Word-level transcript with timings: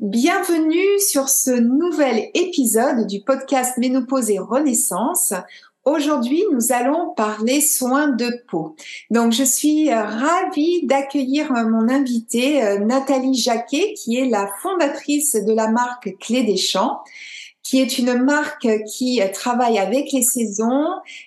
Bienvenue 0.00 1.00
sur 1.00 1.28
ce 1.28 1.50
nouvel 1.50 2.30
épisode 2.32 3.08
du 3.08 3.20
podcast 3.20 3.76
Ménopause 3.78 4.30
et 4.30 4.38
Renaissance. 4.38 5.34
Aujourd'hui, 5.84 6.44
nous 6.52 6.70
allons 6.70 7.14
parler 7.16 7.60
soins 7.60 8.06
de 8.06 8.30
peau. 8.48 8.76
Donc, 9.10 9.32
je 9.32 9.42
suis 9.42 9.92
ravie 9.92 10.86
d'accueillir 10.86 11.52
mon 11.52 11.88
invitée 11.88 12.62
euh, 12.62 12.78
Nathalie 12.78 13.34
Jacquet, 13.34 13.94
qui 13.94 14.16
est 14.18 14.28
la 14.28 14.48
fondatrice 14.62 15.34
de 15.34 15.52
la 15.52 15.68
marque 15.68 16.16
Clé 16.20 16.44
des 16.44 16.56
Champs 16.56 17.00
qui 17.62 17.80
est 17.80 17.98
une 17.98 18.22
marque 18.22 18.68
qui 18.84 19.20
travaille 19.32 19.78
avec 19.78 20.12
les 20.12 20.22
saisons, 20.22 20.86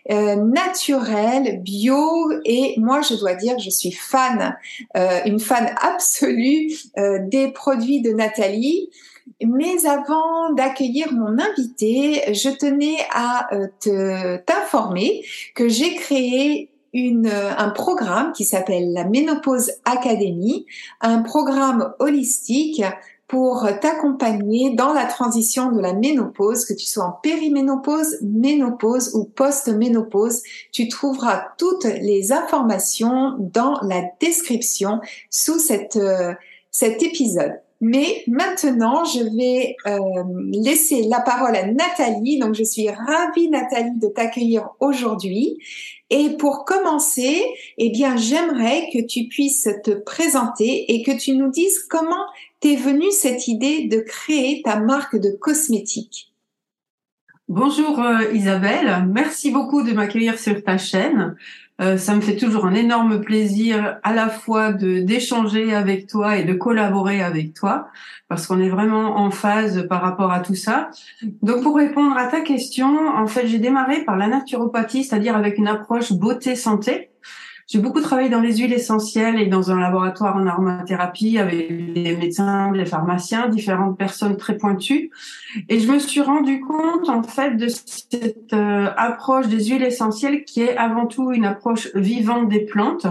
euh, 0.09 0.35
naturelles, 0.35 1.61
bio, 1.61 2.31
et 2.45 2.73
moi 2.77 3.01
je 3.01 3.15
dois 3.15 3.35
dire 3.35 3.59
je 3.59 3.69
suis 3.69 3.91
fan, 3.91 4.57
euh, 4.97 5.19
une 5.25 5.39
fan 5.39 5.75
absolue 5.81 6.71
euh, 6.97 7.19
des 7.21 7.49
produits 7.49 8.01
de 8.01 8.11
Nathalie. 8.11 8.89
Mais 9.43 9.85
avant 9.85 10.51
d'accueillir 10.53 11.13
mon 11.13 11.37
invité, 11.39 12.33
je 12.33 12.49
tenais 12.49 12.97
à 13.13 13.49
te 13.79 14.37
t'informer 14.37 15.23
que 15.55 15.67
j'ai 15.67 15.95
créé 15.95 16.69
une, 16.93 17.31
un 17.57 17.69
programme 17.69 18.33
qui 18.33 18.43
s'appelle 18.43 18.93
la 18.93 19.05
Ménopause 19.05 19.71
Academy, 19.85 20.65
un 20.99 21.21
programme 21.21 21.93
holistique 21.99 22.83
pour 23.31 23.65
t'accompagner 23.79 24.71
dans 24.71 24.91
la 24.91 25.05
transition 25.05 25.71
de 25.71 25.79
la 25.79 25.93
ménopause, 25.93 26.65
que 26.65 26.73
tu 26.73 26.85
sois 26.85 27.05
en 27.05 27.11
périménopause, 27.13 28.17
ménopause 28.21 29.15
ou 29.15 29.23
post-ménopause. 29.23 30.43
Tu 30.73 30.89
trouveras 30.89 31.45
toutes 31.57 31.85
les 31.85 32.33
informations 32.33 33.37
dans 33.39 33.79
la 33.83 34.03
description 34.19 34.99
sous 35.29 35.59
euh, 35.71 36.33
cet 36.71 37.03
épisode. 37.03 37.53
Mais 37.79 38.23
maintenant, 38.27 39.05
je 39.05 39.23
vais 39.37 39.77
euh, 39.87 40.23
laisser 40.51 41.03
la 41.03 41.21
parole 41.21 41.55
à 41.55 41.65
Nathalie. 41.67 42.37
Donc, 42.37 42.53
je 42.53 42.65
suis 42.65 42.89
ravie, 42.89 43.49
Nathalie, 43.49 43.97
de 43.97 44.07
t'accueillir 44.07 44.71
aujourd'hui. 44.81 45.57
Et 46.09 46.31
pour 46.31 46.65
commencer, 46.65 47.41
eh 47.77 47.89
bien, 47.91 48.17
j'aimerais 48.17 48.89
que 48.91 48.99
tu 49.01 49.29
puisses 49.29 49.69
te 49.85 49.91
présenter 49.91 50.93
et 50.93 51.01
que 51.01 51.11
tu 51.11 51.31
nous 51.37 51.49
dises 51.49 51.79
comment 51.89 52.25
t'es 52.61 52.75
venue 52.75 53.11
cette 53.11 53.47
idée 53.47 53.87
de 53.87 53.99
créer 53.99 54.61
ta 54.63 54.79
marque 54.79 55.17
de 55.17 55.31
cosmétiques? 55.31 56.31
Bonjour 57.49 57.99
euh, 57.99 58.31
Isabelle, 58.33 59.05
merci 59.09 59.51
beaucoup 59.51 59.81
de 59.83 59.91
m'accueillir 59.91 60.39
sur 60.39 60.63
ta 60.63 60.77
chaîne. 60.77 61.35
Euh, 61.81 61.97
ça 61.97 62.15
me 62.15 62.21
fait 62.21 62.37
toujours 62.37 62.65
un 62.67 62.75
énorme 62.75 63.21
plaisir 63.21 63.97
à 64.03 64.13
la 64.13 64.29
fois 64.29 64.71
de 64.71 64.99
d'échanger 64.99 65.73
avec 65.73 66.07
toi 66.07 66.37
et 66.37 66.43
de 66.43 66.53
collaborer 66.53 67.23
avec 67.23 67.53
toi 67.55 67.87
parce 68.29 68.45
qu'on 68.45 68.61
est 68.61 68.69
vraiment 68.69 69.17
en 69.17 69.31
phase 69.31 69.87
par 69.89 70.01
rapport 70.01 70.31
à 70.31 70.39
tout 70.39 70.55
ça. 70.55 70.91
Donc 71.41 71.63
pour 71.63 71.75
répondre 71.75 72.15
à 72.15 72.27
ta 72.27 72.41
question, 72.41 73.07
en 73.09 73.25
fait, 73.25 73.47
j'ai 73.47 73.59
démarré 73.59 74.05
par 74.05 74.15
la 74.15 74.27
naturopathie, 74.27 75.03
c'est-à-dire 75.03 75.35
avec 75.35 75.57
une 75.57 75.67
approche 75.67 76.13
beauté 76.13 76.55
santé. 76.55 77.09
J'ai 77.71 77.79
beaucoup 77.79 78.01
travaillé 78.01 78.27
dans 78.27 78.41
les 78.41 78.57
huiles 78.57 78.73
essentielles 78.73 79.39
et 79.39 79.45
dans 79.45 79.71
un 79.71 79.79
laboratoire 79.79 80.35
en 80.35 80.45
aromathérapie 80.45 81.37
avec 81.37 81.93
des 81.93 82.17
médecins, 82.17 82.69
des 82.73 82.85
pharmaciens, 82.85 83.47
différentes 83.47 83.97
personnes 83.97 84.35
très 84.35 84.57
pointues. 84.57 85.09
Et 85.69 85.79
je 85.79 85.89
me 85.89 85.97
suis 85.97 86.19
rendu 86.19 86.59
compte, 86.59 87.07
en 87.07 87.23
fait, 87.23 87.55
de 87.55 87.69
cette 87.69 88.51
euh, 88.51 88.89
approche 88.97 89.47
des 89.47 89.63
huiles 89.63 89.83
essentielles 89.83 90.43
qui 90.43 90.63
est 90.63 90.75
avant 90.75 91.05
tout 91.05 91.31
une 91.31 91.45
approche 91.45 91.95
vivante 91.95 92.49
des 92.49 92.65
plantes. 92.65 93.07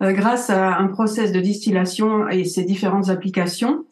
Euh, 0.00 0.12
grâce 0.12 0.48
à 0.48 0.78
un 0.78 0.86
process 0.86 1.32
de 1.32 1.40
distillation 1.40 2.28
et 2.28 2.44
ses 2.44 2.62
différentes 2.62 3.10
applications. 3.10 3.84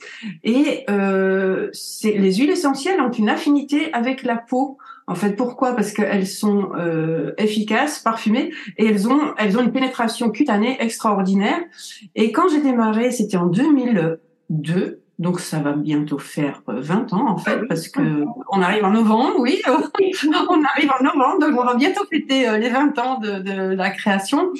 Et 0.44 0.84
euh, 0.88 1.70
les 2.04 2.34
huiles 2.36 2.50
essentielles 2.50 3.00
ont 3.00 3.10
une 3.10 3.28
affinité 3.28 3.92
avec 3.92 4.22
la 4.22 4.36
peau. 4.36 4.78
En 5.06 5.14
fait, 5.14 5.36
pourquoi? 5.36 5.74
Parce 5.74 5.92
qu'elles 5.92 6.26
sont 6.26 6.72
euh, 6.76 7.32
efficaces, 7.38 8.00
parfumées, 8.00 8.52
et 8.76 8.86
elles 8.86 9.08
ont 9.08 9.34
elles 9.38 9.56
ont 9.56 9.62
une 9.62 9.72
pénétration 9.72 10.30
cutanée 10.30 10.76
extraordinaire. 10.80 11.60
Et 12.14 12.32
quand 12.32 12.48
j'ai 12.48 12.60
démarré, 12.60 13.10
c'était 13.12 13.36
en 13.36 13.46
2002. 13.46 15.00
Donc 15.18 15.40
ça 15.40 15.60
va 15.60 15.72
bientôt 15.72 16.18
faire 16.18 16.62
20 16.66 17.12
euh, 17.12 17.16
ans 17.16 17.28
en 17.28 17.38
fait, 17.38 17.66
parce 17.68 17.88
que 17.88 18.24
on 18.50 18.60
arrive 18.60 18.84
en 18.84 18.90
novembre, 18.90 19.36
oui, 19.38 19.62
on 19.66 20.62
arrive 20.64 20.90
en 21.00 21.02
novembre, 21.02 21.38
donc 21.40 21.58
on 21.58 21.64
va 21.64 21.74
bientôt 21.74 22.04
fêter 22.10 22.46
euh, 22.46 22.58
les 22.58 22.68
20 22.68 22.98
ans 22.98 23.18
de, 23.18 23.38
de 23.38 23.74
la 23.74 23.90
création. 23.90 24.52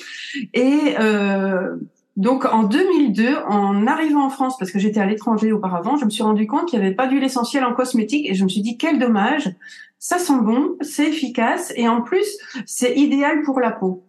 Et 0.54 0.94
euh, 0.98 1.76
donc 2.16 2.46
en 2.46 2.62
2002, 2.62 3.36
en 3.46 3.86
arrivant 3.86 4.24
en 4.24 4.30
France, 4.30 4.56
parce 4.58 4.70
que 4.70 4.78
j'étais 4.78 5.00
à 5.00 5.04
l'étranger 5.04 5.52
auparavant, 5.52 5.98
je 5.98 6.06
me 6.06 6.10
suis 6.10 6.22
rendu 6.22 6.46
compte 6.46 6.70
qu'il 6.70 6.78
n'y 6.78 6.86
avait 6.86 6.94
pas 6.94 7.06
d'huile 7.06 7.24
essentielle 7.24 7.64
en 7.64 7.74
cosmétique 7.74 8.26
et 8.26 8.34
je 8.34 8.42
me 8.42 8.48
suis 8.48 8.62
dit 8.62 8.78
quel 8.78 8.98
dommage. 8.98 9.54
Ça 9.98 10.18
sent 10.18 10.40
bon, 10.42 10.76
c'est 10.80 11.08
efficace 11.08 11.72
et 11.76 11.88
en 11.88 12.02
plus 12.02 12.26
c'est 12.66 12.94
idéal 12.96 13.42
pour 13.42 13.60
la 13.60 13.72
peau. 13.72 14.04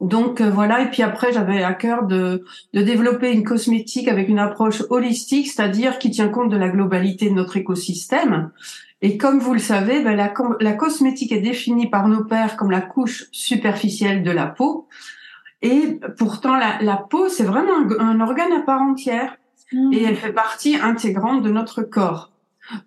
Donc 0.00 0.40
euh, 0.40 0.50
voilà, 0.50 0.82
et 0.82 0.90
puis 0.90 1.02
après 1.02 1.32
j'avais 1.32 1.62
à 1.62 1.74
cœur 1.74 2.06
de, 2.06 2.44
de 2.72 2.82
développer 2.82 3.32
une 3.32 3.42
cosmétique 3.42 4.08
avec 4.08 4.28
une 4.28 4.38
approche 4.38 4.82
holistique, 4.90 5.48
c'est-à-dire 5.48 5.98
qui 5.98 6.10
tient 6.10 6.28
compte 6.28 6.50
de 6.50 6.56
la 6.56 6.68
globalité 6.68 7.28
de 7.28 7.34
notre 7.34 7.56
écosystème. 7.56 8.50
Et 9.00 9.16
comme 9.16 9.38
vous 9.38 9.52
le 9.52 9.60
savez, 9.60 10.02
ben, 10.02 10.16
la, 10.16 10.32
la 10.60 10.72
cosmétique 10.72 11.32
est 11.32 11.40
définie 11.40 11.88
par 11.88 12.08
nos 12.08 12.24
pères 12.24 12.56
comme 12.56 12.70
la 12.70 12.80
couche 12.80 13.26
superficielle 13.30 14.22
de 14.22 14.30
la 14.30 14.46
peau. 14.46 14.88
Et 15.62 15.98
pourtant, 16.16 16.56
la, 16.56 16.80
la 16.82 16.96
peau, 16.96 17.28
c'est 17.28 17.44
vraiment 17.44 17.74
un, 17.98 18.20
organe 18.20 18.52
à 18.52 18.60
part 18.60 18.82
entière 18.82 19.36
mmh. 19.72 19.92
et 19.92 20.02
elle 20.02 20.16
fait 20.16 20.32
partie 20.32 20.76
intégrante 20.76 21.42
de 21.42 21.50
notre 21.50 21.82
corps. 21.82 22.32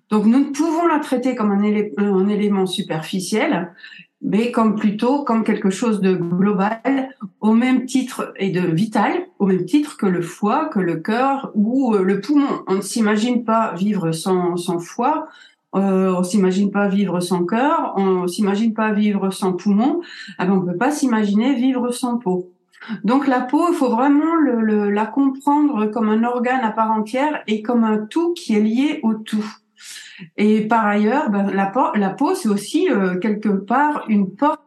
Donc 0.09 0.25
nous 0.25 0.51
pouvons 0.51 0.87
la 0.87 0.99
traiter 0.99 1.35
comme 1.35 1.51
un, 1.51 1.63
un 1.97 2.27
élément 2.27 2.65
superficiel 2.65 3.71
mais 4.21 4.51
comme 4.51 4.75
plutôt 4.75 5.23
comme 5.23 5.43
quelque 5.43 5.69
chose 5.69 5.99
de 5.99 6.13
global, 6.13 7.15
au 7.39 7.53
même 7.53 7.85
titre 7.85 8.33
et 8.37 8.51
de 8.51 8.61
vital, 8.61 9.25
au 9.39 9.47
même 9.47 9.65
titre 9.65 9.97
que 9.97 10.05
le 10.05 10.21
foie, 10.21 10.69
que 10.69 10.79
le 10.79 10.97
cœur 10.97 11.51
ou 11.55 11.95
euh, 11.95 12.03
le 12.03 12.21
poumon. 12.21 12.63
On 12.67 12.75
ne 12.75 12.81
s'imagine 12.81 13.43
pas 13.43 13.73
vivre 13.73 14.11
sans, 14.11 14.55
foie, 14.79 15.27
euh, 15.75 16.13
on 16.15 16.23
s'imagine 16.23 16.71
pas 16.71 16.87
vivre 16.87 17.19
sans 17.19 17.45
cœur, 17.45 17.93
on 17.97 18.27
s'imagine 18.27 18.73
pas 18.73 18.91
vivre 18.91 19.31
sans 19.31 19.53
poumon, 19.53 20.01
ah 20.37 20.45
ben 20.45 20.53
on 20.53 20.61
peut 20.61 20.77
pas 20.77 20.91
s'imaginer 20.91 21.55
vivre 21.55 21.91
sans 21.91 22.17
peau. 22.17 22.51
Donc 23.03 23.27
la 23.27 23.41
peau, 23.41 23.67
il 23.69 23.75
faut 23.75 23.89
vraiment 23.89 24.35
la 24.37 25.05
comprendre 25.05 25.85
comme 25.87 26.09
un 26.09 26.23
organe 26.23 26.63
à 26.63 26.71
part 26.71 26.91
entière 26.91 27.43
et 27.45 27.61
comme 27.61 27.83
un 27.83 27.97
tout 27.97 28.33
qui 28.33 28.55
est 28.55 28.59
lié 28.59 28.99
au 29.03 29.13
tout. 29.13 29.45
Et 30.37 30.67
par 30.67 30.85
ailleurs, 30.85 31.29
ben, 31.29 31.51
la, 31.51 31.71
la, 31.95 32.09
peau, 32.09 32.35
c'est 32.35 32.49
aussi 32.49 32.89
euh, 32.89 33.17
quelque 33.17 33.49
part 33.49 34.05
une 34.07 34.33
porte. 34.35 34.59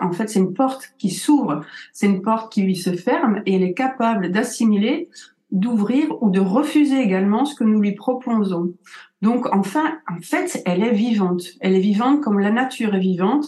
En 0.00 0.12
fait, 0.12 0.28
c'est 0.28 0.38
une 0.38 0.52
porte 0.52 0.92
qui 0.98 1.10
s'ouvre, 1.10 1.62
c'est 1.92 2.06
une 2.06 2.20
porte 2.20 2.52
qui 2.52 2.62
lui 2.62 2.76
se 2.76 2.92
ferme 2.92 3.40
et 3.46 3.56
elle 3.56 3.62
est 3.62 3.72
capable 3.72 4.30
d'assimiler, 4.30 5.08
d'ouvrir 5.50 6.22
ou 6.22 6.30
de 6.30 6.40
refuser 6.40 7.00
également 7.00 7.46
ce 7.46 7.54
que 7.54 7.64
nous 7.64 7.80
lui 7.80 7.92
proposons. 7.92 8.74
Donc, 9.22 9.46
enfin, 9.54 9.98
en 10.10 10.20
fait, 10.20 10.62
elle 10.66 10.82
est 10.82 10.92
vivante. 10.92 11.42
Elle 11.60 11.76
est 11.76 11.80
vivante 11.80 12.20
comme 12.20 12.40
la 12.40 12.50
nature 12.50 12.94
est 12.94 13.00
vivante. 13.00 13.46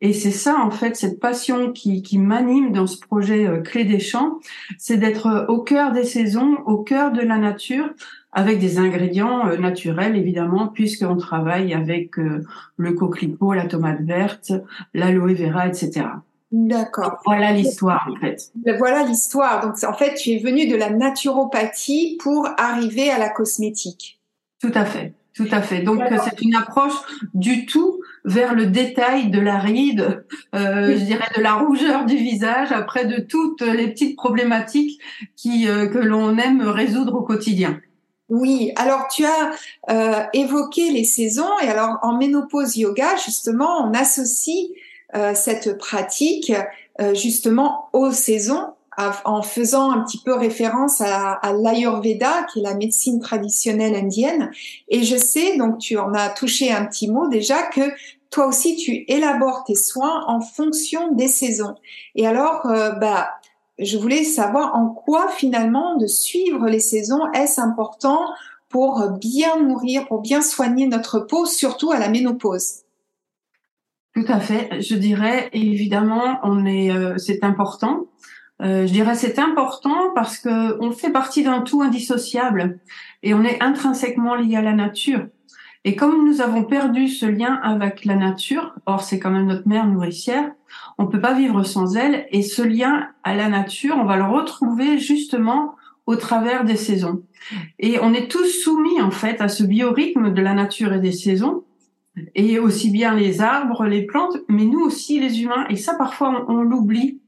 Et 0.00 0.12
c'est 0.12 0.30
ça, 0.30 0.58
en 0.62 0.70
fait, 0.70 0.94
cette 0.94 1.18
passion 1.18 1.72
qui, 1.72 2.02
qui 2.02 2.18
m'anime 2.18 2.72
dans 2.72 2.86
ce 2.86 3.00
projet 3.00 3.46
euh, 3.46 3.60
Clé 3.62 3.84
des 3.84 3.98
Champs, 3.98 4.38
c'est 4.78 4.98
d'être 4.98 5.26
euh, 5.26 5.46
au 5.46 5.62
cœur 5.62 5.92
des 5.92 6.04
saisons, 6.04 6.58
au 6.66 6.82
cœur 6.82 7.12
de 7.12 7.22
la 7.22 7.38
nature, 7.38 7.90
avec 8.36 8.60
des 8.60 8.78
ingrédients 8.78 9.48
euh, 9.48 9.56
naturels, 9.56 10.14
évidemment, 10.14 10.68
puisqu'on 10.68 11.16
travaille 11.16 11.74
avec 11.74 12.16
le 12.16 12.92
coquelicot, 12.92 13.54
la 13.54 13.66
tomate 13.66 14.02
verte, 14.02 14.52
l'aloe 14.94 15.34
vera, 15.34 15.66
etc. 15.66 16.06
D'accord. 16.52 17.18
Voilà 17.24 17.52
l'histoire, 17.52 18.08
en 18.12 18.20
fait. 18.20 18.50
Ben, 18.54 18.76
voilà 18.78 19.02
l'histoire. 19.02 19.66
Donc, 19.66 19.74
en 19.82 19.94
fait, 19.94 20.14
tu 20.14 20.30
es 20.30 20.38
venu 20.38 20.68
de 20.68 20.76
la 20.76 20.90
naturopathie 20.90 22.18
pour 22.22 22.48
arriver 22.56 23.10
à 23.10 23.18
la 23.18 23.30
cosmétique. 23.30 24.20
Tout 24.60 24.72
à 24.74 24.84
fait. 24.84 25.14
Tout 25.36 25.48
à 25.50 25.60
fait. 25.60 25.82
Donc 25.82 26.00
c'est 26.24 26.40
une 26.40 26.54
approche 26.54 26.94
du 27.34 27.66
tout 27.66 28.00
vers 28.24 28.54
le 28.54 28.66
détail 28.66 29.28
de 29.28 29.38
la 29.38 29.58
ride, 29.58 30.24
euh, 30.54 30.96
je 30.96 31.04
dirais 31.04 31.28
de 31.36 31.42
la 31.42 31.52
rougeur 31.52 32.06
du 32.06 32.16
visage, 32.16 32.72
après 32.72 33.04
de 33.04 33.20
toutes 33.20 33.60
les 33.60 33.88
petites 33.88 34.16
problématiques 34.16 34.98
qui 35.36 35.68
euh, 35.68 35.88
que 35.88 35.98
l'on 35.98 36.38
aime 36.38 36.62
résoudre 36.62 37.16
au 37.16 37.22
quotidien. 37.22 37.78
Oui, 38.28 38.72
alors 38.74 39.06
tu 39.08 39.24
as 39.24 39.52
euh, 39.88 40.24
évoqué 40.32 40.90
les 40.90 41.04
saisons 41.04 41.48
et 41.62 41.68
alors 41.68 41.98
en 42.02 42.16
ménopause 42.16 42.76
yoga 42.76 43.14
justement 43.24 43.84
on 43.84 43.94
associe 43.94 44.70
euh, 45.14 45.32
cette 45.34 45.78
pratique 45.78 46.52
euh, 47.00 47.14
justement 47.14 47.88
aux 47.92 48.10
saisons 48.10 48.72
en 49.24 49.42
faisant 49.42 49.90
un 49.90 50.02
petit 50.04 50.18
peu 50.18 50.32
référence 50.34 51.02
à, 51.02 51.32
à 51.32 51.52
l'Ayurveda, 51.52 52.46
qui 52.50 52.60
est 52.60 52.62
la 52.62 52.74
médecine 52.74 53.20
traditionnelle 53.20 53.94
indienne. 53.94 54.50
Et 54.88 55.02
je 55.02 55.16
sais, 55.16 55.58
donc 55.58 55.78
tu 55.78 55.98
en 55.98 56.14
as 56.14 56.30
touché 56.30 56.72
un 56.72 56.86
petit 56.86 57.10
mot 57.10 57.28
déjà, 57.28 57.62
que 57.64 57.82
toi 58.30 58.46
aussi 58.46 58.76
tu 58.76 59.04
élabores 59.08 59.64
tes 59.64 59.74
soins 59.74 60.24
en 60.26 60.40
fonction 60.40 61.12
des 61.12 61.28
saisons. 61.28 61.74
Et 62.14 62.26
alors, 62.26 62.66
euh, 62.66 62.92
bah, 62.92 63.30
je 63.78 63.98
voulais 63.98 64.24
savoir 64.24 64.74
en 64.74 64.88
quoi 64.88 65.28
finalement 65.28 65.96
de 65.96 66.06
suivre 66.06 66.66
les 66.68 66.80
saisons 66.80 67.30
est-ce 67.32 67.60
important 67.60 68.20
pour 68.68 69.10
bien 69.20 69.60
nourrir, 69.60 70.06
pour 70.06 70.22
bien 70.22 70.42
soigner 70.42 70.86
notre 70.86 71.20
peau, 71.20 71.46
surtout 71.46 71.92
à 71.92 71.98
la 71.98 72.08
ménopause? 72.08 72.82
Tout 74.14 74.24
à 74.28 74.40
fait. 74.40 74.80
Je 74.80 74.96
dirais 74.96 75.50
évidemment, 75.52 76.38
on 76.42 76.64
est, 76.64 76.90
euh, 76.90 77.18
c'est 77.18 77.44
important 77.44 78.06
euh, 78.62 78.86
je 78.86 78.92
dirais 78.92 79.14
c'est 79.14 79.38
important 79.38 80.12
parce 80.14 80.38
que 80.38 80.80
on 80.80 80.90
fait 80.90 81.12
partie 81.12 81.42
d'un 81.42 81.60
tout 81.60 81.82
indissociable 81.82 82.78
et 83.22 83.34
on 83.34 83.44
est 83.44 83.62
intrinsèquement 83.62 84.34
lié 84.34 84.56
à 84.56 84.62
la 84.62 84.72
nature. 84.72 85.26
Et 85.86 85.94
comme 85.94 86.26
nous 86.26 86.40
avons 86.40 86.64
perdu 86.64 87.06
ce 87.06 87.26
lien 87.26 87.60
avec 87.62 88.04
la 88.04 88.16
nature, 88.16 88.74
or 88.86 89.02
c'est 89.02 89.20
quand 89.20 89.30
même 89.30 89.46
notre 89.46 89.68
mère 89.68 89.86
nourricière, 89.86 90.50
on 90.98 91.06
peut 91.06 91.20
pas 91.20 91.32
vivre 91.32 91.62
sans 91.62 91.96
elle. 91.96 92.26
Et 92.32 92.42
ce 92.42 92.60
lien 92.60 93.06
à 93.22 93.36
la 93.36 93.48
nature, 93.48 93.96
on 93.96 94.04
va 94.04 94.16
le 94.16 94.24
retrouver 94.24 94.98
justement 94.98 95.76
au 96.06 96.16
travers 96.16 96.64
des 96.64 96.74
saisons. 96.74 97.22
Et 97.78 98.00
on 98.02 98.12
est 98.12 98.28
tous 98.28 98.46
soumis 98.46 99.00
en 99.00 99.12
fait 99.12 99.40
à 99.40 99.46
ce 99.46 99.62
biorhythme 99.62 100.34
de 100.34 100.42
la 100.42 100.54
nature 100.54 100.92
et 100.92 100.98
des 100.98 101.12
saisons, 101.12 101.62
et 102.34 102.58
aussi 102.58 102.90
bien 102.90 103.14
les 103.14 103.40
arbres, 103.40 103.86
les 103.86 104.02
plantes, 104.02 104.38
mais 104.48 104.64
nous 104.64 104.80
aussi 104.80 105.20
les 105.20 105.40
humains. 105.40 105.66
Et 105.70 105.76
ça 105.76 105.94
parfois 105.94 106.46
on 106.48 106.62
l'oublie 106.62 107.20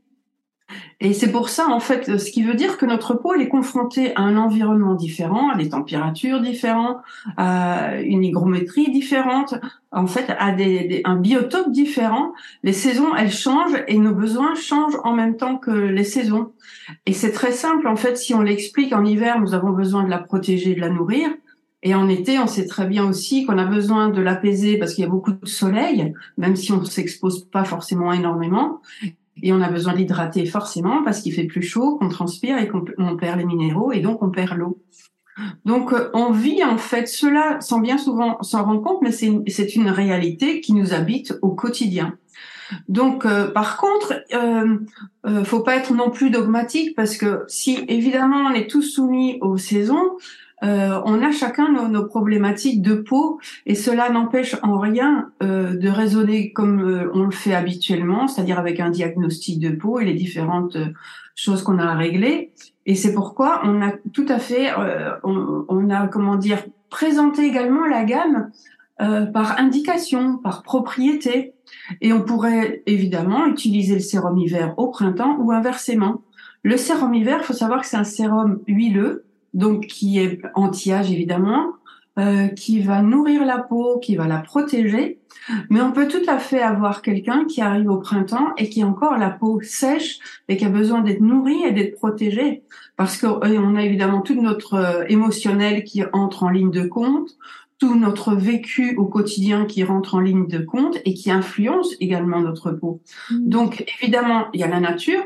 et 1.00 1.12
c'est 1.12 1.30
pour 1.30 1.48
ça, 1.48 1.68
en 1.68 1.80
fait, 1.80 2.18
ce 2.18 2.30
qui 2.30 2.42
veut 2.42 2.54
dire 2.54 2.76
que 2.76 2.84
notre 2.84 3.14
peau, 3.14 3.34
elle 3.34 3.42
est 3.42 3.48
confrontée 3.48 4.14
à 4.16 4.22
un 4.22 4.36
environnement 4.36 4.94
différent, 4.94 5.50
à 5.50 5.56
des 5.56 5.68
températures 5.68 6.40
différentes, 6.40 6.98
à 7.36 8.00
une 8.02 8.24
hygrométrie 8.24 8.90
différente, 8.90 9.54
en 9.92 10.06
fait, 10.06 10.26
à 10.38 10.52
des, 10.52 11.00
un 11.04 11.16
biotope 11.16 11.70
différent. 11.70 12.32
Les 12.64 12.72
saisons, 12.72 13.14
elles 13.16 13.32
changent 13.32 13.82
et 13.86 13.98
nos 13.98 14.14
besoins 14.14 14.54
changent 14.54 14.98
en 15.04 15.14
même 15.14 15.36
temps 15.36 15.56
que 15.56 15.70
les 15.70 16.04
saisons. 16.04 16.52
Et 17.06 17.12
c'est 17.12 17.32
très 17.32 17.52
simple, 17.52 17.86
en 17.86 17.96
fait, 17.96 18.16
si 18.16 18.34
on 18.34 18.40
l'explique, 18.40 18.92
en 18.92 19.04
hiver, 19.04 19.40
nous 19.40 19.54
avons 19.54 19.70
besoin 19.70 20.04
de 20.04 20.10
la 20.10 20.18
protéger, 20.18 20.74
de 20.74 20.80
la 20.80 20.90
nourrir. 20.90 21.30
Et 21.84 21.94
en 21.94 22.08
été, 22.08 22.40
on 22.40 22.48
sait 22.48 22.66
très 22.66 22.86
bien 22.86 23.08
aussi 23.08 23.46
qu'on 23.46 23.56
a 23.56 23.64
besoin 23.64 24.08
de 24.08 24.20
l'apaiser 24.20 24.78
parce 24.78 24.94
qu'il 24.94 25.04
y 25.04 25.06
a 25.06 25.10
beaucoup 25.10 25.32
de 25.32 25.46
soleil, 25.46 26.12
même 26.36 26.56
si 26.56 26.72
on 26.72 26.84
s'expose 26.84 27.44
pas 27.44 27.62
forcément 27.62 28.12
énormément. 28.12 28.80
Et 29.42 29.52
on 29.52 29.60
a 29.60 29.70
besoin 29.70 29.92
de 29.92 29.98
l'hydrater 29.98 30.44
forcément 30.46 31.02
parce 31.04 31.20
qu'il 31.20 31.32
fait 31.32 31.44
plus 31.44 31.62
chaud, 31.62 31.96
qu'on 31.98 32.08
transpire 32.08 32.58
et 32.58 32.68
qu'on 32.68 33.16
perd 33.16 33.38
les 33.38 33.44
minéraux 33.44 33.92
et 33.92 34.00
donc 34.00 34.22
on 34.22 34.30
perd 34.30 34.56
l'eau. 34.56 34.82
Donc 35.64 35.92
euh, 35.92 36.10
on 36.14 36.32
vit 36.32 36.64
en 36.64 36.78
fait 36.78 37.06
cela 37.06 37.60
sans 37.60 37.80
bien 37.80 37.98
souvent 37.98 38.42
s'en 38.42 38.64
rendre 38.64 38.82
compte, 38.82 39.02
mais 39.02 39.12
c'est 39.12 39.76
une, 39.76 39.88
réalité 39.88 40.60
qui 40.60 40.72
nous 40.72 40.92
habite 40.92 41.38
au 41.42 41.50
quotidien. 41.50 42.16
Donc 42.88 43.24
euh, 43.24 43.50
par 43.50 43.76
contre, 43.76 44.22
euh, 44.34 44.78
euh, 45.26 45.44
faut 45.44 45.60
pas 45.60 45.76
être 45.76 45.94
non 45.94 46.10
plus 46.10 46.30
dogmatique 46.30 46.94
parce 46.94 47.16
que 47.16 47.44
si 47.48 47.84
évidemment 47.88 48.48
on 48.50 48.54
est 48.54 48.68
tous 48.68 48.82
soumis 48.82 49.38
aux 49.40 49.56
saisons, 49.56 50.16
euh, 50.64 51.00
on 51.04 51.22
a 51.22 51.30
chacun 51.30 51.88
nos, 51.88 52.04
problématiques 52.06 52.82
de 52.82 52.94
peau 52.94 53.38
et 53.64 53.74
cela 53.74 54.10
n'empêche 54.10 54.56
en 54.62 54.78
rien 54.78 55.30
euh, 55.42 55.76
de 55.76 55.88
raisonner 55.88 56.52
comme 56.52 56.80
euh, 56.80 57.10
on 57.14 57.24
le 57.24 57.30
fait 57.30 57.54
habituellement, 57.54 58.26
c'est-à-dire 58.26 58.58
avec 58.58 58.80
un 58.80 58.90
diagnostic 58.90 59.60
de 59.60 59.70
peau 59.70 60.00
et 60.00 60.04
les 60.04 60.14
différentes 60.14 60.76
choses 61.36 61.62
qu'on 61.62 61.78
a 61.78 61.84
à 61.84 61.94
régler. 61.94 62.52
Et 62.86 62.96
c'est 62.96 63.14
pourquoi 63.14 63.60
on 63.64 63.82
a 63.82 63.92
tout 64.12 64.26
à 64.28 64.38
fait, 64.38 64.70
on, 65.22 65.64
on, 65.68 65.90
a 65.90 66.08
comment 66.08 66.36
dire, 66.36 66.64
présenté 66.90 67.44
également 67.44 67.86
la 67.86 68.04
gamme 68.04 68.50
par 68.96 69.60
indication, 69.60 70.38
par 70.38 70.62
propriété. 70.62 71.52
Et 72.00 72.14
on 72.14 72.22
pourrait 72.22 72.82
évidemment 72.86 73.46
utiliser 73.46 73.94
le 73.94 74.00
sérum 74.00 74.38
hiver 74.38 74.74
au 74.78 74.88
printemps 74.88 75.36
ou 75.38 75.52
inversement. 75.52 76.22
Le 76.62 76.78
sérum 76.78 77.12
hiver, 77.14 77.44
faut 77.44 77.52
savoir 77.52 77.82
que 77.82 77.86
c'est 77.86 77.98
un 77.98 78.04
sérum 78.04 78.60
huileux 78.66 79.27
donc 79.54 79.86
qui 79.86 80.18
est 80.18 80.40
anti-âge 80.54 81.10
évidemment, 81.10 81.72
euh, 82.18 82.48
qui 82.48 82.80
va 82.80 83.00
nourrir 83.00 83.44
la 83.44 83.58
peau, 83.58 83.98
qui 84.00 84.16
va 84.16 84.26
la 84.26 84.38
protéger. 84.38 85.20
Mais 85.70 85.80
on 85.80 85.92
peut 85.92 86.08
tout 86.08 86.28
à 86.28 86.38
fait 86.38 86.60
avoir 86.60 87.00
quelqu'un 87.00 87.44
qui 87.44 87.60
arrive 87.60 87.88
au 87.88 87.98
printemps 87.98 88.48
et 88.56 88.68
qui 88.68 88.82
a 88.82 88.86
encore 88.86 89.16
la 89.18 89.30
peau 89.30 89.60
sèche 89.62 90.18
et 90.48 90.56
qui 90.56 90.64
a 90.64 90.68
besoin 90.68 91.00
d'être 91.00 91.20
nourri 91.20 91.62
et 91.64 91.70
d'être 91.70 91.94
protégé. 91.94 92.64
Parce 92.96 93.18
qu'on 93.18 93.76
a 93.76 93.82
évidemment 93.84 94.20
tout 94.20 94.40
notre 94.40 94.74
euh, 94.74 95.04
émotionnel 95.08 95.84
qui 95.84 96.02
entre 96.12 96.42
en 96.42 96.48
ligne 96.48 96.72
de 96.72 96.88
compte, 96.88 97.30
tout 97.78 97.94
notre 97.94 98.34
vécu 98.34 98.96
au 98.96 99.04
quotidien 99.04 99.64
qui 99.64 99.84
rentre 99.84 100.16
en 100.16 100.20
ligne 100.20 100.48
de 100.48 100.58
compte 100.58 100.98
et 101.04 101.14
qui 101.14 101.30
influence 101.30 101.94
également 102.00 102.40
notre 102.40 102.72
peau. 102.72 103.00
Mmh. 103.30 103.48
Donc 103.48 103.84
évidemment, 104.00 104.48
il 104.52 104.60
y 104.60 104.64
a 104.64 104.68
la 104.68 104.80
nature, 104.80 105.22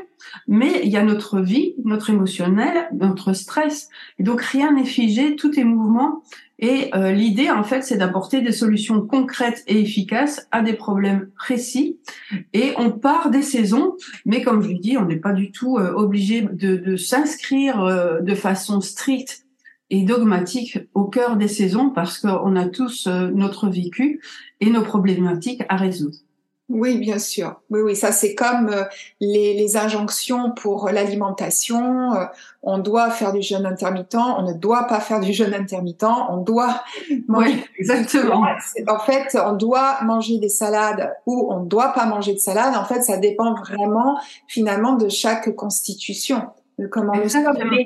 mais 0.47 0.81
il 0.83 0.91
y 0.91 0.97
a 0.97 1.03
notre 1.03 1.39
vie, 1.39 1.75
notre 1.83 2.09
émotionnel, 2.09 2.87
notre 2.93 3.33
stress. 3.33 3.89
Et 4.19 4.23
donc 4.23 4.41
rien 4.41 4.71
n'est 4.73 4.85
figé, 4.85 5.35
tout 5.35 5.59
est 5.59 5.63
mouvement. 5.63 6.23
Et 6.59 6.91
euh, 6.95 7.11
l'idée, 7.11 7.49
en 7.49 7.63
fait, 7.63 7.81
c'est 7.81 7.97
d'apporter 7.97 8.41
des 8.41 8.51
solutions 8.51 9.01
concrètes 9.01 9.63
et 9.67 9.81
efficaces 9.81 10.47
à 10.51 10.61
des 10.61 10.73
problèmes 10.73 11.29
précis. 11.35 11.99
Et 12.53 12.73
on 12.77 12.91
part 12.91 13.31
des 13.31 13.41
saisons, 13.41 13.95
mais 14.25 14.43
comme 14.43 14.61
je 14.61 14.69
l'ai 14.69 14.79
dit, 14.79 14.97
on 14.97 15.05
n'est 15.05 15.17
pas 15.17 15.33
du 15.33 15.51
tout 15.51 15.77
euh, 15.77 15.91
obligé 15.93 16.41
de, 16.41 16.95
s'inscrire 16.95 17.83
euh, 17.83 18.21
de 18.21 18.35
façon 18.35 18.79
stricte 18.81 19.43
et 19.89 20.03
dogmatique 20.03 20.79
au 20.93 21.05
cœur 21.05 21.37
des 21.37 21.47
saisons 21.47 21.89
parce 21.89 22.17
qu'on 22.17 22.55
a 22.55 22.67
tous 22.67 23.07
euh, 23.07 23.29
notre 23.29 23.69
vécu 23.69 24.21
et 24.59 24.69
nos 24.69 24.81
problématiques 24.81 25.63
à 25.69 25.75
résoudre. 25.75 26.17
Oui, 26.69 26.97
bien 26.97 27.19
sûr. 27.19 27.59
Oui, 27.69 27.81
oui, 27.81 27.95
ça 27.95 28.13
c'est 28.13 28.35
comme 28.35 28.69
euh, 28.69 28.83
les, 29.19 29.53
les, 29.53 29.75
injonctions 29.75 30.51
pour 30.51 30.89
l'alimentation. 30.89 32.13
Euh, 32.13 32.25
on 32.61 32.77
doit 32.77 33.11
faire 33.11 33.33
du 33.33 33.41
jeûne 33.41 33.65
intermittent, 33.65 34.15
on 34.15 34.43
ne 34.43 34.53
doit 34.53 34.85
pas 34.85 35.01
faire 35.01 35.19
du 35.19 35.33
jeûne 35.33 35.53
intermittent, 35.53 36.05
on 36.29 36.37
doit 36.37 36.83
manger. 37.27 37.51
Oui, 37.51 37.63
exactement. 37.77 38.45
En 38.87 38.99
fait, 38.99 39.37
on 39.45 39.53
doit 39.53 40.01
manger 40.03 40.39
des 40.39 40.49
salades 40.49 41.13
ou 41.25 41.49
on 41.51 41.61
ne 41.61 41.67
doit 41.67 41.89
pas 41.89 42.05
manger 42.05 42.33
de 42.33 42.39
salade. 42.39 42.75
En 42.77 42.85
fait, 42.85 43.01
ça 43.01 43.17
dépend 43.17 43.55
vraiment 43.55 44.17
finalement 44.47 44.93
de 44.93 45.09
chaque 45.09 45.53
constitution, 45.55 46.43
de 46.79 46.87
comment 46.87 47.13
Exactement. 47.13 47.77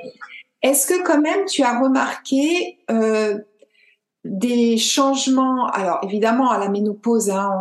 Est-ce 0.61 0.87
que 0.87 1.03
quand 1.03 1.21
même 1.21 1.45
tu 1.45 1.63
as 1.63 1.79
remarqué 1.79 2.77
euh, 2.91 3.39
des 4.29 4.77
changements 4.77 5.67
Alors 5.67 5.99
évidemment 6.03 6.51
à 6.51 6.59
la 6.59 6.69
ménopause, 6.69 7.29
hein, 7.29 7.51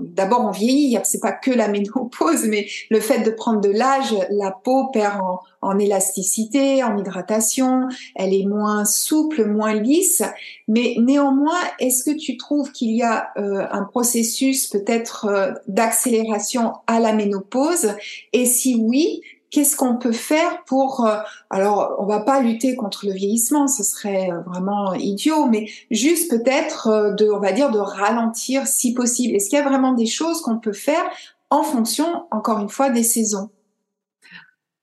d'abord 0.00 0.44
on 0.44 0.50
vieillit, 0.50 0.98
c'est 1.04 1.20
pas 1.20 1.32
que 1.32 1.50
la 1.50 1.68
ménopause, 1.78 2.46
mais 2.46 2.66
le 2.90 3.00
fait 3.00 3.20
de 3.20 3.30
prendre 3.30 3.60
de 3.60 3.70
l'âge, 3.70 4.14
la 4.30 4.50
peau 4.50 4.88
perd 4.92 5.20
en, 5.60 5.78
élasticité, 5.78 6.82
en 6.84 6.96
hydratation, 6.96 7.88
elle 8.14 8.34
est 8.34 8.46
moins 8.46 8.84
souple, 8.84 9.44
moins 9.46 9.74
lisse. 9.74 10.22
Mais 10.68 10.96
néanmoins, 10.98 11.58
est-ce 11.80 12.04
que 12.04 12.16
tu 12.16 12.36
trouves 12.36 12.70
qu'il 12.72 12.90
y 12.90 13.02
a 13.02 13.30
euh, 13.36 13.66
un 13.70 13.84
processus 13.84 14.66
peut-être 14.66 15.26
euh, 15.26 15.52
d'accélération 15.66 16.74
à 16.86 17.00
la 17.00 17.12
ménopause? 17.12 17.94
Et 18.32 18.46
si 18.46 18.76
oui, 18.76 19.20
qu'est-ce 19.50 19.76
qu'on 19.76 19.96
peut 19.96 20.12
faire 20.12 20.64
pour 20.64 21.06
euh, 21.06 21.16
alors 21.50 21.96
on 21.98 22.06
va 22.06 22.20
pas 22.20 22.40
lutter 22.40 22.76
contre 22.76 23.06
le 23.06 23.12
vieillissement 23.12 23.66
ce 23.66 23.82
serait 23.82 24.30
euh, 24.30 24.40
vraiment 24.40 24.94
idiot 24.94 25.46
mais 25.46 25.68
juste 25.90 26.30
peut-être 26.30 26.88
euh, 26.88 27.12
de 27.12 27.28
on 27.30 27.40
va 27.40 27.52
dire 27.52 27.70
de 27.70 27.78
ralentir 27.78 28.66
si 28.66 28.94
possible. 28.94 29.36
Est-ce 29.36 29.48
qu'il 29.48 29.58
y 29.58 29.62
a 29.62 29.68
vraiment 29.68 29.92
des 29.92 30.06
choses 30.06 30.40
qu'on 30.40 30.58
peut 30.58 30.72
faire 30.72 31.02
en 31.50 31.62
fonction, 31.62 32.26
encore 32.30 32.58
une 32.58 32.68
fois, 32.68 32.90
des 32.90 33.02
saisons? 33.02 33.50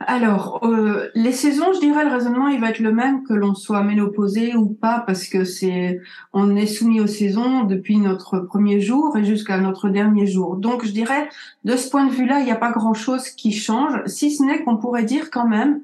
Alors, 0.01 0.59
euh, 0.63 1.09
les 1.15 1.31
saisons, 1.31 1.71
je 1.73 1.79
dirais, 1.79 2.03
le 2.03 2.11
raisonnement, 2.11 2.49
il 2.49 2.59
va 2.59 2.69
être 2.69 2.79
le 2.79 2.91
même 2.91 3.23
que 3.23 3.33
l'on 3.33 3.55
soit 3.55 3.81
ménopausé 3.81 4.53
ou 4.55 4.67
pas, 4.67 4.99
parce 4.99 5.27
que 5.27 5.45
c'est, 5.45 6.01
on 6.33 6.55
est 6.57 6.67
soumis 6.67 6.99
aux 6.99 7.07
saisons 7.07 7.63
depuis 7.63 7.97
notre 7.97 8.39
premier 8.39 8.81
jour 8.81 9.15
et 9.15 9.23
jusqu'à 9.23 9.57
notre 9.57 9.87
dernier 9.89 10.27
jour. 10.27 10.57
Donc, 10.57 10.85
je 10.85 10.91
dirais, 10.91 11.29
de 11.63 11.77
ce 11.77 11.89
point 11.89 12.05
de 12.05 12.11
vue-là, 12.11 12.39
il 12.39 12.45
n'y 12.45 12.51
a 12.51 12.57
pas 12.57 12.71
grand-chose 12.71 13.29
qui 13.29 13.53
change, 13.53 14.01
si 14.05 14.35
ce 14.35 14.43
n'est 14.43 14.63
qu'on 14.63 14.75
pourrait 14.75 15.05
dire 15.05 15.31
quand 15.31 15.47
même 15.47 15.81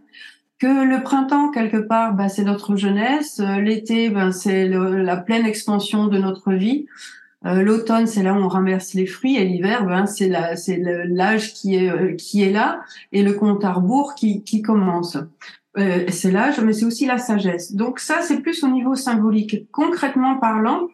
que 0.60 0.84
le 0.84 1.02
printemps 1.02 1.50
quelque 1.50 1.78
part, 1.78 2.14
bah, 2.14 2.28
c'est 2.28 2.44
notre 2.44 2.76
jeunesse, 2.76 3.40
euh, 3.40 3.62
l'été, 3.62 4.10
ben, 4.10 4.32
c'est 4.32 4.68
la 4.68 5.18
pleine 5.18 5.46
expansion 5.46 6.08
de 6.08 6.20
notre 6.20 6.52
vie. 6.52 6.86
Euh, 7.46 7.64
l'automne, 7.64 8.06
c'est 8.06 8.22
là 8.22 8.34
où 8.34 8.38
on 8.38 8.48
ramasse 8.48 8.94
les 8.94 9.08
fruits, 9.08 9.38
et 9.38 9.46
l'hiver, 9.46 9.86
ben, 9.86 10.06
c'est 10.06 10.30
l'âge 10.30 11.54
qui 11.54 11.76
est 11.76 11.90
euh, 11.90 12.14
qui 12.14 12.44
est 12.44 12.52
là, 12.52 12.82
et 13.12 13.24
le 13.24 13.34
compte 13.34 13.66
à 13.66 13.74
rebours 13.74 14.14
qui 14.16 14.44
qui 14.44 14.62
commence. 14.62 15.18
Euh, 15.78 16.06
c'est 16.10 16.32
l'âge, 16.32 16.60
mais 16.60 16.74
c'est 16.74 16.86
aussi 16.86 17.06
la 17.06 17.18
sagesse. 17.18 17.74
Donc 17.74 18.00
ça, 18.00 18.22
c'est 18.22 18.42
plus 18.42 18.64
au 18.64 18.68
niveau 18.68 18.96
symbolique. 18.96 19.68
Concrètement 19.72 20.38
parlant, 20.38 20.90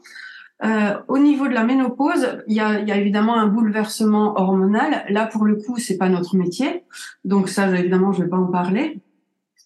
euh, 0.63 0.93
au 1.07 1.17
niveau 1.17 1.47
de 1.47 1.53
la 1.53 1.63
ménopause, 1.63 2.43
il 2.47 2.55
y 2.55 2.59
a, 2.59 2.79
y 2.81 2.91
a, 2.91 2.97
évidemment 2.97 3.35
un 3.35 3.47
bouleversement 3.47 4.39
hormonal. 4.39 5.05
Là, 5.09 5.25
pour 5.25 5.45
le 5.45 5.55
coup, 5.55 5.77
c'est 5.77 5.97
pas 5.97 6.09
notre 6.09 6.35
métier, 6.35 6.83
donc 7.25 7.49
ça, 7.49 7.69
évidemment, 7.69 8.11
je 8.11 8.23
vais 8.23 8.29
pas 8.29 8.37
en 8.37 8.47
parler. 8.47 8.99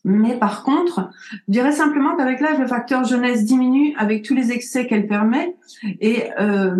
Mais 0.03 0.37
par 0.37 0.63
contre, 0.63 1.09
je 1.47 1.51
dirais 1.53 1.71
simplement 1.71 2.15
qu'avec 2.15 2.39
l'âge, 2.39 2.57
le 2.59 2.67
facteur 2.67 3.03
jeunesse 3.03 3.45
diminue 3.45 3.93
avec 3.97 4.23
tous 4.23 4.33
les 4.33 4.51
excès 4.51 4.87
qu'elle 4.87 5.07
permet. 5.07 5.55
Et 5.99 6.23
euh, 6.39 6.75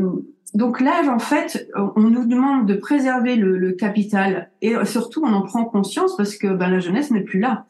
donc 0.53 0.81
l'âge, 0.81 1.07
en 1.07 1.19
fait, 1.19 1.69
on 1.95 2.01
nous 2.01 2.25
demande 2.25 2.65
de 2.65 2.73
préserver 2.73 3.35
le, 3.35 3.57
le, 3.57 3.71
capital 3.73 4.49
et 4.61 4.73
surtout 4.85 5.23
on 5.23 5.31
en 5.33 5.43
prend 5.43 5.65
conscience 5.65 6.17
parce 6.17 6.35
que 6.35 6.47
ben, 6.47 6.69
la 6.69 6.79
jeunesse 6.79 7.11
n'est 7.11 7.23
plus 7.23 7.39
là 7.39 7.65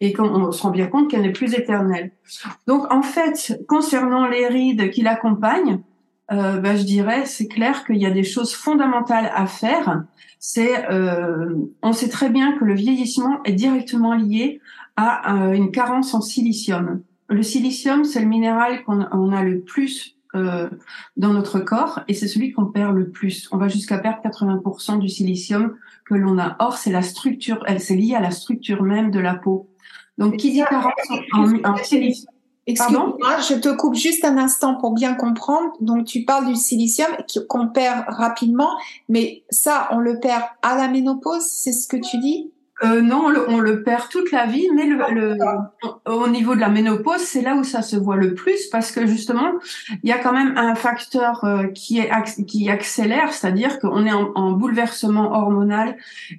et 0.00 0.12
qu'on 0.12 0.50
se 0.52 0.62
rend 0.62 0.70
bien 0.70 0.86
compte 0.86 1.10
qu'elle 1.10 1.22
n'est 1.22 1.32
plus 1.32 1.54
éternelle. 1.54 2.10
Donc 2.66 2.90
en 2.92 3.02
fait, 3.02 3.60
concernant 3.68 4.26
les 4.26 4.46
rides 4.46 4.90
qui 4.90 5.02
l'accompagnent, 5.02 5.80
euh, 6.32 6.58
ben, 6.58 6.76
je 6.76 6.84
dirais 6.84 7.26
c'est 7.26 7.48
clair 7.48 7.84
qu'il 7.84 7.96
y 7.96 8.06
a 8.06 8.10
des 8.10 8.24
choses 8.24 8.54
fondamentales 8.54 9.30
à 9.34 9.46
faire. 9.46 10.04
C'est, 10.38 10.90
euh, 10.90 11.54
on 11.82 11.92
sait 11.92 12.08
très 12.08 12.30
bien 12.30 12.56
que 12.58 12.64
le 12.64 12.74
vieillissement 12.74 13.42
est 13.44 13.52
directement 13.52 14.14
lié 14.14 14.60
a 14.96 15.34
euh, 15.34 15.52
une 15.52 15.70
carence 15.70 16.14
en 16.14 16.20
silicium. 16.20 17.02
Le 17.28 17.42
silicium, 17.42 18.04
c'est 18.04 18.20
le 18.20 18.26
minéral 18.26 18.84
qu'on 18.84 19.32
a 19.32 19.42
le 19.42 19.60
plus 19.60 20.16
euh, 20.34 20.68
dans 21.16 21.32
notre 21.32 21.60
corps 21.60 22.00
et 22.08 22.14
c'est 22.14 22.28
celui 22.28 22.52
qu'on 22.52 22.66
perd 22.66 22.94
le 22.94 23.10
plus. 23.10 23.48
On 23.52 23.56
va 23.56 23.68
jusqu'à 23.68 23.98
perdre 23.98 24.20
80% 24.22 24.98
du 24.98 25.08
silicium 25.08 25.76
que 26.04 26.14
l'on 26.14 26.38
a. 26.38 26.56
Or, 26.58 26.76
c'est 26.76 26.90
la 26.90 27.02
structure, 27.02 27.62
elle 27.66 27.80
c'est 27.80 27.96
lié 27.96 28.14
à 28.14 28.20
la 28.20 28.30
structure 28.30 28.82
même 28.82 29.10
de 29.10 29.20
la 29.20 29.34
peau. 29.34 29.68
Donc, 30.18 30.36
qui 30.36 30.52
dit 30.52 30.62
carence 30.68 30.92
en, 31.32 31.76
silicium? 31.76 32.30
Excuse-moi, 32.66 33.40
je 33.48 33.54
te 33.54 33.68
coupe 33.76 33.94
juste 33.94 34.24
un 34.24 34.38
instant 34.38 34.76
pour 34.76 34.92
bien 34.94 35.14
comprendre. 35.14 35.72
Donc, 35.80 36.06
tu 36.06 36.24
parles 36.24 36.46
du 36.46 36.56
silicium 36.56 37.10
qu'on 37.48 37.68
perd 37.68 38.04
rapidement, 38.08 38.70
mais 39.08 39.44
ça, 39.50 39.88
on 39.90 39.98
le 39.98 40.18
perd 40.18 40.42
à 40.62 40.76
la 40.76 40.88
ménopause, 40.88 41.44
c'est 41.44 41.72
ce 41.72 41.86
que 41.86 41.96
tu 41.96 42.18
dis? 42.18 42.50
Euh, 42.82 43.00
non, 43.00 43.32
on 43.48 43.58
le, 43.58 43.82
perd 43.84 44.08
toute 44.08 44.32
la 44.32 44.46
vie, 44.46 44.68
mais 44.74 44.86
le, 44.86 45.36
au 46.06 46.28
niveau 46.28 46.56
de 46.56 46.60
la 46.60 46.68
ménopause, 46.68 47.20
c'est 47.20 47.42
là 47.42 47.54
où 47.54 47.62
ça 47.62 47.82
se 47.82 47.96
voit 47.96 48.16
le 48.16 48.34
plus 48.34 48.66
parce 48.66 48.90
que 48.90 49.06
justement, 49.06 49.52
il 50.02 50.08
y 50.08 50.12
a 50.12 50.18
quand 50.18 50.32
même 50.32 50.58
un 50.58 50.74
facteur 50.74 51.44
euh, 51.44 51.68
qui 51.68 51.98
est 51.98 52.10
qui 52.46 52.68
accélère, 52.68 53.32
c'est-à-dire 53.32 53.78
qu'on 53.78 54.04
est 54.06 54.12
en, 54.12 54.52
bouleversement 54.52 55.32
hormonal 55.32 55.96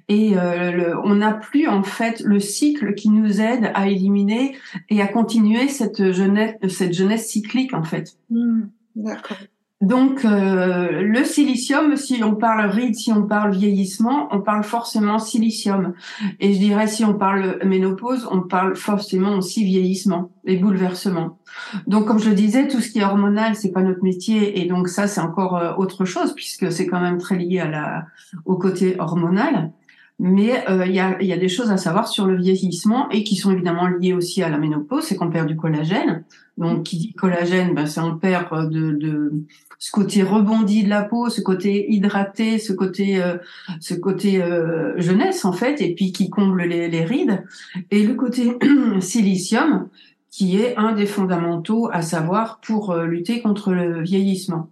et 0.08 0.36
euh, 0.36 0.94
on 1.04 1.16
n'a 1.16 1.32
plus 1.32 1.68
en 1.68 1.82
fait 1.82 2.20
le 2.20 2.40
cycle 2.40 2.94
qui 2.94 3.10
nous 3.10 3.40
aide 3.40 3.70
à 3.74 3.88
éliminer 3.88 4.56
et 4.90 5.02
à 5.02 5.06
continuer 5.06 5.68
cette 5.68 6.12
jeunesse 6.12 6.54
cette 6.68 6.92
jeunesse 6.92 7.28
cyclique 7.28 7.74
en 7.74 7.82
fait. 7.82 8.16
Mmh, 8.30 8.62
d'accord. 8.96 9.38
Donc 9.82 10.24
euh, 10.24 11.02
le 11.02 11.22
silicium, 11.22 11.96
si 11.96 12.24
on 12.24 12.34
parle 12.34 12.70
ride, 12.70 12.94
si 12.94 13.12
on 13.12 13.24
parle 13.24 13.52
vieillissement, 13.52 14.26
on 14.30 14.40
parle 14.40 14.64
forcément 14.64 15.18
silicium. 15.18 15.92
Et 16.40 16.54
je 16.54 16.58
dirais 16.58 16.86
si 16.86 17.04
on 17.04 17.12
parle 17.12 17.58
ménopause, 17.62 18.26
on 18.30 18.40
parle 18.40 18.74
forcément 18.74 19.36
aussi 19.36 19.64
vieillissement 19.64 20.30
et 20.46 20.56
bouleversement. 20.56 21.38
Donc 21.86 22.06
comme 22.06 22.18
je 22.18 22.30
le 22.30 22.34
disais, 22.34 22.68
tout 22.68 22.80
ce 22.80 22.88
qui 22.88 23.00
est 23.00 23.04
hormonal, 23.04 23.54
c'est 23.54 23.70
pas 23.70 23.82
notre 23.82 24.02
métier 24.02 24.62
et 24.62 24.66
donc 24.66 24.88
ça 24.88 25.06
c'est 25.06 25.20
encore 25.20 25.56
euh, 25.56 25.74
autre 25.76 26.06
chose 26.06 26.34
puisque 26.34 26.72
c'est 26.72 26.86
quand 26.86 27.00
même 27.00 27.18
très 27.18 27.36
lié 27.36 27.60
à 27.60 27.68
la 27.68 28.06
au 28.46 28.56
côté 28.56 28.96
hormonal. 28.98 29.72
Mais 30.18 30.66
euh, 30.70 30.86
il 30.86 30.94
y, 30.94 31.00
a, 31.00 31.22
y, 31.22 31.32
a, 31.32 31.36
des 31.36 31.48
choses 31.48 31.70
à 31.70 31.76
savoir 31.76 32.08
sur 32.08 32.26
le 32.26 32.36
vieillissement 32.36 33.10
et 33.10 33.22
qui 33.22 33.36
sont 33.36 33.50
évidemment 33.50 33.86
liées 33.86 34.14
aussi 34.14 34.42
à 34.42 34.48
la 34.48 34.56
ménopause, 34.56 35.04
c'est 35.04 35.16
qu'on 35.16 35.30
perd 35.30 35.46
du 35.46 35.56
collagène. 35.56 36.24
Donc, 36.56 36.84
qui 36.84 36.96
dit 36.96 37.12
collagène, 37.12 37.74
ben, 37.74 37.86
c'est 37.86 38.00
on 38.00 38.16
perd 38.16 38.70
de, 38.70 38.92
de, 38.92 39.44
ce 39.78 39.90
côté 39.90 40.22
rebondi 40.22 40.84
de 40.84 40.88
la 40.88 41.02
peau, 41.02 41.28
ce 41.28 41.42
côté 41.42 41.92
hydraté, 41.92 42.58
ce 42.58 42.72
côté, 42.72 43.22
euh, 43.22 43.36
ce 43.80 43.92
côté 43.92 44.42
euh, 44.42 44.98
jeunesse 44.98 45.44
en 45.44 45.52
fait, 45.52 45.82
et 45.82 45.94
puis 45.94 46.12
qui 46.12 46.30
comble 46.30 46.62
les, 46.62 46.88
les 46.88 47.04
rides. 47.04 47.44
Et 47.90 48.02
le 48.02 48.14
côté 48.14 48.56
silicium, 49.00 49.90
qui 50.30 50.56
est 50.56 50.76
un 50.78 50.92
des 50.92 51.06
fondamentaux 51.06 51.90
à 51.92 52.00
savoir 52.00 52.60
pour 52.60 52.94
lutter 52.96 53.42
contre 53.42 53.72
le 53.72 54.02
vieillissement. 54.02 54.70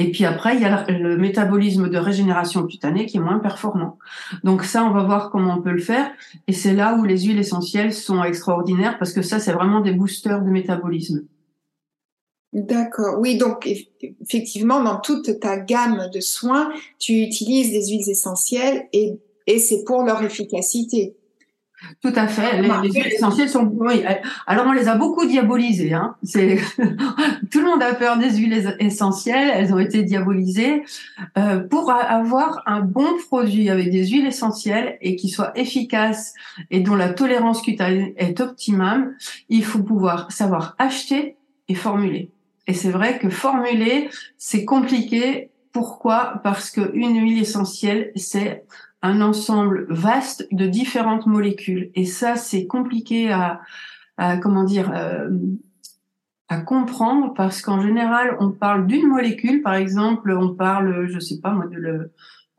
Et 0.00 0.10
puis 0.10 0.24
après, 0.24 0.56
il 0.56 0.62
y 0.62 0.64
a 0.64 0.86
le 0.90 1.18
métabolisme 1.18 1.90
de 1.90 1.98
régénération 1.98 2.66
cutanée 2.66 3.04
qui 3.04 3.18
est 3.18 3.20
moins 3.20 3.38
performant. 3.38 3.98
Donc 4.44 4.64
ça, 4.64 4.82
on 4.82 4.92
va 4.92 5.02
voir 5.02 5.28
comment 5.30 5.56
on 5.58 5.60
peut 5.60 5.72
le 5.72 5.82
faire. 5.82 6.10
Et 6.48 6.54
c'est 6.54 6.72
là 6.72 6.96
où 6.96 7.04
les 7.04 7.18
huiles 7.18 7.38
essentielles 7.38 7.92
sont 7.92 8.24
extraordinaires 8.24 8.96
parce 8.98 9.12
que 9.12 9.20
ça, 9.20 9.38
c'est 9.38 9.52
vraiment 9.52 9.80
des 9.80 9.92
boosters 9.92 10.40
de 10.40 10.48
métabolisme. 10.48 11.26
D'accord. 12.54 13.18
Oui, 13.20 13.36
donc 13.36 13.68
effectivement, 14.22 14.82
dans 14.82 15.00
toute 15.00 15.38
ta 15.38 15.58
gamme 15.58 16.08
de 16.14 16.20
soins, 16.20 16.72
tu 16.98 17.20
utilises 17.20 17.70
des 17.70 17.90
huiles 17.90 18.08
essentielles 18.08 18.88
et, 18.94 19.20
et 19.46 19.58
c'est 19.58 19.84
pour 19.84 20.02
leur 20.02 20.22
efficacité. 20.22 21.14
Tout 22.02 22.12
à 22.14 22.26
fait. 22.26 22.62
Les, 22.62 22.90
huiles 22.90 23.12
essentielles 23.14 23.48
sont. 23.48 23.70
Oui. 23.74 24.02
Alors 24.46 24.66
on 24.66 24.72
les 24.72 24.88
a 24.88 24.96
beaucoup 24.96 25.26
diabolisées. 25.26 25.92
Hein. 25.92 26.16
C'est 26.22 26.58
tout 27.50 27.60
le 27.60 27.64
monde 27.64 27.82
a 27.82 27.94
peur 27.94 28.18
des 28.18 28.30
huiles 28.30 28.76
essentielles. 28.78 29.50
Elles 29.52 29.72
ont 29.72 29.78
été 29.78 30.02
diabolisées 30.02 30.82
euh, 31.38 31.60
pour 31.60 31.90
avoir 31.90 32.62
un 32.66 32.80
bon 32.80 33.16
produit 33.28 33.70
avec 33.70 33.90
des 33.90 34.06
huiles 34.06 34.26
essentielles 34.26 34.98
et 35.00 35.16
qui 35.16 35.28
soit 35.28 35.56
efficace 35.58 36.34
et 36.70 36.80
dont 36.80 36.96
la 36.96 37.10
tolérance 37.10 37.62
cutanée 37.62 38.14
est 38.16 38.40
optimale. 38.40 39.16
Il 39.48 39.64
faut 39.64 39.82
pouvoir 39.82 40.30
savoir 40.32 40.74
acheter 40.78 41.36
et 41.68 41.74
formuler. 41.74 42.30
Et 42.66 42.74
c'est 42.74 42.90
vrai 42.90 43.18
que 43.18 43.30
formuler 43.30 44.10
c'est 44.38 44.64
compliqué. 44.64 45.50
Pourquoi? 45.72 46.40
Parce 46.42 46.70
que 46.70 46.90
une 46.94 47.20
huile 47.20 47.40
essentielle 47.40 48.12
c'est 48.16 48.64
un 49.02 49.20
ensemble 49.20 49.86
vaste 49.88 50.46
de 50.52 50.66
différentes 50.66 51.26
molécules. 51.26 51.90
Et 51.94 52.04
ça, 52.04 52.36
c'est 52.36 52.66
compliqué 52.66 53.32
à, 53.32 53.60
comment 54.42 54.64
dire, 54.64 54.92
euh, 54.94 55.30
à 56.48 56.60
comprendre 56.60 57.32
parce 57.34 57.62
qu'en 57.62 57.80
général, 57.80 58.36
on 58.40 58.50
parle 58.50 58.86
d'une 58.86 59.06
molécule. 59.06 59.62
Par 59.62 59.74
exemple, 59.74 60.32
on 60.32 60.54
parle, 60.54 61.06
je 61.06 61.18
sais 61.18 61.40
pas 61.40 61.52
moi, 61.52 61.66
de, 61.66 62.10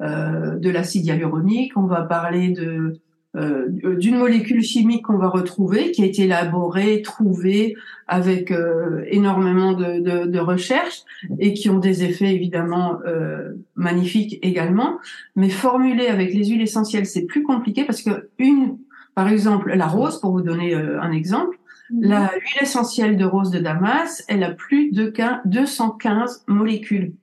euh, 0.02 0.56
de 0.58 0.70
l'acide 0.70 1.06
hyaluronique. 1.06 1.78
On 1.78 1.86
va 1.86 2.02
parler 2.02 2.50
de 2.50 3.00
euh, 3.38 3.68
d'une 3.70 4.18
molécule 4.18 4.62
chimique 4.62 5.06
qu'on 5.06 5.18
va 5.18 5.30
retrouver, 5.30 5.92
qui 5.92 6.04
a 6.04 6.06
été 6.06 6.24
élaborée, 6.24 7.02
trouvée 7.02 7.76
avec 8.06 8.52
euh, 8.52 9.06
énormément 9.08 9.72
de, 9.72 10.02
de, 10.02 10.26
de, 10.26 10.40
recherches 10.40 11.04
et 11.40 11.54
qui 11.54 11.70
ont 11.70 11.78
des 11.78 12.04
effets 12.04 12.36
évidemment 12.36 13.00
euh, 13.08 13.54
magnifiques 13.76 14.38
également. 14.42 15.00
Mais 15.38 15.48
formuler 15.48 16.08
avec 16.08 16.34
les 16.34 16.50
huiles 16.50 16.62
essentielles, 16.62 17.06
c'est 17.06 17.26
plus 17.26 17.44
compliqué 17.44 17.86
parce 17.86 18.02
que 18.02 18.30
une, 18.38 18.78
par 19.16 19.30
exemple, 19.30 19.74
la 19.74 19.88
rose, 19.88 20.20
pour 20.20 20.32
vous 20.32 20.42
donner 20.42 20.76
un 20.76 21.14
exemple, 21.14 21.58
mhm. 21.90 22.10
la 22.10 22.32
huile 22.34 22.64
essentielle 22.64 23.16
de 23.16 23.24
rose 23.24 23.50
de 23.50 23.60
Damas, 23.60 24.26
elle 24.28 24.44
a 24.44 24.52
plus 24.52 24.92
de 24.92 25.14
215 25.46 26.44
molécules. 26.48 27.14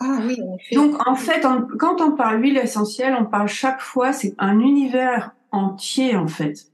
Ah 0.00 0.18
oui, 0.26 0.38
Donc 0.74 1.08
en 1.08 1.14
fait, 1.14 1.46
quand 1.78 2.02
on 2.02 2.12
parle 2.12 2.42
huile 2.42 2.58
essentielle, 2.58 3.16
on 3.18 3.24
parle 3.24 3.48
chaque 3.48 3.80
fois, 3.80 4.12
c'est 4.12 4.34
un 4.36 4.58
univers 4.58 5.32
entier 5.56 6.16
en 6.16 6.28
fait. 6.28 6.68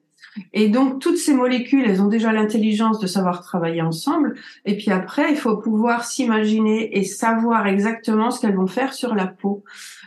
Et 0.52 0.68
donc 0.68 1.00
toutes 1.00 1.18
ces 1.18 1.34
molécules, 1.34 1.84
elles 1.86 2.02
ont 2.02 2.08
déjà 2.08 2.32
l'intelligence 2.32 2.98
de 2.98 3.06
savoir 3.06 3.42
travailler 3.42 3.82
ensemble. 3.82 4.34
Et 4.64 4.76
puis 4.76 4.90
après, 4.90 5.30
il 5.30 5.36
faut 5.36 5.56
pouvoir 5.58 6.04
s'imaginer 6.04 6.96
et 6.96 7.04
savoir 7.04 7.66
exactement 7.66 8.30
ce 8.30 8.40
qu'elles 8.40 8.56
vont 8.56 8.66
faire 8.66 8.94
sur 8.94 9.14
la 9.14 9.26
peau. 9.26 9.62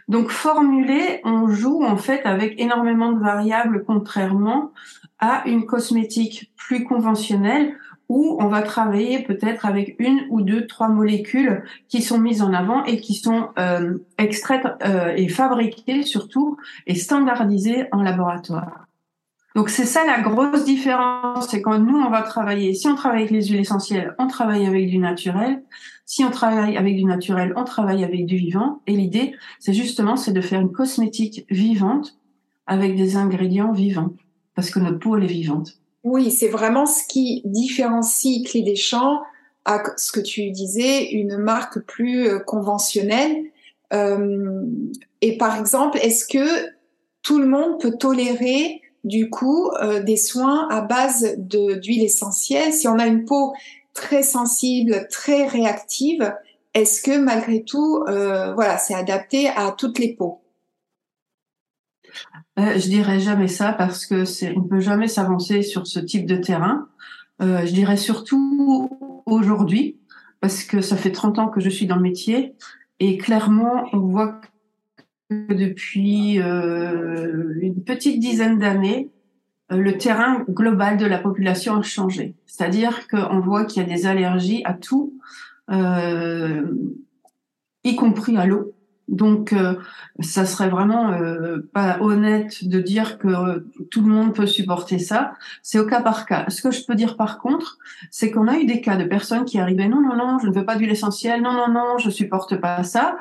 Donc 0.07 0.29
formuler, 0.31 1.21
on 1.23 1.47
joue 1.47 1.83
en 1.83 1.97
fait 1.97 2.21
avec 2.25 2.59
énormément 2.59 3.11
de 3.11 3.19
variables, 3.19 3.83
contrairement 3.85 4.71
à 5.19 5.43
une 5.47 5.65
cosmétique 5.65 6.51
plus 6.57 6.83
conventionnelle 6.83 7.75
où 8.09 8.37
on 8.39 8.47
va 8.47 8.61
travailler 8.61 9.23
peut-être 9.23 9.65
avec 9.65 9.95
une 9.99 10.21
ou 10.29 10.41
deux, 10.41 10.67
trois 10.67 10.89
molécules 10.89 11.63
qui 11.87 12.01
sont 12.01 12.19
mises 12.19 12.41
en 12.41 12.53
avant 12.53 12.83
et 12.85 12.99
qui 12.99 13.15
sont 13.15 13.49
euh, 13.57 13.97
extraites 14.17 14.67
euh, 14.83 15.13
et 15.15 15.27
fabriquées 15.27 16.03
surtout 16.03 16.57
et 16.87 16.95
standardisées 16.95 17.87
en 17.91 18.01
laboratoire. 18.01 18.87
Donc 19.55 19.69
c'est 19.69 19.85
ça 19.85 20.05
la 20.05 20.19
grosse 20.19 20.65
différence, 20.65 21.47
c'est 21.49 21.61
quand 21.61 21.79
nous 21.79 21.97
on 21.97 22.09
va 22.09 22.21
travailler, 22.23 22.73
si 22.73 22.87
on 22.87 22.95
travaille 22.95 23.21
avec 23.21 23.31
les 23.31 23.45
huiles 23.47 23.61
essentielles, 23.61 24.13
on 24.19 24.27
travaille 24.27 24.65
avec 24.65 24.89
du 24.89 24.97
naturel. 24.97 25.63
Si 26.05 26.23
on 26.23 26.29
travaille 26.29 26.77
avec 26.77 26.95
du 26.97 27.05
naturel, 27.05 27.53
on 27.55 27.63
travaille 27.63 28.03
avec 28.03 28.25
du 28.25 28.35
vivant. 28.35 28.81
Et 28.85 28.95
l'idée, 28.95 29.33
c'est 29.59 29.73
justement, 29.73 30.17
c'est 30.17 30.33
de 30.33 30.41
faire 30.41 30.61
une 30.61 30.71
cosmétique 30.71 31.45
vivante 31.49 32.19
avec 32.67 32.95
des 32.95 33.15
ingrédients 33.15 33.71
vivants, 33.71 34.13
parce 34.55 34.69
que 34.69 34.79
notre 34.79 34.99
peau 34.99 35.17
elle 35.17 35.23
est 35.23 35.27
vivante. 35.27 35.79
Oui, 36.05 36.29
c'est 36.29 36.49
vraiment 36.49 36.85
ce 36.85 37.03
qui 37.07 37.41
différencie 37.45 38.47
Clé 38.47 38.61
des 38.61 38.75
Champs 38.75 39.21
à 39.65 39.81
ce 39.97 40.11
que 40.11 40.19
tu 40.19 40.51
disais, 40.51 41.09
une 41.09 41.37
marque 41.37 41.79
plus 41.79 42.29
euh, 42.29 42.39
conventionnelle. 42.39 43.35
Euh, 43.91 44.63
et 45.21 45.35
par 45.39 45.59
exemple, 45.59 45.97
est-ce 46.03 46.27
que 46.27 46.69
tout 47.23 47.39
le 47.39 47.47
monde 47.47 47.81
peut 47.81 47.97
tolérer 47.97 48.83
du 49.03 49.31
coup 49.31 49.71
euh, 49.81 50.03
des 50.03 50.17
soins 50.17 50.67
à 50.69 50.81
base 50.81 51.33
d'huile 51.39 52.03
essentielle? 52.03 52.71
Si 52.71 52.87
on 52.87 52.99
a 52.99 53.07
une 53.07 53.25
peau 53.25 53.53
très 53.95 54.21
sensible, 54.21 55.07
très 55.09 55.47
réactive, 55.47 56.35
est-ce 56.75 57.01
que 57.01 57.17
malgré 57.17 57.63
tout, 57.63 58.03
voilà, 58.05 58.77
c'est 58.77 58.93
adapté 58.93 59.47
à 59.47 59.73
toutes 59.75 59.97
les 59.97 60.13
peaux? 60.13 60.44
Euh, 62.59 62.77
je 62.77 62.87
dirais 62.87 63.19
jamais 63.19 63.47
ça 63.47 63.73
parce 63.73 64.05
que 64.05 64.25
c'est, 64.25 64.55
on 64.57 64.63
peut 64.63 64.79
jamais 64.79 65.07
s'avancer 65.07 65.61
sur 65.61 65.87
ce 65.87 65.99
type 65.99 66.25
de 66.25 66.37
terrain. 66.37 66.87
Euh, 67.41 67.65
je 67.65 67.73
dirais 67.73 67.97
surtout 67.97 69.23
aujourd'hui 69.25 69.97
parce 70.39 70.63
que 70.63 70.81
ça 70.81 70.95
fait 70.95 71.11
30 71.11 71.39
ans 71.39 71.47
que 71.47 71.59
je 71.59 71.69
suis 71.69 71.85
dans 71.85 71.97
le 71.97 72.01
métier 72.01 72.53
et 72.99 73.17
clairement 73.17 73.87
on 73.91 73.99
voit 73.99 74.39
que 75.29 75.53
depuis 75.53 76.39
euh, 76.39 77.55
une 77.61 77.83
petite 77.83 78.19
dizaine 78.19 78.59
d'années, 78.59 79.09
le 79.71 79.97
terrain 79.97 80.45
global 80.47 80.97
de 80.97 81.07
la 81.07 81.17
population 81.17 81.75
a 81.75 81.81
changé. 81.81 82.35
C'est-à-dire 82.45 83.07
qu'on 83.07 83.39
voit 83.39 83.65
qu'il 83.65 83.81
y 83.81 83.85
a 83.85 83.89
des 83.89 84.05
allergies 84.05 84.61
à 84.63 84.73
tout, 84.73 85.19
y 87.83 87.95
compris 87.95 88.37
à 88.37 88.45
l'eau. 88.45 88.74
Donc, 89.07 89.53
euh, 89.53 89.75
ça 90.19 90.45
serait 90.45 90.69
vraiment 90.69 91.11
euh, 91.11 91.69
pas 91.73 91.97
honnête 92.01 92.67
de 92.67 92.79
dire 92.79 93.19
que 93.19 93.27
euh, 93.27 93.59
tout 93.91 94.01
le 94.01 94.07
monde 94.07 94.33
peut 94.33 94.47
supporter 94.47 94.97
ça. 94.97 95.33
C'est 95.61 95.77
au 95.77 95.85
cas 95.85 96.01
par 96.01 96.25
cas. 96.25 96.45
Ce 96.49 96.61
que 96.61 96.71
je 96.71 96.83
peux 96.85 96.95
dire 96.95 97.15
par 97.15 97.39
contre, 97.39 97.77
c'est 98.09 98.31
qu'on 98.31 98.47
a 98.47 98.57
eu 98.57 98.65
des 98.65 98.81
cas 98.81 98.97
de 98.97 99.03
personnes 99.03 99.45
qui 99.45 99.59
arrivaient 99.59 99.87
non, 99.87 100.01
non, 100.01 100.15
non, 100.15 100.39
je 100.39 100.47
ne 100.47 100.53
veux 100.53 100.65
pas 100.65 100.75
d'huile 100.75 100.91
essentielle, 100.91 101.41
non, 101.41 101.53
non, 101.53 101.71
non, 101.71 101.97
je 101.99 102.09
supporte 102.09 102.55
pas 102.59 102.83
ça. 102.83 103.17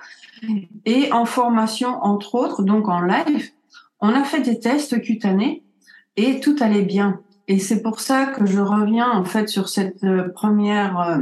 Et 0.86 1.12
en 1.12 1.26
formation, 1.26 2.02
entre 2.02 2.34
autres, 2.34 2.62
donc 2.62 2.88
en 2.88 3.00
live, 3.00 3.50
on 4.00 4.08
a 4.08 4.24
fait 4.24 4.40
des 4.40 4.58
tests 4.58 5.00
cutanés 5.02 5.62
et 6.16 6.40
tout 6.40 6.56
allait 6.60 6.82
bien. 6.82 7.20
Et 7.46 7.58
c'est 7.58 7.82
pour 7.82 8.00
ça 8.00 8.24
que 8.26 8.46
je 8.46 8.60
reviens 8.60 9.10
en 9.10 9.24
fait 9.24 9.48
sur 9.48 9.68
cette 9.68 10.04
première 10.32 11.20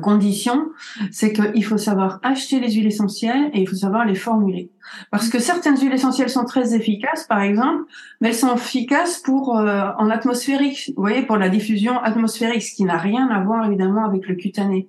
condition, 0.00 0.70
c'est 1.10 1.32
qu'il 1.32 1.64
faut 1.64 1.78
savoir 1.78 2.20
acheter 2.22 2.60
les 2.60 2.72
huiles 2.72 2.86
essentielles 2.86 3.50
et 3.52 3.60
il 3.60 3.68
faut 3.68 3.76
savoir 3.76 4.04
les 4.04 4.14
formuler. 4.14 4.70
Parce 5.10 5.28
que 5.28 5.38
certaines 5.38 5.76
huiles 5.76 5.92
essentielles 5.92 6.30
sont 6.30 6.44
très 6.44 6.74
efficaces, 6.74 7.24
par 7.24 7.40
exemple, 7.40 7.84
mais 8.20 8.28
elles 8.28 8.34
sont 8.34 8.54
efficaces 8.54 9.18
pour 9.18 9.58
euh, 9.58 9.90
en 9.98 10.10
atmosphérique, 10.10 10.92
vous 10.96 11.02
voyez, 11.02 11.22
pour 11.22 11.36
la 11.36 11.48
diffusion 11.48 11.98
atmosphérique, 12.00 12.62
ce 12.62 12.74
qui 12.74 12.84
n'a 12.84 12.98
rien 12.98 13.28
à 13.28 13.42
voir 13.42 13.66
évidemment 13.66 14.04
avec 14.04 14.26
le 14.26 14.34
cutané, 14.34 14.88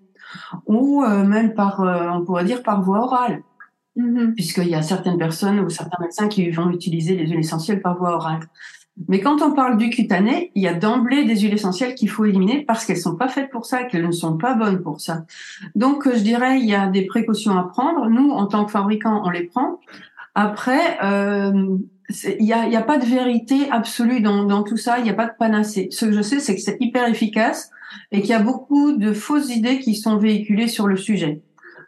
ou 0.66 1.04
euh, 1.04 1.24
même 1.24 1.54
par, 1.54 1.82
euh, 1.82 2.10
on 2.10 2.24
pourrait 2.24 2.46
dire 2.46 2.64
par 2.64 2.82
voie 2.82 3.00
orale. 3.00 3.44
Mm-hmm. 3.98 4.34
Puisqu'il 4.34 4.70
y 4.70 4.76
a 4.76 4.82
certaines 4.82 5.18
personnes 5.18 5.60
ou 5.60 5.70
certains 5.70 6.02
médecins 6.02 6.28
qui 6.28 6.50
vont 6.50 6.72
utiliser 6.72 7.16
les 7.16 7.28
huiles 7.28 7.40
essentielles 7.40 7.82
par 7.82 7.98
voie 7.98 8.16
orale. 8.16 8.40
Mais 9.08 9.22
quand 9.22 9.42
on 9.42 9.54
parle 9.54 9.78
du 9.78 9.90
cutané, 9.90 10.52
il 10.54 10.62
y 10.62 10.68
a 10.68 10.74
d'emblée 10.74 11.26
des 11.26 11.40
huiles 11.40 11.54
essentielles 11.54 11.96
qu'il 11.96 12.10
faut 12.10 12.26
éliminer 12.26 12.62
parce 12.62 12.86
qu'elles 12.86 12.98
sont 12.98 13.16
pas 13.16 13.28
faites 13.28 13.50
pour 13.50 13.66
ça, 13.66 13.84
qu'elles 13.84 14.06
ne 14.06 14.12
sont 14.12 14.38
pas 14.38 14.54
bonnes 14.54 14.82
pour 14.84 15.02
ça. 15.02 15.26
Donc, 15.76 16.08
je 16.08 16.20
dirais, 16.20 16.60
il 16.60 16.66
y 16.66 16.76
a 16.76 16.88
des 16.88 17.06
précautions 17.06 17.58
à 17.58 17.64
prendre. 17.64 18.08
Nous, 18.10 18.30
en 18.30 18.46
tant 18.46 18.66
que 18.66 18.72
fabricants, 18.72 19.24
on 19.26 19.32
les 19.32 19.44
prend. 19.44 19.80
Après, 20.36 21.00
euh, 21.04 21.78
il 22.10 22.46
n'y 22.46 22.54
a, 22.54 22.68
y 22.68 22.76
a, 22.76 22.82
pas 22.82 23.00
de 23.00 23.06
vérité 23.06 23.70
absolue 23.72 24.22
dans, 24.22 24.44
dans 24.44 24.62
tout 24.62 24.78
ça. 24.78 25.00
Il 25.00 25.04
n'y 25.04 25.10
a 25.10 25.16
pas 25.16 25.28
de 25.28 25.34
panacée. 25.40 25.88
Ce 25.92 26.06
que 26.06 26.12
je 26.12 26.22
sais, 26.22 26.40
c'est 26.40 26.56
que 26.56 26.62
c'est 26.62 26.78
hyper 26.80 27.08
efficace 27.08 27.72
et 28.12 28.22
qu'il 28.22 28.30
y 28.30 28.34
a 28.34 28.40
beaucoup 28.40 28.92
de 28.94 29.12
fausses 29.14 29.50
idées 29.50 29.80
qui 29.80 29.96
sont 29.96 30.18
véhiculées 30.18 30.68
sur 30.68 30.88
le 30.88 30.98
sujet 30.98 31.42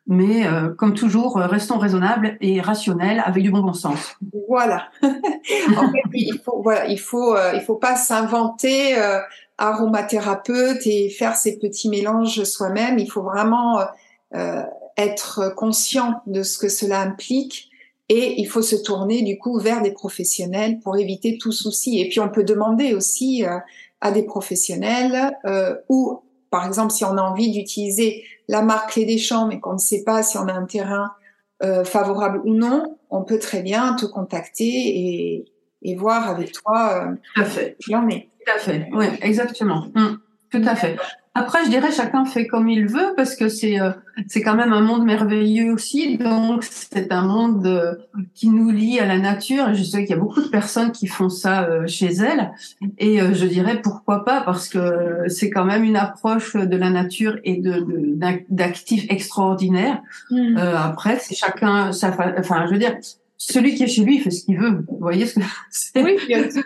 mais 0.08 0.46
euh, 0.46 0.70
comme 0.70 0.94
toujours, 0.94 1.38
euh, 1.38 1.48
restons 1.48 1.80
raisonnables 1.80 2.38
et 2.40 2.62
rationnels 2.62 3.24
avec 3.26 3.44
du 3.44 3.50
bon 3.50 3.74
sens. 3.74 4.16
Voilà. 4.48 4.90
en 5.02 5.92
fait, 5.92 6.04
il 6.14 6.40
faut, 6.44 6.62
voilà, 6.62 6.88
il 6.88 7.00
faut, 7.00 7.36
euh, 7.36 7.54
il 7.56 7.62
faut 7.62 7.76
pas 7.76 7.96
s'inventer 7.96 8.96
aromathérapeute 9.58 10.86
et 10.86 11.10
faire 11.10 11.36
ces 11.36 11.58
petits 11.58 11.90
mélanges 11.90 12.44
soi-même. 12.44 13.00
Il 13.00 13.10
faut 13.10 13.24
vraiment 13.24 13.80
être 14.98 15.54
conscient 15.56 16.22
de 16.28 16.44
ce 16.44 16.58
que 16.58 16.68
cela 16.68 17.00
implique 17.00 17.70
et 18.10 18.40
il 18.40 18.46
faut 18.46 18.62
se 18.62 18.76
tourner 18.76 19.22
du 19.22 19.38
coup 19.38 19.58
vers 19.60 19.82
des 19.82 19.92
professionnels 19.92 20.80
pour 20.82 20.98
éviter 20.98 21.38
tout 21.38 21.54
souci. 21.54 22.02
Et 22.02 22.10
puis 22.10 22.20
on 22.20 22.28
peut 22.28 22.44
demander 22.44 22.94
aussi 22.94 23.46
à 24.02 24.12
des 24.12 24.24
professionnels 24.24 25.32
ou 25.88 26.20
par 26.56 26.66
exemple, 26.66 26.94
si 26.94 27.04
on 27.04 27.18
a 27.18 27.22
envie 27.22 27.52
d'utiliser 27.52 28.24
la 28.48 28.62
marque 28.62 28.92
Clé 28.92 29.04
des 29.04 29.18
Champs, 29.18 29.46
mais 29.46 29.60
qu'on 29.60 29.74
ne 29.74 29.78
sait 29.78 30.06
pas 30.06 30.24
si 30.24 30.38
on 30.38 30.48
a 30.48 30.54
un 30.54 30.64
terrain 30.64 31.12
euh, 31.64 31.84
favorable 31.84 32.40
ou 32.46 32.54
non, 32.54 32.98
on 33.10 33.24
peut 33.26 33.40
très 33.40 33.62
bien 33.62 33.94
te 33.96 34.06
contacter 34.06 34.64
et, 34.64 35.46
et 35.82 35.96
voir 35.98 36.30
avec 36.30 36.54
toi 36.54 37.08
euh, 37.10 37.16
Tout 37.36 37.42
à 37.42 37.44
fait. 37.44 37.76
qui 37.82 37.94
en 37.94 38.08
est. 38.08 38.30
Tout 38.46 38.54
à 38.56 38.58
fait, 38.58 38.88
oui, 38.94 39.06
exactement. 39.22 39.88
Hum, 39.96 40.18
tout 40.52 40.62
à 40.66 40.76
fait. 40.76 40.98
Après, 41.38 41.66
je 41.66 41.70
dirais 41.70 41.92
chacun 41.92 42.24
fait 42.24 42.48
comme 42.48 42.70
il 42.70 42.88
veut 42.88 43.14
parce 43.18 43.36
que 43.36 43.50
c'est 43.50 43.82
euh, 43.82 43.92
c'est 44.28 44.42
quand 44.42 44.56
même 44.56 44.72
un 44.72 44.80
monde 44.80 45.04
merveilleux 45.04 45.74
aussi. 45.74 46.18
Donc 46.18 46.64
c'est 46.64 47.12
un 47.12 47.24
monde 47.24 47.68
euh, 47.68 47.96
qui 48.34 48.48
nous 48.48 48.72
lie 48.72 49.02
à 49.02 49.06
la 49.06 49.18
nature. 49.18 49.68
Et 49.68 49.76
je 49.76 49.84
sais 49.84 50.06
qu'il 50.06 50.16
y 50.16 50.18
a 50.18 50.22
beaucoup 50.22 50.42
de 50.42 50.48
personnes 50.48 50.94
qui 50.94 51.08
font 51.08 51.28
ça 51.28 51.64
euh, 51.64 51.88
chez 51.88 52.14
elles. 52.14 52.54
Et 53.00 53.20
je 53.20 53.46
dirais 53.48 53.82
pourquoi 53.82 54.24
pas? 54.24 54.42
Parce 54.42 54.70
que 54.70 55.26
c'est 55.28 55.50
quand 55.50 55.66
même 55.66 55.84
une 55.84 55.98
approche 55.98 56.56
de 56.56 56.78
la 56.78 56.90
nature 56.90 57.38
et 57.44 57.58
de 57.58 57.86
d'actifs 58.50 59.06
extraordinaires. 59.10 60.02
Mmh. 60.32 60.56
après, 60.58 61.20
c'est 61.20 61.36
chacun 61.36 61.92
ça. 61.92 62.16
Enfin, 62.40 62.66
je 62.68 62.72
veux 62.72 62.80
dire, 62.80 62.96
celui 63.38 63.76
qui 63.76 63.84
est 63.84 63.88
chez 63.88 64.04
lui, 64.04 64.16
il 64.18 64.22
fait 64.22 64.32
ce 64.32 64.46
qu'il 64.46 64.58
veut. 64.58 64.84
Vous 64.88 64.98
voyez 65.00 65.26
ce 65.26 65.40
que 65.40 65.46
c'est? 65.70 66.04
Oui, 66.04 66.18
bien 66.28 66.50
sûr. 66.50 66.64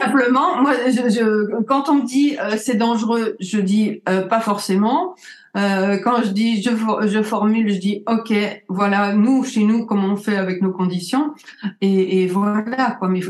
Simplement, 0.00 0.62
moi, 0.62 0.74
je, 0.86 1.08
je, 1.08 1.62
quand 1.62 1.88
on 1.88 1.96
me 1.96 2.06
dit 2.06 2.36
euh, 2.40 2.56
c'est 2.58 2.76
dangereux, 2.76 3.36
je 3.40 3.58
dis 3.58 4.02
euh, 4.08 4.22
pas 4.22 4.40
forcément. 4.40 5.14
Euh, 5.56 5.96
quand 5.98 6.22
je 6.22 6.30
dis 6.30 6.62
je, 6.62 6.70
je 7.06 7.22
formule, 7.22 7.72
je 7.72 7.78
dis 7.78 8.02
ok, 8.06 8.32
voilà, 8.68 9.14
nous 9.14 9.44
chez 9.44 9.64
nous 9.64 9.86
comment 9.86 10.08
on 10.08 10.16
fait 10.16 10.36
avec 10.36 10.60
nos 10.62 10.72
conditions. 10.72 11.34
Et, 11.80 12.22
et 12.22 12.26
voilà 12.26 12.96
quoi. 12.98 13.08
Mais 13.08 13.20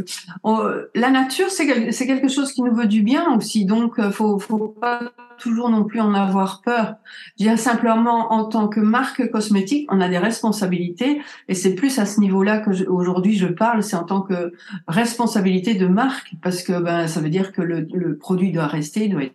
la 0.95 1.11
nature 1.11 1.51
c'est 1.51 1.67
quelque 1.67 2.29
chose 2.29 2.53
qui 2.53 2.62
nous 2.62 2.75
veut 2.75 2.87
du 2.87 3.03
bien 3.03 3.35
aussi, 3.37 3.65
donc 3.65 3.99
euh, 3.99 4.11
faut 4.11 4.39
faut 4.39 4.69
pas 4.69 5.01
toujours 5.39 5.69
non 5.69 5.85
plus 5.85 6.01
en 6.01 6.15
avoir 6.15 6.62
peur. 6.62 6.95
Je 7.39 7.49
dis 7.49 7.59
simplement 7.59 8.33
en 8.33 8.45
tant 8.45 8.69
que 8.69 8.81
marque 8.81 9.31
cosmétique, 9.31 9.87
on 9.93 10.01
a 10.01 10.09
des 10.09 10.19
responsabilités. 10.19 11.21
Et 11.49 11.55
c'est 11.55 11.75
plus 11.75 11.99
à 11.99 12.07
ce 12.07 12.21
niveau-là 12.21 12.59
que 12.59 12.71
aujourd'hui 12.89 13.37
je 13.37 13.47
parle, 13.47 13.83
c'est 13.83 13.97
en 13.97 14.05
tant 14.05 14.23
que 14.23 14.53
responsabilité 14.89 15.75
de 15.75 15.87
marque. 15.87 16.35
Parce 16.43 16.62
que 16.62 16.81
ben 16.81 17.07
ça 17.07 17.21
veut 17.21 17.31
dire 17.31 17.53
que 17.53 17.62
le, 17.62 17.87
le 17.93 18.17
produit 18.17 18.51
doit 18.53 18.67
rester, 18.67 19.09
doit 19.09 19.25
être 19.25 19.35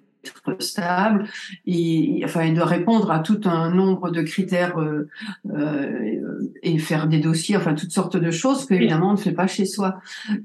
stable, 0.59 1.25
et, 1.65 2.21
enfin, 2.25 2.43
il 2.43 2.53
doit 2.53 2.65
répondre 2.65 3.11
à 3.11 3.19
tout 3.19 3.41
un 3.45 3.71
nombre 3.71 4.11
de 4.11 4.21
critères 4.21 4.77
euh, 4.79 5.09
euh, 5.49 6.51
et 6.63 6.77
faire 6.77 7.07
des 7.07 7.19
dossiers, 7.19 7.57
enfin 7.57 7.73
toutes 7.73 7.91
sortes 7.91 8.17
de 8.17 8.31
choses 8.31 8.65
qu'évidemment 8.65 9.09
on 9.09 9.13
ne 9.13 9.17
fait 9.17 9.31
pas 9.31 9.47
chez 9.47 9.65
soi. 9.65 9.99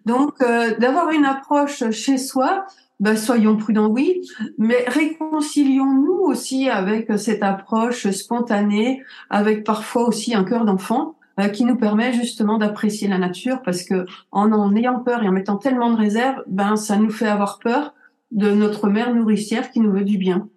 Donc, 0.05 0.35
euh, 0.43 0.77
d'avoir 0.79 1.11
une 1.11 1.25
approche 1.25 1.91
chez 1.91 2.19
soi, 2.19 2.67
ben, 2.99 3.17
soyons 3.17 3.57
prudents, 3.57 3.89
oui, 3.89 4.23
mais 4.57 4.85
réconcilions-nous 4.87 6.21
aussi 6.23 6.71
avec 6.71 7.11
cette 7.19 7.43
approche 7.43 8.09
spontanée, 8.11 9.03
avec 9.29 9.65
parfois 9.65 10.09
aussi 10.09 10.35
un 10.35 10.45
cœur 10.45 10.65
d'enfant 10.65 11.15
qui 11.53 11.67
nous 11.67 11.77
permet 11.77 12.15
justement 12.15 12.57
d'apprécier 12.57 13.09
la 13.09 13.19
nature 13.19 13.61
parce 13.63 13.83
que 13.83 14.07
en 14.33 14.53
en 14.53 14.75
ayant 14.75 15.01
peur 15.01 15.23
et 15.23 15.29
en 15.29 15.33
mettant 15.33 15.59
tellement 15.59 15.91
de 15.91 15.99
réserves, 15.99 16.43
ben 16.47 16.77
ça 16.77 16.97
nous 16.97 17.11
fait 17.11 17.27
avoir 17.27 17.59
peur 17.59 17.93
de 18.31 18.51
notre 18.51 18.89
mère 18.89 19.15
nourricière 19.15 19.71
qui 19.71 19.81
nous 19.81 19.93
veut 19.93 20.05
du 20.05 20.19
bien. 20.19 20.49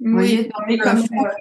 Oui, 0.00 0.48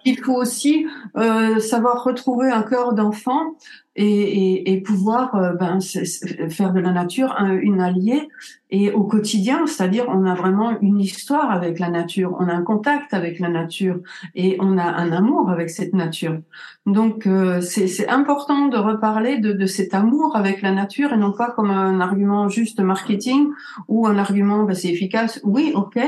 il 0.04 0.18
faut 0.18 0.34
aussi 0.34 0.88
euh, 1.16 1.60
savoir 1.60 2.04
retrouver 2.04 2.50
un 2.50 2.64
cœur 2.64 2.94
d'enfant 2.94 3.56
et, 3.96 4.74
et, 4.74 4.82
pouvoir 4.82 5.36
euh, 5.36 5.54
ben, 5.54 5.80
faire 5.80 6.74
de 6.74 6.80
la 6.80 6.92
nature 6.92 7.36
une 7.62 7.82
alliée 7.82 8.28
et 8.72 8.92
au 8.92 9.04
quotidien, 9.04 9.68
c'est-à-dire 9.68 10.06
on 10.10 10.26
a 10.26 10.34
vraiment 10.34 10.80
une 10.82 11.00
histoire 11.00 11.52
avec 11.52 11.78
la 11.78 11.90
nature, 11.90 12.36
on 12.40 12.48
a 12.48 12.54
un 12.54 12.64
contact 12.64 13.14
avec 13.14 13.40
la 13.40 13.50
nature 13.50 14.00
et 14.34 14.58
on 14.60 14.78
a 14.80 14.84
un 14.84 15.12
amour 15.12 15.52
avec 15.52 15.70
cette 15.70 15.94
nature. 15.94 16.40
Donc 16.88 17.28
euh, 17.28 17.62
c'est 17.62 18.08
important 18.10 18.68
de 18.68 18.78
reparler 18.78 19.38
de, 19.38 19.54
de, 19.54 19.66
cet 19.68 19.94
amour 19.94 20.36
avec 20.36 20.64
la 20.64 20.72
nature 20.72 21.14
et 21.14 21.18
non 21.18 21.32
pas 21.32 21.52
comme 21.52 21.70
un 21.70 22.00
argument 22.02 22.50
juste 22.50 22.80
marketing 22.80 23.50
ou 23.88 24.08
un 24.08 24.18
argument 24.18 24.64
ben, 24.64 24.74
c'est 24.74 24.90
efficace. 24.90 25.40
Oui, 25.44 25.72
ok, 25.76 26.00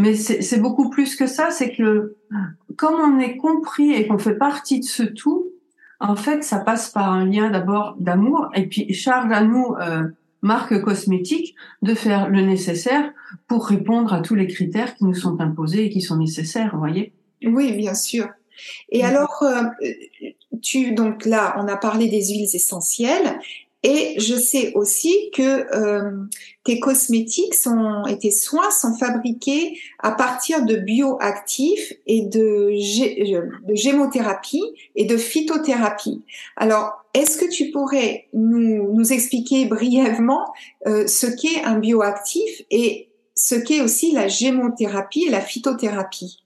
mais 0.00 0.14
c'est 0.14 0.60
beaucoup 0.60 0.88
plus 0.88 1.14
que 1.14 1.26
ça, 1.26 1.50
c'est 1.50 1.72
que 1.72 2.16
comme 2.76 2.94
on 2.94 3.18
est 3.18 3.36
compris 3.36 3.92
et 3.92 4.06
qu'on 4.06 4.18
fait 4.18 4.34
partie 4.34 4.80
de 4.80 4.84
ce 4.84 5.02
tout, 5.02 5.50
en 6.00 6.16
fait, 6.16 6.42
ça 6.42 6.58
passe 6.58 6.88
par 6.88 7.12
un 7.12 7.26
lien 7.26 7.50
d'abord 7.50 7.94
d'amour 8.00 8.48
et 8.54 8.66
puis 8.66 8.92
charge 8.94 9.30
à 9.32 9.42
nous, 9.42 9.74
euh, 9.80 10.04
marque 10.40 10.80
cosmétique, 10.80 11.54
de 11.82 11.94
faire 11.94 12.30
le 12.30 12.40
nécessaire 12.40 13.12
pour 13.46 13.66
répondre 13.66 14.14
à 14.14 14.22
tous 14.22 14.34
les 14.34 14.46
critères 14.46 14.94
qui 14.94 15.04
nous 15.04 15.14
sont 15.14 15.38
imposés 15.40 15.84
et 15.84 15.90
qui 15.90 16.00
sont 16.00 16.16
nécessaires, 16.16 16.70
vous 16.72 16.78
voyez? 16.78 17.12
Oui, 17.44 17.72
bien 17.72 17.94
sûr. 17.94 18.28
Et 18.90 19.04
alors, 19.04 19.42
euh, 19.42 19.64
tu 20.62 20.92
donc 20.92 21.26
là, 21.26 21.54
on 21.58 21.68
a 21.68 21.76
parlé 21.76 22.08
des 22.08 22.28
huiles 22.28 22.48
essentielles 22.54 23.38
et 23.82 24.14
je 24.18 24.34
sais 24.34 24.72
aussi 24.74 25.30
que 25.32 25.74
euh, 25.74 26.26
tes 26.64 26.78
cosmétiques 26.80 27.54
sont, 27.54 28.04
et 28.06 28.18
tes 28.18 28.30
soins 28.30 28.70
sont 28.70 28.94
fabriqués 28.94 29.78
à 29.98 30.12
partir 30.12 30.66
de 30.66 30.76
bioactifs 30.76 31.94
et 32.06 32.22
de, 32.22 32.70
de 33.66 33.74
gémothérapie 33.74 34.64
et 34.96 35.06
de 35.06 35.16
phytothérapie. 35.16 36.22
Alors, 36.56 36.92
est-ce 37.14 37.38
que 37.38 37.50
tu 37.50 37.70
pourrais 37.70 38.26
nous, 38.34 38.92
nous 38.92 39.12
expliquer 39.12 39.64
brièvement 39.64 40.52
euh, 40.86 41.06
ce 41.06 41.26
qu'est 41.26 41.64
un 41.64 41.78
bioactif 41.78 42.62
et 42.70 43.08
ce 43.34 43.54
qu'est 43.54 43.80
aussi 43.80 44.12
la 44.12 44.28
gémothérapie 44.28 45.24
et 45.26 45.30
la 45.30 45.40
phytothérapie? 45.40 46.42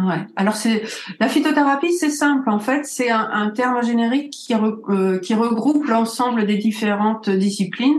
Ouais. 0.00 0.26
Alors 0.36 0.54
c'est 0.54 0.84
la 1.18 1.28
phytothérapie, 1.28 1.92
c'est 1.92 2.10
simple 2.10 2.48
en 2.50 2.60
fait, 2.60 2.84
c'est 2.84 3.10
un, 3.10 3.28
un, 3.32 3.50
terme 3.50 3.82
générique 3.82 4.30
qui, 4.30 4.54
euh, 4.54 5.18
qui 5.18 5.34
regroupe 5.34 5.86
l'ensemble 5.88 6.46
des 6.46 6.56
différentes 6.56 7.28
disciplines 7.28 7.98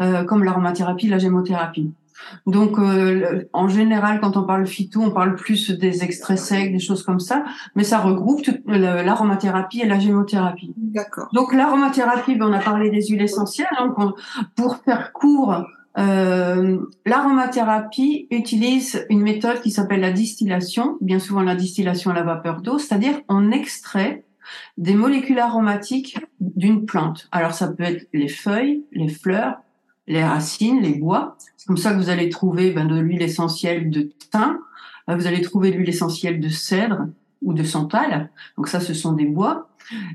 euh, 0.00 0.22
comme 0.22 0.44
l'aromathérapie, 0.44 1.08
la 1.08 1.18
gémothérapie. 1.18 1.90
Donc 2.46 2.78
euh, 2.78 3.48
en 3.52 3.68
général, 3.68 4.20
quand 4.20 4.36
on 4.36 4.44
parle 4.44 4.66
phyto, 4.66 5.00
on 5.00 5.10
parle 5.10 5.34
plus 5.34 5.70
des 5.70 6.04
extraits 6.04 6.38
secs, 6.38 6.70
des 6.70 6.78
choses 6.78 7.02
comme 7.02 7.18
ça, 7.18 7.44
mais 7.74 7.82
ça 7.82 7.98
regroupe 7.98 8.42
l'aromathérapie 8.66 9.80
et 9.80 9.86
la 9.86 9.98
gémothérapie. 9.98 10.72
D'accord. 10.76 11.28
Donc 11.32 11.52
l'aromathérapie, 11.52 12.36
ben, 12.36 12.46
on 12.46 12.52
a 12.52 12.60
parlé 12.60 12.90
des 12.90 13.08
huiles 13.08 13.22
essentielles. 13.22 13.66
Donc 13.78 14.14
pour 14.54 14.76
faire 14.84 15.12
court, 15.12 15.64
euh, 15.98 16.78
l'aromathérapie 17.04 18.28
utilise 18.30 19.04
une 19.10 19.22
méthode 19.22 19.60
qui 19.60 19.70
s'appelle 19.70 20.00
la 20.00 20.12
distillation, 20.12 20.96
bien 21.00 21.18
souvent 21.18 21.42
la 21.42 21.56
distillation 21.56 22.10
à 22.10 22.14
la 22.14 22.22
vapeur 22.22 22.60
d'eau, 22.60 22.78
c'est-à-dire 22.78 23.20
on 23.28 23.50
extrait 23.50 24.24
des 24.78 24.94
molécules 24.94 25.38
aromatiques 25.38 26.18
d'une 26.40 26.86
plante. 26.86 27.28
Alors 27.32 27.54
ça 27.54 27.68
peut 27.68 27.84
être 27.84 28.08
les 28.12 28.28
feuilles, 28.28 28.84
les 28.92 29.08
fleurs, 29.08 29.56
les 30.06 30.24
racines, 30.24 30.80
les 30.80 30.94
bois. 30.94 31.36
C'est 31.56 31.66
comme 31.66 31.76
ça 31.76 31.92
que 31.92 31.98
vous 31.98 32.10
allez 32.10 32.28
trouver 32.28 32.70
ben, 32.70 32.86
de 32.86 32.98
l'huile 32.98 33.22
essentielle 33.22 33.90
de 33.90 34.12
thym, 34.30 34.58
euh, 35.08 35.16
vous 35.16 35.26
allez 35.26 35.40
trouver 35.40 35.70
de 35.70 35.76
l'huile 35.76 35.88
essentielle 35.88 36.40
de 36.40 36.48
cèdre 36.48 37.08
ou 37.42 37.52
de 37.52 37.62
santal. 37.62 38.30
Donc 38.56 38.68
ça, 38.68 38.80
ce 38.80 38.94
sont 38.94 39.12
des 39.12 39.26
bois. 39.26 39.68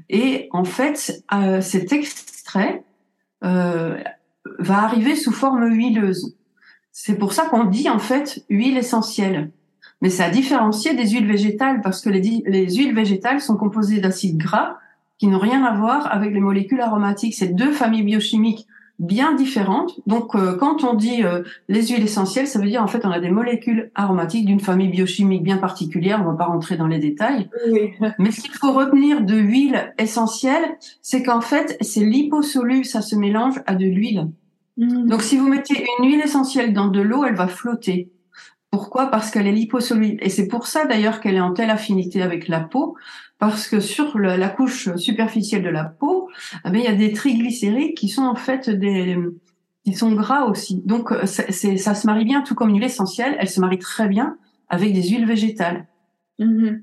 Et 0.10 0.48
en 0.52 0.64
fait, 0.64 1.24
euh, 1.34 1.60
cet 1.60 1.92
extrait 1.92 2.84
euh, 3.44 4.02
va 4.60 4.84
arriver 4.84 5.16
sous 5.16 5.32
forme 5.32 5.66
huileuse. 5.66 6.36
C'est 6.92 7.18
pour 7.18 7.34
ça 7.34 7.46
qu'on 7.46 7.66
dit 7.66 7.90
en 7.90 8.00
fait 8.00 8.46
huile 8.50 8.78
essentielle. 8.78 9.52
Mais 10.02 10.10
c'est 10.10 10.24
à 10.24 10.30
différencier 10.30 10.94
des 10.94 11.10
huiles 11.10 11.28
végétales 11.28 11.82
parce 11.82 12.02
que 12.02 12.10
les, 12.10 12.44
les 12.46 12.76
huiles 12.76 12.96
végétales 12.96 13.42
sont 13.42 13.58
composées 13.58 14.00
d'acides 14.00 14.38
gras 14.38 14.78
qui 15.18 15.28
n'ont 15.28 15.40
rien 15.40 15.64
à 15.64 15.76
voir 15.76 16.12
avec 16.14 16.34
les 16.34 16.40
molécules 16.40 16.82
aromatiques. 16.82 17.36
C'est 17.36 17.56
deux 17.56 17.72
familles 17.72 18.04
biochimiques 18.04 18.68
bien 19.00 19.34
différentes. 19.34 20.00
Donc, 20.08 20.36
euh, 20.36 20.56
quand 20.58 20.84
on 20.84 20.94
dit 20.94 21.24
euh, 21.24 21.44
les 21.68 21.88
huiles 21.88 22.04
essentielles, 22.04 22.48
ça 22.48 22.60
veut 22.60 22.68
dire 22.68 22.82
en 22.82 22.88
fait 22.88 23.06
on 23.06 23.12
a 23.12 23.20
des 23.20 23.30
molécules 23.30 23.92
aromatiques 23.96 24.46
d'une 24.46 24.60
famille 24.60 24.90
biochimique 24.90 25.44
bien 25.44 25.58
particulière. 25.58 26.22
On 26.22 26.32
va 26.32 26.38
pas 26.38 26.46
rentrer 26.46 26.78
dans 26.78 26.88
les 26.88 27.00
détails. 27.00 27.50
Mais 28.20 28.32
ce 28.32 28.42
qu'il 28.42 28.54
faut 28.54 28.72
retenir 28.72 29.22
de 29.22 29.36
huile 29.36 29.94
essentielle, 29.98 30.78
c'est 31.02 31.24
qu'en 31.24 31.42
fait 31.42 31.78
c'est 31.82 32.06
liposoluble, 32.06 32.86
ça 32.86 33.02
se 33.02 33.16
mélange 33.16 33.62
à 33.66 33.76
de 33.76 33.86
l'huile. 33.86 34.30
Mm. 34.78 35.08
Donc, 35.08 35.22
si 35.22 35.38
vous 35.38 35.48
mettez 35.48 35.86
une 36.00 36.10
huile 36.10 36.22
essentielle 36.22 36.74
dans 36.74 36.88
de 36.88 37.02
l'eau, 37.02 37.24
elle 37.26 37.36
va 37.36 37.48
flotter. 37.48 38.10
Pourquoi? 38.76 39.06
Parce 39.06 39.32
qu'elle 39.32 39.48
est 39.48 39.54
liposoluble. 39.54 40.18
Et 40.22 40.30
c'est 40.30 40.50
pour 40.50 40.68
ça 40.68 40.86
d'ailleurs 40.86 41.22
qu'elle 41.22 41.36
est 41.36 41.40
en 41.40 41.54
telle 41.54 41.70
affinité 41.70 42.22
avec 42.22 42.50
la 42.50 42.60
peau, 42.60 42.98
parce 43.40 43.70
que 43.70 43.80
sur 43.80 44.20
la 44.20 44.50
couche 44.50 44.94
superficielle 44.98 45.64
de 45.64 45.70
la 45.70 45.86
peau, 45.86 46.30
eh 46.66 46.70
il 46.74 46.82
y 46.82 46.88
a 46.88 46.94
des 46.94 47.14
triglycérides 47.14 47.96
qui 47.96 48.10
sont 48.10 48.24
en 48.24 48.36
fait 48.36 48.70
des 48.70 49.18
qui 49.86 49.94
sont 49.94 50.12
gras 50.12 50.44
aussi. 50.44 50.82
Donc 50.84 51.14
c'est, 51.24 51.78
ça 51.78 51.96
se 51.96 52.06
marie 52.06 52.26
bien, 52.26 52.42
tout 52.42 52.54
comme 52.54 52.68
une 52.68 52.76
huile 52.76 52.84
essentielle, 52.84 53.38
elle 53.40 53.48
se 53.48 53.62
marie 53.62 53.80
très 53.80 54.10
bien 54.10 54.38
avec 54.68 54.92
des 54.92 55.04
huiles 55.04 55.26
végétales. 55.26 55.88
Mm-hmm. 56.42 56.82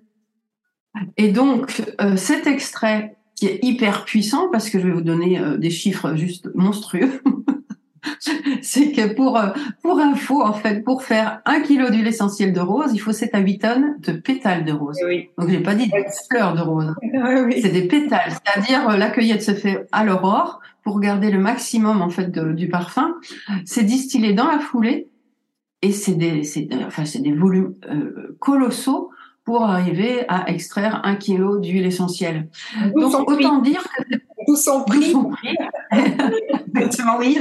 Et 1.18 1.28
donc 1.28 1.83
euh, 2.00 2.16
cet 2.16 2.46
extrait 2.46 3.18
qui 3.37 3.48
est 3.48 3.59
hyper 3.62 4.07
puissant, 4.07 4.48
parce 4.50 4.70
que 4.70 4.81
je 4.81 4.87
vais 4.87 4.94
vous 4.94 5.02
donner 5.02 5.38
euh, 5.38 5.59
des 5.59 5.68
chiffres 5.68 6.16
juste 6.16 6.48
monstrueux. 6.55 7.20
c'est 8.62 8.93
que 8.93 9.15
pour 9.15 9.38
euh, 9.38 9.51
pour 9.83 9.99
info 9.99 10.43
en 10.43 10.53
fait 10.53 10.83
pour 10.83 11.03
faire 11.03 11.41
un 11.45 11.61
kilo 11.61 11.91
d'huile 11.91 12.07
essentielle 12.07 12.53
de 12.53 12.61
rose 12.61 12.91
il 12.93 12.99
faut 12.99 13.12
7 13.12 13.35
à 13.35 13.38
8 13.38 13.59
tonnes 13.59 13.97
de 14.01 14.12
pétales 14.12 14.65
de 14.65 14.73
rose 14.73 14.99
oui. 15.07 15.29
donc 15.38 15.51
j'ai 15.51 15.61
pas 15.61 15.75
dit 15.75 15.88
des 15.88 16.05
fleurs 16.29 16.55
de 16.55 16.61
rose 16.61 16.95
oui. 17.03 17.61
c'est 17.62 17.71
des 17.71 17.87
pétales 17.87 18.33
c'est-à-dire 18.33 18.88
euh, 18.88 18.97
la 18.97 19.11
cueillette 19.11 19.43
se 19.43 19.55
fait 19.55 19.87
à 19.93 20.05
l'aurore 20.05 20.61
pour 20.83 21.01
garder 21.01 21.31
le 21.31 21.38
maximum 21.38 22.03
en 22.03 22.11
fait 22.11 22.31
du 22.31 22.69
parfum 22.69 23.15
c'est 23.65 23.85
distillé 23.85 24.33
dans 24.33 24.47
la 24.47 24.59
foulée 24.59 25.09
et 25.81 25.93
c'est 25.93 26.15
des 26.15 26.45
c'est 26.45 26.69
enfin 26.87 27.05
c'est 27.05 27.23
des 27.23 27.33
volumes 27.33 27.75
euh, 27.88 28.37
colossaux 28.41 29.11
pour 29.45 29.65
arriver 29.65 30.25
à 30.29 30.49
extraire 30.49 31.01
un 31.05 31.17
kilo 31.17 31.59
d'huile 31.59 31.87
essentielle. 31.87 32.49
Donc 32.95 33.29
autant 33.29 33.59
dire 33.59 33.83
que 33.83 34.17
tout 34.53 34.57
sont 34.57 34.85
pris. 34.85 35.15
oui. 37.19 37.38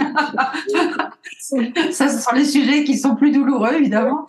Ça, 1.92 2.08
ce 2.08 2.22
sont 2.22 2.34
les 2.34 2.46
sujets 2.46 2.84
qui 2.86 2.98
sont 2.98 3.16
plus 3.16 3.32
douloureux, 3.32 3.74
évidemment. 3.74 4.26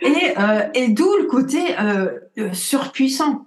Et, 0.00 0.34
euh, 0.38 0.62
et 0.74 0.88
d'où 0.88 1.08
le 1.20 1.26
côté 1.26 1.58
euh, 1.78 2.08
euh 2.38 2.52
surpuissant. 2.52 3.46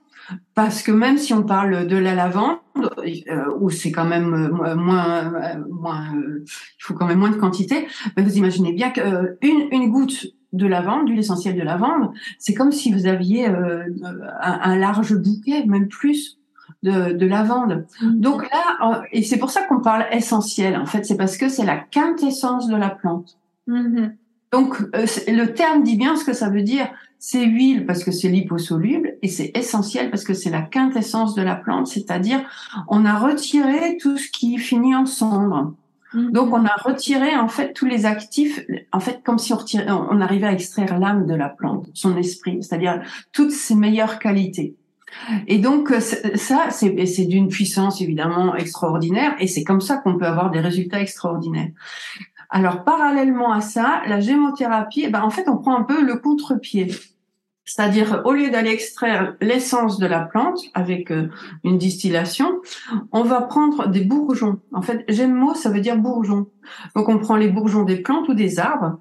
Parce 0.53 0.83
que 0.83 0.91
même 0.91 1.17
si 1.17 1.33
on 1.33 1.43
parle 1.43 1.87
de 1.87 1.97
la 1.97 2.13
lavande, 2.13 2.59
euh, 2.77 3.45
où 3.59 3.69
c'est 3.71 3.91
quand 3.91 4.05
même 4.05 4.51
moins, 4.75 5.31
moins, 5.69 6.05
il 6.13 6.43
faut 6.79 6.93
quand 6.93 7.07
même 7.07 7.17
moins 7.19 7.31
de 7.31 7.37
quantité, 7.37 7.87
ben 8.15 8.23
vous 8.23 8.37
imaginez 8.37 8.71
bien 8.71 8.91
qu'une 8.91 9.67
une 9.71 9.89
goutte 9.89 10.27
de 10.53 10.67
lavande, 10.67 11.05
d'huile 11.05 11.19
essentielle 11.19 11.55
de 11.55 11.63
lavande, 11.63 12.11
c'est 12.37 12.53
comme 12.53 12.71
si 12.71 12.93
vous 12.93 13.07
aviez 13.07 13.47
un, 13.47 13.85
un, 14.41 14.75
large 14.75 15.15
bouquet, 15.15 15.65
même 15.65 15.87
plus, 15.87 16.38
de, 16.83 17.11
de 17.13 17.25
lavande. 17.25 17.85
Donc 18.01 18.49
là, 18.51 19.03
et 19.11 19.23
c'est 19.23 19.37
pour 19.37 19.51
ça 19.51 19.63
qu'on 19.63 19.81
parle 19.81 20.05
essentiel, 20.11 20.77
en 20.77 20.85
fait, 20.85 21.05
c'est 21.05 21.17
parce 21.17 21.37
que 21.37 21.49
c'est 21.49 21.65
la 21.65 21.77
quintessence 21.77 22.67
de 22.67 22.75
la 22.75 22.89
plante. 22.89 23.37
Mm-hmm. 23.67 24.11
Donc 24.51 24.81
euh, 24.95 25.05
le 25.27 25.45
terme 25.53 25.83
dit 25.83 25.95
bien 25.95 26.15
ce 26.15 26.25
que 26.25 26.33
ça 26.33 26.49
veut 26.49 26.63
dire. 26.63 26.87
C'est 27.21 27.45
huile 27.45 27.85
parce 27.85 28.05
que 28.05 28.11
c'est 28.11 28.29
liposoluble 28.29 29.17
et 29.21 29.27
c'est 29.27 29.51
essentiel 29.53 30.09
parce 30.09 30.23
que 30.23 30.33
c'est 30.33 30.49
la 30.49 30.61
quintessence 30.61 31.35
de 31.35 31.41
la 31.41 31.55
plante, 31.55 31.87
c'est-à-dire 31.87 32.39
on 32.87 33.03
a 33.03 33.19
retiré 33.19 33.97
tout 33.97 34.17
ce 34.17 34.31
qui 34.31 34.57
finit 34.57 34.95
en 34.95 35.05
cendre. 35.05 35.75
Mm-hmm. 36.13 36.31
Donc 36.31 36.53
on 36.53 36.63
a 36.63 36.73
retiré 36.81 37.35
en 37.35 37.49
fait 37.49 37.73
tous 37.73 37.85
les 37.85 38.05
actifs, 38.05 38.61
en 38.93 39.01
fait 39.01 39.21
comme 39.21 39.37
si 39.37 39.53
on, 39.53 39.57
retirait, 39.57 39.91
on 39.91 40.21
arrivait 40.21 40.47
à 40.47 40.53
extraire 40.53 40.97
l'âme 40.97 41.27
de 41.27 41.35
la 41.35 41.49
plante, 41.49 41.89
son 41.93 42.15
esprit, 42.15 42.63
c'est-à-dire 42.63 43.01
toutes 43.33 43.51
ses 43.51 43.75
meilleures 43.75 44.17
qualités. 44.17 44.75
Et 45.47 45.57
donc 45.57 45.91
euh, 45.91 45.99
ça, 45.99 46.69
c'est 46.69 47.25
d'une 47.25 47.47
puissance 47.47 48.01
évidemment 48.01 48.55
extraordinaire, 48.55 49.35
et 49.39 49.47
c'est 49.47 49.63
comme 49.63 49.81
ça 49.81 49.97
qu'on 49.97 50.17
peut 50.17 50.25
avoir 50.25 50.51
des 50.51 50.59
résultats 50.59 51.01
extraordinaires. 51.01 51.69
Alors 52.49 52.83
parallèlement 52.83 53.51
à 53.51 53.61
ça, 53.61 54.01
la 54.07 54.19
gémothérapie, 54.19 55.03
eh 55.05 55.09
ben, 55.09 55.21
en 55.21 55.29
fait, 55.29 55.47
on 55.47 55.57
prend 55.57 55.77
un 55.77 55.83
peu 55.83 56.03
le 56.03 56.15
contre-pied. 56.15 56.91
C'est-à-dire, 57.63 58.23
au 58.25 58.33
lieu 58.33 58.49
d'aller 58.49 58.71
extraire 58.71 59.35
l'essence 59.41 59.99
de 59.99 60.07
la 60.07 60.21
plante 60.21 60.59
avec 60.73 61.11
euh, 61.11 61.29
une 61.63 61.77
distillation, 61.77 62.61
on 63.11 63.21
va 63.21 63.41
prendre 63.41 63.87
des 63.87 64.01
bourgeons. 64.01 64.59
En 64.73 64.81
fait, 64.81 65.05
gémo, 65.07 65.53
ça 65.53 65.69
veut 65.69 65.79
dire 65.79 65.95
bourgeon. 65.95 66.47
Donc, 66.95 67.09
on 67.09 67.19
prend 67.19 67.35
les 67.35 67.49
bourgeons 67.49 67.83
des 67.83 67.97
plantes 67.97 68.27
ou 68.27 68.33
des 68.33 68.57
arbres, 68.57 68.97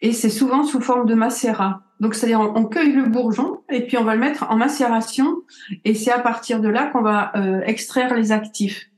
et 0.00 0.12
c'est 0.12 0.30
souvent 0.30 0.62
sous 0.62 0.80
forme 0.80 1.06
de 1.06 1.14
macérat. 1.14 1.83
Donc, 2.00 2.14
c'est-à-dire, 2.14 2.40
on, 2.40 2.64
cueille 2.64 2.92
le 2.92 3.04
bourgeon 3.04 3.60
et 3.70 3.86
puis 3.86 3.96
on 3.96 4.04
va 4.04 4.14
le 4.14 4.20
mettre 4.20 4.46
en 4.50 4.56
macération. 4.56 5.36
Et 5.84 5.94
c'est 5.94 6.10
à 6.10 6.18
partir 6.18 6.60
de 6.60 6.68
là 6.68 6.86
qu'on 6.86 7.02
va 7.02 7.32
euh, 7.36 7.60
extraire 7.64 8.14
les 8.14 8.32
actifs. 8.32 8.90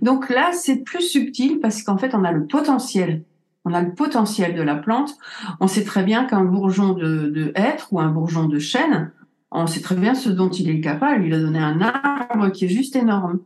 Donc 0.00 0.28
là, 0.28 0.50
c'est 0.52 0.78
plus 0.78 1.02
subtil 1.02 1.60
parce 1.60 1.82
qu'en 1.82 1.98
fait, 1.98 2.14
on 2.14 2.24
a 2.24 2.32
le 2.32 2.46
potentiel. 2.46 3.22
On 3.64 3.72
a 3.74 3.80
le 3.80 3.94
potentiel 3.94 4.54
de 4.54 4.62
la 4.62 4.74
plante. 4.74 5.16
On 5.60 5.68
sait 5.68 5.84
très 5.84 6.02
bien 6.02 6.24
qu'un 6.24 6.44
bourgeon 6.44 6.94
de, 6.94 7.52
hêtre 7.54 7.92
ou 7.92 8.00
un 8.00 8.08
bourgeon 8.08 8.46
de 8.46 8.58
chêne, 8.58 9.12
on 9.52 9.66
sait 9.66 9.80
très 9.80 9.94
bien 9.94 10.14
ce 10.14 10.30
dont 10.30 10.48
il 10.48 10.68
est 10.70 10.80
capable. 10.80 11.26
Il 11.26 11.34
a 11.34 11.38
donné 11.38 11.58
un 11.58 11.80
arbre 11.80 12.50
qui 12.50 12.64
est 12.64 12.68
juste 12.68 12.96
énorme. 12.96 13.40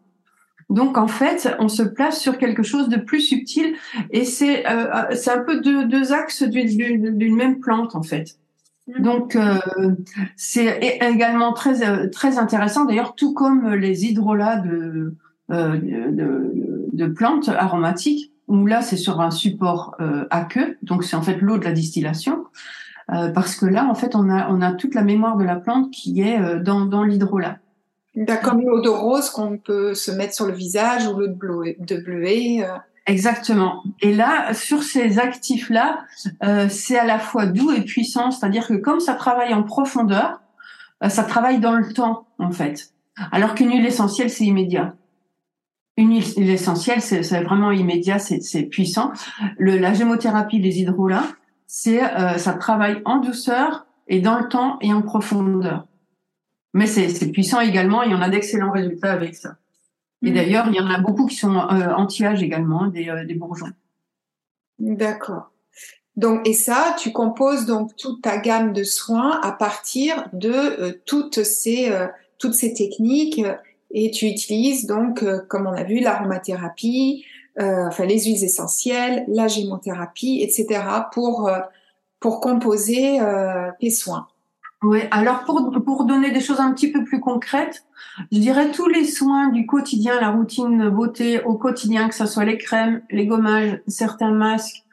Donc 0.70 0.96
en 0.96 1.06
fait, 1.06 1.54
on 1.60 1.68
se 1.68 1.82
place 1.82 2.18
sur 2.20 2.38
quelque 2.38 2.62
chose 2.62 2.88
de 2.88 2.96
plus 2.96 3.20
subtil 3.20 3.74
et 4.10 4.24
c'est 4.24 4.66
euh, 4.66 4.86
euh 4.92 5.14
c'est 5.14 5.30
un 5.30 5.44
peu 5.44 5.60
deux 5.60 6.12
axes 6.12 6.42
d'une 6.42 7.36
même 7.36 7.60
plante 7.60 7.94
en 7.94 8.02
fait. 8.02 8.38
Mm. 8.86 9.02
Donc 9.02 9.36
euh, 9.36 9.58
c'est 10.36 10.98
également 11.00 11.52
très 11.52 11.86
euh, 11.86 12.08
très 12.08 12.38
intéressant 12.38 12.84
d'ailleurs 12.84 13.14
tout 13.14 13.34
comme 13.34 13.74
les 13.74 14.04
hydrolats 14.04 14.58
de, 14.58 15.14
euh, 15.50 15.76
de, 16.10 16.52
de 16.92 17.06
plantes 17.06 17.48
aromatiques 17.48 18.32
où 18.48 18.64
là 18.66 18.82
c'est 18.82 18.96
sur 18.96 19.20
un 19.20 19.32
support 19.32 19.96
à 20.30 20.44
queue 20.44 20.78
donc 20.82 21.02
c'est 21.02 21.16
en 21.16 21.22
fait 21.22 21.40
l'eau 21.40 21.58
de 21.58 21.64
la 21.64 21.72
distillation 21.72 22.44
parce 23.08 23.56
que 23.56 23.66
là 23.66 23.88
en 23.90 23.96
fait 23.96 24.14
on 24.14 24.30
a 24.30 24.48
on 24.50 24.60
a 24.62 24.70
toute 24.72 24.94
la 24.94 25.02
mémoire 25.02 25.36
de 25.36 25.42
la 25.42 25.56
plante 25.56 25.90
qui 25.90 26.20
est 26.20 26.60
dans 26.60 26.86
dans 26.86 27.02
l'hydrolat. 27.02 27.58
Comme 28.42 28.62
l'eau 28.62 28.80
de 28.80 28.88
rose 28.88 29.28
qu'on 29.28 29.58
peut 29.58 29.94
se 29.94 30.10
mettre 30.10 30.32
sur 30.32 30.46
le 30.46 30.54
visage 30.54 31.06
ou 31.06 31.18
l'eau 31.18 31.26
de 31.26 31.34
bleuet. 31.34 31.76
De 31.80 31.96
bleuet 31.98 32.64
euh. 32.64 32.76
Exactement. 33.06 33.84
Et 34.00 34.12
là, 34.12 34.52
sur 34.52 34.82
ces 34.82 35.20
actifs-là, 35.20 36.04
euh, 36.42 36.68
c'est 36.68 36.98
à 36.98 37.04
la 37.04 37.20
fois 37.20 37.46
doux 37.46 37.70
et 37.70 37.82
puissant, 37.82 38.32
c'est-à-dire 38.32 38.66
que 38.66 38.74
comme 38.74 38.98
ça 38.98 39.14
travaille 39.14 39.54
en 39.54 39.62
profondeur, 39.62 40.40
euh, 41.04 41.08
ça 41.08 41.22
travaille 41.22 41.60
dans 41.60 41.76
le 41.76 41.92
temps, 41.92 42.26
en 42.38 42.50
fait. 42.50 42.92
Alors 43.30 43.54
qu'une 43.54 43.70
huile 43.70 43.86
essentielle, 43.86 44.28
c'est 44.28 44.44
immédiat. 44.44 44.94
Une 45.96 46.20
huile 46.20 46.50
essentielle, 46.50 47.00
c'est 47.00 47.22
vraiment 47.42 47.70
immédiat, 47.70 48.18
c'est 48.18 48.62
puissant. 48.64 49.12
Le, 49.56 49.78
la 49.78 49.94
gémothérapie, 49.94 50.58
les 50.58 50.80
hydrolats, 50.80 51.26
c'est 51.66 52.02
euh, 52.02 52.36
ça 52.36 52.52
travaille 52.54 53.00
en 53.04 53.18
douceur 53.18 53.86
et 54.08 54.20
dans 54.20 54.38
le 54.38 54.48
temps 54.48 54.78
et 54.82 54.92
en 54.92 55.00
profondeur. 55.00 55.86
Mais 56.74 56.86
c'est 56.86 57.32
puissant 57.32 57.60
également 57.60 58.02
et 58.02 58.14
on 58.14 58.20
a 58.20 58.28
d'excellents 58.28 58.72
résultats 58.72 59.12
avec 59.12 59.34
ça. 59.34 59.56
Et 60.22 60.30
mm. 60.30 60.34
d'ailleurs, 60.34 60.66
il 60.68 60.74
y 60.74 60.80
en 60.80 60.88
a 60.88 60.98
beaucoup 60.98 61.26
qui 61.26 61.36
sont 61.36 61.56
euh, 61.56 61.92
anti-âge 61.94 62.42
également, 62.42 62.86
des, 62.86 63.08
euh, 63.08 63.24
des 63.24 63.34
bourgeons. 63.34 63.72
D'accord. 64.78 65.50
Donc, 66.16 66.46
et 66.48 66.54
ça, 66.54 66.96
tu 66.98 67.12
composes 67.12 67.66
donc 67.66 67.94
toute 67.96 68.22
ta 68.22 68.38
gamme 68.38 68.72
de 68.72 68.84
soins 68.84 69.38
à 69.42 69.52
partir 69.52 70.28
de 70.32 70.50
euh, 70.50 70.92
toutes 71.04 71.42
ces 71.42 71.90
euh, 71.90 72.06
toutes 72.38 72.54
ces 72.54 72.74
techniques 72.74 73.40
et 73.90 74.10
tu 74.10 74.26
utilises 74.26 74.86
donc, 74.86 75.24
comme 75.48 75.66
on 75.66 75.72
a 75.72 75.84
vu, 75.84 76.00
l'aromathérapie, 76.00 77.24
enfin 77.58 78.04
les 78.04 78.24
huiles 78.24 78.44
essentielles, 78.44 79.24
la 79.26 79.48
gémothérapie, 79.48 80.40
etc. 80.42 80.82
pour 81.12 81.50
pour 82.20 82.42
composer 82.42 83.18
tes 83.80 83.88
soins. 83.88 84.28
Oui, 84.82 85.00
alors 85.10 85.44
pour, 85.44 85.72
pour 85.84 86.04
donner 86.04 86.30
des 86.30 86.40
choses 86.40 86.60
un 86.60 86.72
petit 86.72 86.92
peu 86.92 87.02
plus 87.02 87.20
concrètes, 87.20 87.84
je 88.30 88.38
dirais 88.38 88.70
tous 88.70 88.88
les 88.88 89.04
soins 89.04 89.48
du 89.48 89.66
quotidien, 89.66 90.20
la 90.20 90.30
routine 90.30 90.90
beauté 90.90 91.42
au 91.42 91.54
quotidien, 91.54 92.08
que 92.08 92.14
ce 92.14 92.26
soit 92.26 92.44
les 92.44 92.58
crèmes, 92.58 93.02
les 93.10 93.26
gommages, 93.26 93.80
certains 93.86 94.32
masques, 94.32 94.84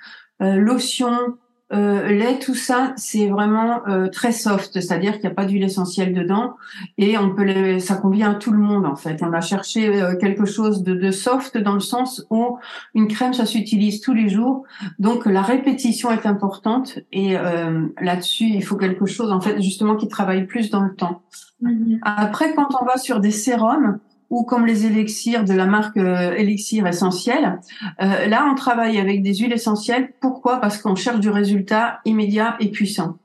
euh, 0.41 0.55
lotions, 0.55 1.37
euh, 1.71 2.09
lait, 2.09 2.39
tout 2.39 2.55
ça, 2.55 2.93
c'est 2.97 3.27
vraiment 3.29 3.87
euh, 3.87 4.07
très 4.07 4.31
soft, 4.31 4.73
c'est-à-dire 4.73 5.13
qu'il 5.13 5.21
n'y 5.21 5.27
a 5.27 5.33
pas 5.33 5.45
d'huile 5.45 5.63
essentielle 5.63 6.13
dedans 6.13 6.55
et 6.97 7.17
on 7.17 7.33
peut 7.33 7.43
les, 7.43 7.79
ça 7.79 7.95
convient 7.95 8.31
à 8.31 8.35
tout 8.35 8.51
le 8.51 8.59
monde 8.59 8.85
en 8.85 8.95
fait. 8.95 9.23
On 9.23 9.33
a 9.33 9.41
cherché 9.41 9.87
euh, 9.87 10.15
quelque 10.15 10.45
chose 10.45 10.83
de, 10.83 10.93
de, 10.93 11.09
soft 11.09 11.57
dans 11.57 11.73
le 11.73 11.79
sens 11.79 12.27
où 12.29 12.57
une 12.93 13.07
crème 13.07 13.33
ça 13.33 13.45
s'utilise 13.45 14.01
tous 14.01 14.13
les 14.13 14.29
jours, 14.29 14.63
donc 14.99 15.25
la 15.25 15.41
répétition 15.41 16.11
est 16.11 16.25
importante 16.25 16.99
et 17.11 17.37
euh, 17.37 17.87
là-dessus 17.99 18.45
il 18.45 18.63
faut 18.63 18.75
quelque 18.75 19.05
chose 19.05 19.31
en 19.31 19.39
fait 19.39 19.59
justement 19.61 19.95
qui 19.95 20.07
travaille 20.07 20.45
plus 20.45 20.69
dans 20.69 20.83
le 20.83 20.93
temps. 20.93 21.21
Mm-hmm. 21.63 21.99
Après 22.03 22.53
quand 22.53 22.67
on 22.79 22.85
va 22.85 22.97
sur 22.97 23.19
des 23.19 23.31
sérums, 23.31 23.99
ou 24.33 24.43
comme 24.43 24.65
les 24.65 24.87
élixirs 24.87 25.43
de 25.43 25.53
la 25.53 25.67
marque 25.67 25.95
euh, 25.97 26.33
Elixir 26.33 26.87
Essentiel. 26.87 27.59
Euh, 28.01 28.25
là, 28.25 28.47
on 28.51 28.55
travaille 28.55 28.97
avec 28.99 29.21
des 29.21 29.35
huiles 29.35 29.53
essentielles. 29.53 30.11
Pourquoi? 30.21 30.59
Parce 30.59 30.79
qu'on 30.79 30.95
cherche 30.95 31.19
du 31.19 31.29
résultat 31.29 31.99
immédiat 32.03 32.57
et 32.59 32.71
puissant. 32.71 33.19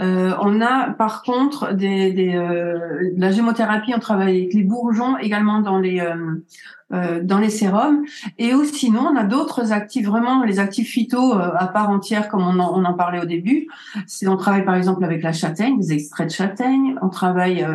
Euh, 0.00 0.32
on 0.40 0.60
a 0.60 0.90
par 0.90 1.22
contre 1.22 1.72
des, 1.72 2.12
des 2.12 2.34
euh, 2.34 3.12
de 3.14 3.20
la 3.20 3.32
gémothérapie, 3.32 3.92
on 3.94 3.98
travaille 3.98 4.42
avec 4.42 4.54
les 4.54 4.62
bourgeons 4.62 5.18
également 5.18 5.60
dans 5.60 5.78
les 5.78 6.00
euh, 6.00 6.44
euh 6.92 7.20
dans 7.20 7.38
les 7.38 7.50
sérums 7.50 8.04
et 8.38 8.54
ou 8.54 8.64
sinon 8.64 9.08
on 9.12 9.16
a 9.16 9.24
d'autres 9.24 9.72
actifs 9.72 10.06
vraiment 10.06 10.44
les 10.44 10.60
actifs 10.60 10.88
phyto 10.88 11.34
euh, 11.34 11.50
à 11.56 11.66
part 11.66 11.90
entière 11.90 12.28
comme 12.28 12.42
on 12.42 12.60
en, 12.60 12.78
on 12.78 12.84
en 12.84 12.94
parlait 12.94 13.20
au 13.20 13.24
début. 13.24 13.66
C'est 14.06 14.28
on 14.28 14.36
travaille 14.36 14.64
par 14.64 14.76
exemple 14.76 15.04
avec 15.04 15.22
la 15.22 15.32
châtaigne, 15.32 15.78
des 15.78 15.92
extraits 15.92 16.28
de 16.28 16.32
châtaigne, 16.32 16.96
on 17.02 17.08
travaille 17.08 17.66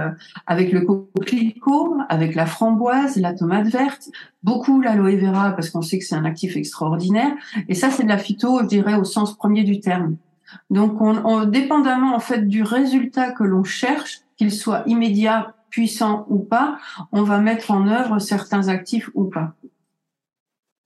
avec 0.47 0.71
le 0.71 0.81
coquelicot, 0.81 1.97
avec 2.07 2.35
la 2.35 2.45
framboise, 2.45 3.17
la 3.17 3.33
tomate 3.33 3.67
verte, 3.67 4.09
beaucoup 4.43 4.79
l'aloe 4.79 5.17
vera 5.17 5.51
parce 5.51 5.69
qu'on 5.69 5.81
sait 5.81 5.99
que 5.99 6.05
c'est 6.05 6.15
un 6.15 6.25
actif 6.25 6.55
extraordinaire 6.55 7.33
et 7.67 7.75
ça 7.75 7.89
c'est 7.89 8.03
de 8.03 8.09
la 8.09 8.17
phyto 8.17 8.59
je 8.61 8.67
dirais 8.67 8.95
au 8.95 9.03
sens 9.03 9.35
premier 9.35 9.63
du 9.63 9.81
terme. 9.81 10.15
Donc, 10.69 11.01
on, 11.01 11.45
dépendamment 11.45 12.15
en 12.15 12.19
fait 12.19 12.47
du 12.47 12.63
résultat 12.63 13.31
que 13.31 13.43
l'on 13.43 13.63
cherche, 13.63 14.21
qu'il 14.37 14.51
soit 14.51 14.83
immédiat, 14.85 15.55
puissant 15.69 16.25
ou 16.29 16.39
pas, 16.39 16.77
on 17.11 17.23
va 17.23 17.39
mettre 17.39 17.71
en 17.71 17.87
œuvre 17.87 18.19
certains 18.19 18.67
actifs 18.67 19.09
ou 19.13 19.25
pas. 19.25 19.53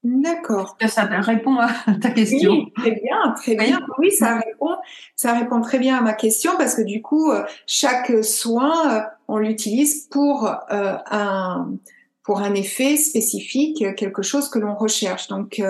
D'accord. 0.06 0.76
Ça 0.86 1.02
répond 1.02 1.56
à 1.58 1.68
ta 2.00 2.10
question. 2.10 2.52
Oui, 2.52 2.72
très 2.76 2.92
bien, 2.92 3.34
très 3.36 3.56
bien. 3.56 3.80
Oui, 3.98 4.12
ça 4.12 4.38
répond, 4.38 4.76
ça 5.16 5.36
répond 5.36 5.60
très 5.60 5.80
bien 5.80 5.96
à 5.96 6.00
ma 6.00 6.12
question 6.12 6.52
parce 6.56 6.76
que 6.76 6.82
du 6.82 7.02
coup, 7.02 7.32
euh, 7.32 7.42
chaque 7.66 8.24
soin, 8.24 8.92
euh, 8.92 9.00
on 9.26 9.38
l'utilise 9.38 10.06
pour 10.06 10.46
euh, 10.70 10.96
un 11.10 11.72
pour 12.22 12.40
un 12.40 12.54
effet 12.54 12.96
spécifique, 12.96 13.84
quelque 13.94 14.22
chose 14.22 14.48
que 14.48 14.58
l'on 14.58 14.74
recherche. 14.74 15.28
Donc 15.28 15.62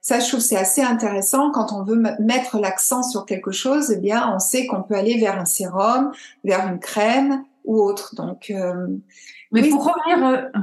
ça, 0.00 0.20
je 0.20 0.28
trouve 0.28 0.40
c'est 0.40 0.56
assez 0.56 0.82
intéressant 0.82 1.50
quand 1.50 1.72
on 1.72 1.82
veut 1.82 2.00
mettre 2.20 2.58
l'accent 2.58 3.02
sur 3.02 3.26
quelque 3.26 3.50
chose. 3.50 3.92
Eh 3.94 3.98
bien, 3.98 4.32
on 4.34 4.38
sait 4.38 4.66
qu'on 4.66 4.82
peut 4.82 4.94
aller 4.94 5.18
vers 5.18 5.38
un 5.38 5.44
sérum, 5.44 6.12
vers 6.44 6.66
une 6.68 6.78
crème 6.78 7.44
ou 7.64 7.80
autre. 7.82 8.14
Donc, 8.14 8.50
euh, 8.50 8.86
mais 9.52 9.68
pour 9.68 9.84
revenir, 9.84 10.26
euh, 10.26 10.60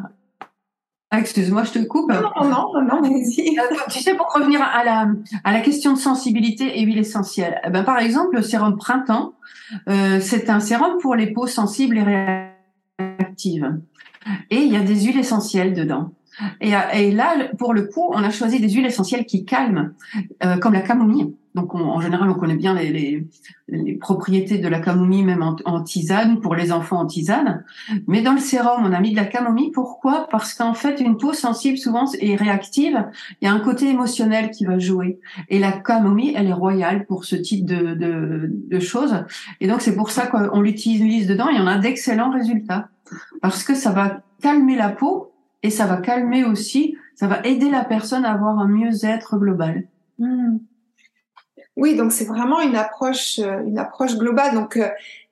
ah, 1.11 1.19
excuse-moi, 1.19 1.63
je 1.63 1.71
te 1.73 1.79
coupe. 1.79 2.11
Non, 2.11 2.21
non, 2.21 2.73
non, 2.73 2.81
non 2.81 3.01
vas-y. 3.01 3.57
Euh, 3.59 3.75
tu 3.89 3.99
sais, 3.99 4.15
pour 4.15 4.31
revenir 4.33 4.61
à 4.61 4.83
la 4.83 5.07
à 5.43 5.53
la 5.53 5.59
question 5.59 5.93
de 5.93 5.99
sensibilité 5.99 6.79
et 6.79 6.83
huile 6.83 6.99
essentielle. 6.99 7.61
Eh 7.65 7.69
ben, 7.69 7.83
par 7.83 7.99
exemple, 7.99 8.35
le 8.35 8.41
sérum 8.41 8.77
printemps, 8.77 9.33
c'est 9.87 10.49
un 10.49 10.59
sérum 10.59 10.97
pour 11.01 11.15
les 11.15 11.27
peaux 11.27 11.47
sensibles 11.47 11.97
et 11.97 12.37
réactives. 12.97 13.79
Et 14.49 14.57
il 14.57 14.73
y 14.73 14.75
a 14.75 14.81
des 14.81 15.01
huiles 15.01 15.19
essentielles 15.19 15.73
dedans. 15.73 16.11
Et, 16.61 16.73
et, 16.93 17.11
là, 17.11 17.35
pour 17.57 17.73
le 17.73 17.83
coup, 17.83 18.09
on 18.11 18.23
a 18.23 18.29
choisi 18.29 18.59
des 18.59 18.69
huiles 18.69 18.85
essentielles 18.85 19.25
qui 19.25 19.45
calment, 19.45 19.93
euh, 20.43 20.57
comme 20.57 20.73
la 20.73 20.81
camomille. 20.81 21.33
Donc, 21.55 21.73
en 21.73 22.01
général, 22.01 22.29
on 22.29 22.33
connaît 22.33 22.57
bien 22.57 22.73
les, 22.73 22.89
les, 22.89 23.25
les, 23.69 23.93
propriétés 23.93 24.57
de 24.57 24.67
la 24.67 24.79
camomille, 24.79 25.23
même 25.23 25.41
en, 25.41 25.55
en, 25.63 25.81
tisane, 25.81 26.41
pour 26.41 26.53
les 26.53 26.73
enfants 26.73 26.99
en 26.99 27.05
tisane. 27.05 27.63
Mais 28.07 28.21
dans 28.21 28.33
le 28.33 28.41
sérum, 28.41 28.83
on 28.85 28.91
a 28.91 28.99
mis 28.99 29.11
de 29.11 29.15
la 29.15 29.23
camomille. 29.23 29.71
Pourquoi? 29.71 30.27
Parce 30.29 30.53
qu'en 30.53 30.73
fait, 30.73 30.99
une 30.99 31.15
peau 31.15 31.31
sensible, 31.31 31.77
souvent, 31.77 32.11
et 32.19 32.35
réactive. 32.35 33.05
Il 33.39 33.45
y 33.45 33.47
a 33.47 33.53
un 33.53 33.61
côté 33.61 33.89
émotionnel 33.89 34.51
qui 34.51 34.65
va 34.65 34.79
jouer. 34.79 35.17
Et 35.47 35.57
la 35.57 35.71
camomille, 35.71 36.33
elle 36.35 36.47
est 36.47 36.53
royale 36.53 37.05
pour 37.05 37.23
ce 37.23 37.37
type 37.37 37.65
de, 37.65 37.93
de, 37.93 38.49
de 38.51 38.79
choses. 38.81 39.23
Et 39.61 39.67
donc, 39.67 39.81
c'est 39.81 39.95
pour 39.95 40.11
ça 40.11 40.27
qu'on 40.27 40.59
l'utilise 40.59 41.25
dedans. 41.25 41.47
Et 41.47 41.61
on 41.61 41.67
a 41.67 41.77
d'excellents 41.77 42.31
résultats. 42.31 42.89
Parce 43.41 43.63
que 43.63 43.75
ça 43.75 43.91
va 43.91 44.23
calmer 44.41 44.75
la 44.75 44.89
peau 44.89 45.31
et 45.65 45.71
ça 45.71 45.87
va 45.87 45.97
calmer 45.97 46.45
aussi, 46.45 46.95
ça 47.15 47.25
va 47.25 47.41
aider 47.43 47.71
la 47.71 47.83
personne 47.83 48.23
à 48.23 48.33
avoir 48.33 48.59
un 48.59 48.67
mieux-être 48.67 49.35
global. 49.37 49.87
Hmm. 50.19 50.57
Oui, 51.75 51.95
donc 51.95 52.11
c'est 52.11 52.25
vraiment 52.25 52.61
une 52.61 52.75
approche, 52.75 53.39
euh, 53.39 53.63
une 53.65 53.79
approche 53.79 54.15
globale. 54.15 54.53
Donc, 54.53 54.77
euh, 54.77 54.87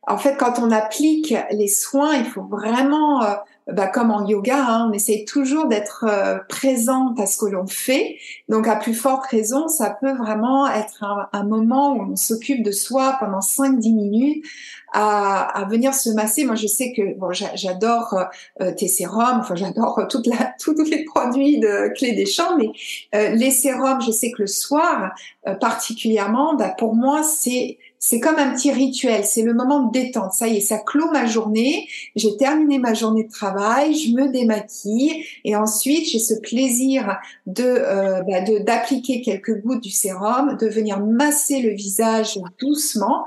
en 0.07 0.17
fait, 0.17 0.35
quand 0.35 0.57
on 0.57 0.71
applique 0.71 1.35
les 1.51 1.67
soins, 1.67 2.15
il 2.15 2.25
faut 2.25 2.41
vraiment 2.41 3.23
euh, 3.23 3.35
bah, 3.71 3.87
comme 3.87 4.11
en 4.11 4.27
yoga, 4.27 4.57
hein, 4.57 4.89
on 4.89 4.93
essaye 4.93 5.23
toujours 5.23 5.67
d'être 5.67 6.05
euh, 6.07 6.39
présente 6.49 7.19
à 7.19 7.25
ce 7.25 7.37
que 7.37 7.45
l'on 7.45 7.65
fait. 7.65 8.17
Donc, 8.49 8.67
à 8.67 8.75
plus 8.75 8.93
forte 8.93 9.25
raison, 9.27 9.69
ça 9.69 9.89
peut 9.89 10.11
vraiment 10.11 10.67
être 10.67 11.03
un, 11.31 11.43
moment 11.43 11.93
où 11.93 12.11
on 12.11 12.15
s'occupe 12.15 12.63
de 12.63 12.71
soi 12.71 13.15
pendant 13.19 13.39
5-10 13.39 13.95
minutes 13.95 14.45
à, 14.91 15.43
à, 15.61 15.65
venir 15.65 15.93
se 15.93 16.09
masser. 16.09 16.43
Moi, 16.43 16.55
je 16.55 16.67
sais 16.67 16.91
que 16.91 17.17
bon, 17.17 17.31
j'adore 17.31 18.25
euh, 18.61 18.73
tes 18.73 18.87
sérums, 18.87 19.39
enfin, 19.39 19.55
j'adore 19.55 20.05
toute 20.09 20.27
la, 20.27 20.53
tous 20.59 20.75
les 20.83 21.05
produits 21.05 21.59
de 21.59 21.93
Clé 21.95 22.13
des 22.13 22.25
Champs, 22.25 22.57
mais 22.57 22.71
euh, 23.15 23.29
les 23.29 23.51
sérums, 23.51 24.01
je 24.01 24.11
sais 24.11 24.31
que 24.31 24.41
le 24.41 24.47
soir, 24.47 25.13
particulièrement, 25.59 26.55
bah, 26.55 26.73
pour 26.77 26.95
moi, 26.95 27.23
c'est 27.23 27.77
c'est 28.05 28.19
comme 28.19 28.35
un 28.35 28.51
petit 28.51 28.69
rituel, 28.69 29.23
c'est 29.23 29.43
le 29.43 29.53
moment 29.53 29.85
de 29.85 29.93
détente. 29.93 30.33
Ça 30.33 30.49
y 30.49 30.57
est, 30.57 30.59
ça 30.59 30.77
clôt 30.77 31.09
ma 31.13 31.25
journée. 31.25 31.87
J'ai 32.17 32.35
terminé 32.35 32.77
ma 32.77 32.93
journée 32.93 33.23
de 33.23 33.31
travail, 33.31 33.95
je 33.95 34.11
me 34.11 34.29
démaquille 34.29 35.23
et 35.45 35.55
ensuite 35.55 36.09
j'ai 36.09 36.19
ce 36.19 36.33
plaisir 36.33 37.15
de 37.47 37.63
euh, 37.63 38.21
bah, 38.23 38.41
d'appliquer 38.59 39.21
quelques 39.21 39.61
gouttes 39.61 39.83
du 39.83 39.89
sérum, 39.89 40.57
de 40.59 40.67
venir 40.67 40.99
masser 40.99 41.61
le 41.61 41.69
visage 41.69 42.37
doucement 42.59 43.23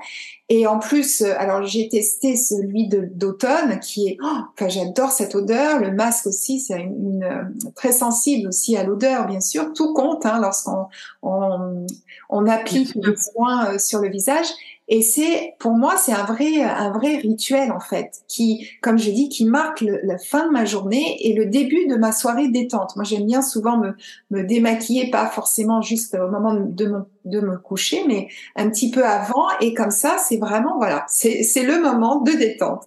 et 0.49 0.67
en 0.69 0.79
plus, 0.79 1.23
euh, 1.23 1.35
alors 1.39 1.65
j'ai 1.65 1.89
testé 1.89 2.37
celui 2.37 2.89
d'automne 2.89 3.81
qui 3.81 4.09
est, 4.09 4.19
oh, 4.23 4.39
enfin 4.53 4.69
j'adore 4.69 5.11
cette 5.11 5.35
odeur. 5.35 5.81
Le 5.81 5.91
masque 5.91 6.29
aussi, 6.29 6.61
c'est 6.61 6.81
une, 6.81 7.25
euh, 7.25 7.71
très 7.75 7.91
sensible 7.91 8.49
aussi 8.49 8.77
à 8.77 8.85
l'odeur, 8.85 9.27
bien 9.27 9.41
sûr. 9.41 9.73
Tout 9.73 9.93
compte 9.93 10.25
hein, 10.25 10.39
lorsqu'on 10.41 10.87
on, 11.23 11.87
on 12.29 12.47
applique 12.47 12.95
le 12.95 13.17
soin 13.17 13.73
euh, 13.75 13.79
sur 13.79 14.01
le 14.01 14.09
visage. 14.09 14.47
Et 14.89 15.03
c'est, 15.03 15.55
pour 15.59 15.73
moi, 15.73 15.97
c'est 15.97 16.13
un 16.13 16.25
vrai, 16.25 16.63
un 16.63 16.91
vrai 16.93 17.17
rituel 17.17 17.73
en 17.73 17.81
fait, 17.81 18.23
qui, 18.29 18.69
comme 18.83 18.99
je 18.99 19.11
dis, 19.11 19.29
qui 19.29 19.45
marque 19.45 19.81
la 19.81 20.19
fin 20.19 20.47
de 20.47 20.53
ma 20.53 20.65
journée 20.65 21.17
et 21.27 21.35
le 21.35 21.47
début 21.47 21.87
de 21.87 21.97
ma 21.97 22.13
soirée 22.13 22.49
détente. 22.49 22.95
Moi, 22.97 23.05
j'aime 23.05 23.27
bien 23.27 23.43
souvent 23.43 23.79
me, 23.79 23.95
me 24.31 24.43
démaquiller, 24.45 25.11
pas 25.11 25.27
forcément 25.27 25.83
juste 25.83 26.15
au 26.15 26.31
moment 26.31 26.55
de 26.55 26.87
me, 26.87 27.01
de 27.25 27.41
me 27.41 27.59
coucher, 27.59 28.05
mais 28.07 28.29
un 28.55 28.71
petit 28.71 28.91
peu 28.91 29.05
avant. 29.05 29.47
Et 29.61 29.75
comme 29.75 29.91
ça, 29.91 30.17
c'est 30.19 30.39
vraiment, 30.39 30.77
voilà, 30.77 31.05
c'est 31.09 31.63
le 31.63 31.81
moment 31.81 32.21
de 32.21 32.33
détente. 32.33 32.85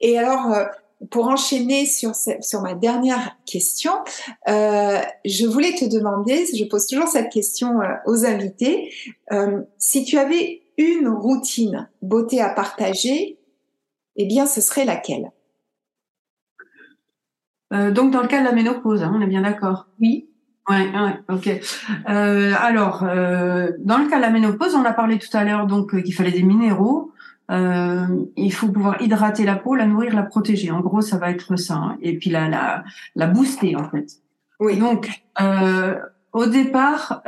Et 0.00 0.18
alors, 0.18 0.52
euh, 0.52 0.64
pour 1.10 1.28
enchaîner 1.28 1.86
sur, 1.86 2.14
sur 2.14 2.60
ma 2.62 2.74
dernière 2.74 3.36
question, 3.46 3.92
euh, 4.48 4.98
je 5.24 5.46
voulais 5.46 5.72
te 5.72 5.84
demander, 5.84 6.46
je 6.56 6.64
pose 6.64 6.86
toujours 6.86 7.08
cette 7.08 7.30
question 7.30 7.80
euh, 7.80 7.86
aux 8.06 8.24
invités, 8.24 8.92
euh, 9.32 9.62
si 9.78 10.04
tu 10.04 10.18
avais 10.18 10.61
une 10.78 11.08
routine 11.08 11.88
beauté 12.00 12.40
à 12.40 12.50
partager, 12.50 13.38
eh 14.16 14.26
bien, 14.26 14.46
ce 14.46 14.60
serait 14.60 14.84
laquelle? 14.84 15.32
Euh, 17.72 17.90
Donc, 17.90 18.12
dans 18.12 18.22
le 18.22 18.28
cas 18.28 18.40
de 18.40 18.44
la 18.44 18.52
ménopause, 18.52 19.02
hein, 19.02 19.12
on 19.14 19.20
est 19.20 19.26
bien 19.26 19.42
d'accord? 19.42 19.86
Oui. 20.00 20.28
Ouais, 20.68 20.88
ouais, 20.90 21.18
ok. 21.28 21.50
Euh, 22.08 22.52
alors, 22.60 23.02
euh, 23.02 23.72
dans 23.80 23.98
le 23.98 24.08
cas 24.08 24.16
de 24.16 24.22
la 24.22 24.30
ménopause, 24.30 24.74
on 24.74 24.84
a 24.84 24.92
parlé 24.92 25.18
tout 25.18 25.34
à 25.36 25.42
l'heure 25.42 25.66
donc 25.66 26.00
qu'il 26.02 26.14
fallait 26.14 26.30
des 26.30 26.44
minéraux. 26.44 27.12
il 27.48 28.52
faut 28.52 28.68
pouvoir 28.68 29.02
hydrater 29.02 29.44
la 29.44 29.56
peau, 29.56 29.74
la 29.74 29.86
nourrir, 29.86 30.14
la 30.14 30.22
protéger. 30.22 30.70
En 30.70 30.80
gros, 30.80 31.00
ça 31.00 31.18
va 31.18 31.30
être 31.30 31.56
ça. 31.56 31.74
Hein. 31.74 31.98
Et 32.00 32.16
puis 32.16 32.30
la, 32.30 32.48
la, 32.48 32.84
la 33.16 33.26
booster 33.26 33.74
en 33.76 33.88
fait. 33.90 34.20
Oui. 34.60 34.78
Donc, 34.78 35.08
au 36.32 36.46
départ, 36.46 37.22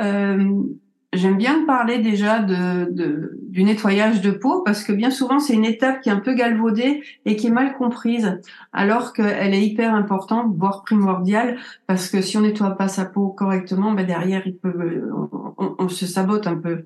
J'aime 1.15 1.37
bien 1.37 1.65
parler 1.65 1.99
déjà 1.99 2.39
de, 2.39 2.91
de, 2.91 3.39
du 3.41 3.63
nettoyage 3.63 4.19
de 4.19 4.31
peau 4.31 4.61
parce 4.63 4.83
que 4.83 4.91
bien 4.91 5.09
souvent 5.09 5.39
c'est 5.39 5.53
une 5.53 5.63
étape 5.63 6.01
qui 6.01 6.09
est 6.09 6.11
un 6.11 6.19
peu 6.19 6.33
galvaudée 6.33 7.03
et 7.25 7.37
qui 7.37 7.47
est 7.47 7.51
mal 7.51 7.73
comprise, 7.77 8.39
alors 8.73 9.13
qu'elle 9.13 9.53
est 9.53 9.65
hyper 9.65 9.95
importante, 9.95 10.53
voire 10.57 10.83
primordiale, 10.83 11.57
parce 11.87 12.09
que 12.09 12.21
si 12.21 12.37
on 12.37 12.41
nettoie 12.41 12.71
pas 12.71 12.89
sa 12.89 13.05
peau 13.05 13.29
correctement, 13.29 13.93
ben 13.93 14.05
derrière 14.05 14.45
il 14.45 14.57
peut, 14.57 15.09
on, 15.57 15.87
se 15.87 16.05
sabote 16.05 16.47
un 16.47 16.57
peu 16.57 16.83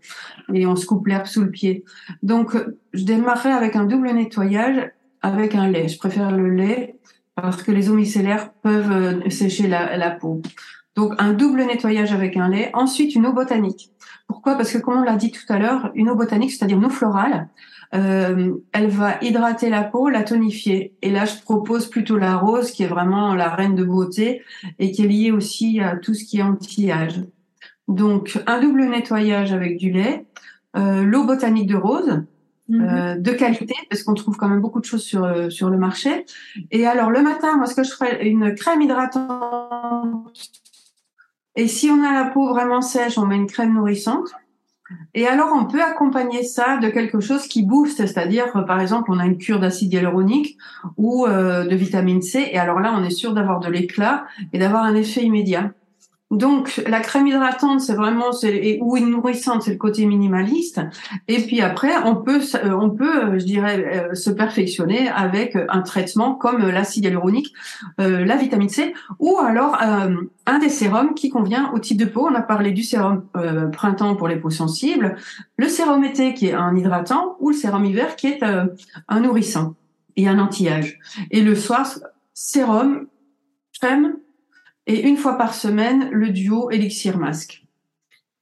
et 0.54 0.68
on 0.68 0.76
se 0.76 0.86
coupe 0.86 1.08
l'herbe 1.08 1.26
sous 1.26 1.42
le 1.42 1.50
pied. 1.50 1.84
Donc 2.22 2.56
je 2.94 3.04
démarrerai 3.04 3.52
avec 3.52 3.76
un 3.76 3.86
double 3.86 4.12
nettoyage 4.12 4.92
avec 5.24 5.56
un 5.56 5.68
lait. 5.68 5.88
Je 5.88 5.98
préfère 5.98 6.32
le 6.32 6.50
lait 6.50 6.98
parce 7.34 7.64
que 7.64 7.72
les 7.72 7.90
eaux 7.90 7.96
micellaires 7.96 8.52
peuvent 8.62 8.92
euh, 8.92 9.30
sécher 9.30 9.68
la 9.68 10.12
peau. 10.12 10.42
Donc 10.96 11.14
un 11.18 11.34
double 11.34 11.64
nettoyage 11.64 12.12
avec 12.12 12.36
un 12.36 12.50
lait, 12.50 12.72
ensuite 12.74 13.16
une 13.16 13.26
eau 13.26 13.34
botanique. 13.34 13.90
Pourquoi? 14.30 14.54
Parce 14.56 14.72
que 14.72 14.78
comme 14.78 15.00
on 15.00 15.04
l'a 15.04 15.16
dit 15.16 15.32
tout 15.32 15.52
à 15.52 15.58
l'heure, 15.58 15.92
une 15.96 16.08
eau 16.08 16.16
botanique, 16.16 16.52
c'est-à-dire 16.52 16.78
une 16.78 16.86
eau 16.86 16.90
florale, 16.90 17.50
euh, 17.96 18.54
elle 18.74 18.88
va 18.88 19.18
hydrater 19.24 19.72
la 19.72 19.84
peau, 19.84 20.08
la 20.08 20.22
tonifier. 20.22 20.94
Et 21.02 21.10
là, 21.10 21.26
je 21.26 21.36
propose 21.42 21.90
plutôt 21.90 22.16
la 22.16 22.38
rose, 22.38 22.70
qui 22.70 22.84
est 22.84 22.88
vraiment 22.88 23.34
la 23.34 23.50
reine 23.50 23.74
de 23.74 23.84
beauté 23.84 24.44
et 24.78 24.92
qui 24.92 25.04
est 25.04 25.08
liée 25.08 25.32
aussi 25.32 25.80
à 25.80 25.98
tout 25.98 26.14
ce 26.14 26.26
qui 26.26 26.38
est 26.38 26.44
anti-âge. 26.44 27.24
Donc 27.88 28.40
un 28.46 28.62
double 28.62 28.86
nettoyage 28.86 29.52
avec 29.52 29.78
du 29.78 29.92
lait, 29.92 30.28
euh, 30.78 31.02
l'eau 31.02 31.24
botanique 31.24 31.66
de 31.66 31.76
rose, 31.76 32.22
mhm. 32.68 32.82
euh, 32.82 33.16
de 33.16 33.32
qualité, 33.32 33.74
parce 33.90 34.04
qu'on 34.04 34.14
trouve 34.14 34.38
quand 34.38 34.48
même 34.48 34.62
beaucoup 34.62 34.80
de 34.80 34.86
choses 34.86 35.02
sur, 35.02 35.52
sur 35.52 35.72
le 35.72 35.78
marché. 35.80 36.28
Et 36.70 36.86
alors 36.86 37.10
le 37.10 37.24
matin, 37.24 37.58
moi 37.58 37.66
ce 37.66 37.74
que 37.74 37.84
je 37.84 37.90
ferais, 37.90 38.28
une 38.28 38.54
crème 38.54 38.84
hydratante 38.84 40.32
et 41.60 41.68
si 41.68 41.90
on 41.90 42.02
a 42.04 42.14
la 42.14 42.30
peau 42.30 42.48
vraiment 42.48 42.82
sèche, 42.82 43.18
on 43.18 43.26
met 43.26 43.36
une 43.36 43.48
crème 43.48 43.74
nourrissante. 43.74 44.30
Et 45.14 45.28
alors, 45.28 45.50
on 45.54 45.66
peut 45.66 45.84
accompagner 45.84 46.44
ça 46.44 46.78
de 46.78 46.88
quelque 46.88 47.20
chose 47.20 47.48
qui 47.48 47.64
booste, 47.64 47.98
c'est-à-dire, 47.98 48.66
par 48.66 48.80
exemple, 48.80 49.12
on 49.12 49.20
a 49.20 49.26
une 49.26 49.38
cure 49.38 49.60
d'acide 49.60 49.94
hyaluronique 49.94 50.58
ou 50.96 51.28
euh, 51.28 51.66
de 51.66 51.76
vitamine 51.76 52.22
C, 52.22 52.48
et 52.50 52.58
alors 52.58 52.80
là, 52.80 52.96
on 52.98 53.04
est 53.04 53.12
sûr 53.12 53.34
d'avoir 53.34 53.60
de 53.60 53.70
l'éclat 53.70 54.26
et 54.54 54.58
d'avoir 54.58 54.84
un 54.84 54.96
effet 54.96 55.22
immédiat. 55.22 55.74
Donc 56.32 56.82
la 56.86 57.00
crème 57.00 57.26
hydratante, 57.26 57.82
c'est 57.82 57.96
vraiment 57.96 58.32
c'est 58.32 58.78
ou 58.82 58.98
une 58.98 59.10
nourrissante, 59.10 59.64
c'est 59.64 59.72
le 59.72 59.78
côté 59.78 60.06
minimaliste. 60.06 60.80
Et 61.28 61.42
puis 61.42 61.62
après, 61.62 61.98
on 62.06 62.16
peut 62.16 62.42
euh, 62.56 62.72
on 62.80 62.92
peut, 62.92 63.24
euh, 63.24 63.40
je 63.40 63.46
dirais, 63.46 64.10
euh, 64.12 64.14
se 64.14 64.30
perfectionner 64.30 65.10
avec 65.10 65.58
un 65.70 65.82
traitement 65.82 66.36
comme 66.36 66.68
l'acide 66.68 67.06
hyaluronique, 67.06 67.54
la 67.98 68.36
vitamine 68.36 68.70
C, 68.70 68.94
ou 69.20 69.38
alors 69.40 69.78
un 69.80 70.60
des 70.60 70.70
sérums 70.70 71.14
qui 71.14 71.30
convient 71.30 71.72
au 71.74 71.80
type 71.80 71.98
de 71.98 72.06
peau. 72.06 72.28
On 72.30 72.36
a 72.36 72.42
parlé 72.42 72.72
du 72.72 72.84
sérum 72.84 73.24
printemps 73.72 74.16
pour 74.16 74.28
les 74.28 74.36
peaux 74.36 74.50
sensibles, 74.50 75.16
le 75.58 75.68
sérum 75.68 76.04
été 76.04 76.34
qui 76.34 76.48
est 76.48 76.54
un 76.54 76.76
hydratant, 76.76 77.38
ou 77.40 77.50
le 77.50 77.56
sérum 77.56 77.86
hiver 77.86 78.16
qui 78.16 78.28
est 78.28 78.44
un 78.44 79.20
nourrissant 79.20 79.76
et 80.16 80.28
un 80.28 80.40
anti-âge. 80.40 81.00
Et 81.32 81.42
le 81.42 81.56
soir, 81.56 81.88
sérum, 82.34 83.08
crème 83.80 84.16
et 84.90 85.08
une 85.08 85.18
fois 85.18 85.38
par 85.38 85.54
semaine 85.54 86.10
le 86.12 86.30
duo 86.30 86.72
élixir 86.72 87.20
masque. 87.20 87.64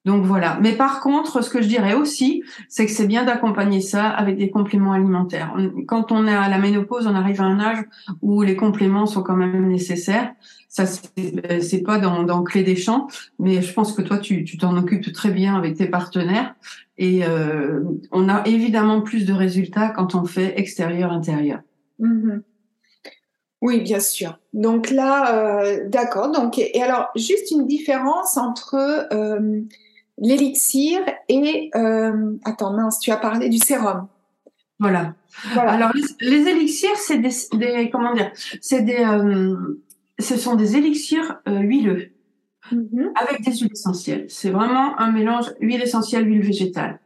Donc 0.05 0.23
voilà. 0.23 0.57
Mais 0.61 0.71
par 0.71 1.01
contre, 1.01 1.43
ce 1.43 1.49
que 1.49 1.61
je 1.61 1.67
dirais 1.67 1.93
aussi, 1.93 2.41
c'est 2.69 2.85
que 2.85 2.91
c'est 2.93 3.05
bien 3.05 3.25
d'accompagner 3.25 3.81
ça 3.81 4.07
avec 4.07 4.37
des 4.37 4.49
compléments 4.49 4.93
alimentaires. 4.93 5.53
Quand 5.85 6.13
on 6.13 6.25
est 6.25 6.33
à 6.33 6.47
la 6.47 6.57
ménopause, 6.57 7.05
on 7.05 7.15
arrive 7.15 7.41
à 7.41 7.43
un 7.43 7.59
âge 7.59 7.83
où 8.21 8.41
les 8.41 8.55
compléments 8.55 9.05
sont 9.05 9.21
quand 9.21 9.35
même 9.35 9.67
nécessaires. 9.67 10.31
Ça, 10.69 10.85
c'est 10.85 11.83
pas 11.83 11.97
dans, 11.97 12.23
dans 12.23 12.41
clé 12.43 12.63
des 12.63 12.77
champs, 12.77 13.07
mais 13.39 13.61
je 13.61 13.73
pense 13.73 13.91
que 13.91 14.01
toi, 14.01 14.17
tu 14.17 14.45
t'en 14.57 14.77
occupes 14.77 15.11
très 15.11 15.31
bien 15.31 15.57
avec 15.57 15.75
tes 15.75 15.87
partenaires. 15.87 16.55
Et 16.97 17.25
euh, 17.25 17.81
on 18.13 18.29
a 18.29 18.47
évidemment 18.47 19.01
plus 19.01 19.25
de 19.25 19.33
résultats 19.33 19.89
quand 19.89 20.15
on 20.15 20.23
fait 20.23 20.57
extérieur-intérieur. 20.57 21.59
Mm-hmm. 21.99 22.41
Oui, 23.67 23.81
bien 23.81 23.99
sûr. 23.99 24.39
Donc 24.53 24.91
là, 24.91 25.35
euh, 25.35 25.89
d'accord. 25.89 26.31
Donc 26.31 26.57
et 26.57 26.81
alors 26.81 27.09
juste 27.17 27.51
une 27.51 27.67
différence 27.67 28.37
entre 28.37 28.75
euh, 29.11 29.59
l'élixir 30.17 31.01
et 31.27 31.69
euh, 31.75 32.37
attends 32.45 32.71
mince, 32.71 32.97
tu 33.01 33.11
as 33.11 33.17
parlé 33.17 33.49
du 33.49 33.57
sérum. 33.57 34.07
Voilà. 34.79 35.15
voilà. 35.53 35.73
Alors 35.73 35.91
les, 36.21 36.47
élixirs, 36.47 36.95
c'est 36.95 37.17
des, 37.17 37.89
comment 37.91 38.13
dire, 38.13 38.31
c'est 38.61 38.83
des, 38.83 39.05
ce 40.17 40.37
sont 40.37 40.55
des 40.55 40.77
élixirs 40.77 41.41
huileux 41.45 42.11
mm-hmm. 42.71 43.11
avec 43.15 43.41
des 43.41 43.51
huiles 43.57 43.71
essentielles. 43.71 44.25
C'est 44.29 44.49
vraiment 44.49 44.99
un 44.99 45.11
mélange 45.11 45.45
huile 45.59 45.81
essentielle, 45.81 46.27
huile 46.27 46.41
végétale. 46.41 46.99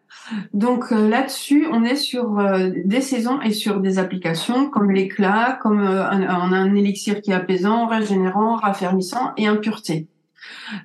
Donc 0.53 0.91
euh, 0.91 1.09
là-dessus, 1.09 1.67
on 1.71 1.83
est 1.83 1.95
sur 1.95 2.39
euh, 2.39 2.69
des 2.85 3.01
saisons 3.01 3.41
et 3.41 3.51
sur 3.51 3.79
des 3.79 3.99
applications 3.99 4.69
comme 4.69 4.91
l'éclat, 4.91 5.57
comme 5.61 5.81
euh, 5.81 6.09
un, 6.09 6.21
on 6.23 6.51
a 6.51 6.57
un 6.57 6.75
élixir 6.75 7.21
qui 7.21 7.31
est 7.31 7.35
apaisant, 7.35 7.87
régénérant, 7.87 8.55
raffermissant 8.55 9.33
et 9.37 9.47
impureté. 9.47 10.07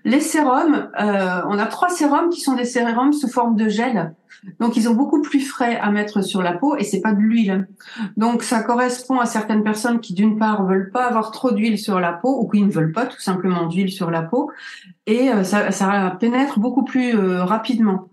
Les 0.04 0.20
sérums, 0.20 0.88
on 0.98 1.58
a 1.58 1.66
trois 1.66 1.88
sérums 1.88 2.28
qui 2.30 2.40
sont 2.40 2.54
des 2.54 2.64
sérums 2.64 3.12
sous 3.12 3.28
forme 3.28 3.56
de 3.56 3.68
gel. 3.68 4.14
Donc 4.60 4.76
ils 4.76 4.88
ont 4.88 4.94
beaucoup 4.94 5.22
plus 5.22 5.40
frais 5.40 5.76
à 5.76 5.90
mettre 5.90 6.22
sur 6.22 6.42
la 6.42 6.52
peau 6.52 6.76
et 6.76 6.84
c'est 6.84 7.00
pas 7.00 7.12
de 7.12 7.20
l'huile. 7.20 7.68
Donc 8.16 8.42
ça 8.42 8.62
correspond 8.62 9.18
à 9.18 9.26
certaines 9.26 9.64
personnes 9.64 10.00
qui 10.00 10.14
d'une 10.14 10.38
part 10.38 10.64
veulent 10.66 10.90
pas 10.90 11.06
avoir 11.06 11.30
trop 11.30 11.52
d'huile 11.52 11.78
sur 11.78 11.98
la 12.00 12.12
peau 12.12 12.38
ou 12.40 12.48
qui 12.48 12.62
ne 12.62 12.70
veulent 12.70 12.92
pas 12.92 13.06
tout 13.06 13.20
simplement 13.20 13.66
d'huile 13.66 13.90
sur 13.90 14.10
la 14.10 14.22
peau 14.22 14.50
et 15.06 15.30
ça, 15.42 15.70
ça 15.72 16.16
pénètre 16.20 16.58
beaucoup 16.58 16.84
plus 16.84 17.16
rapidement. 17.16 18.08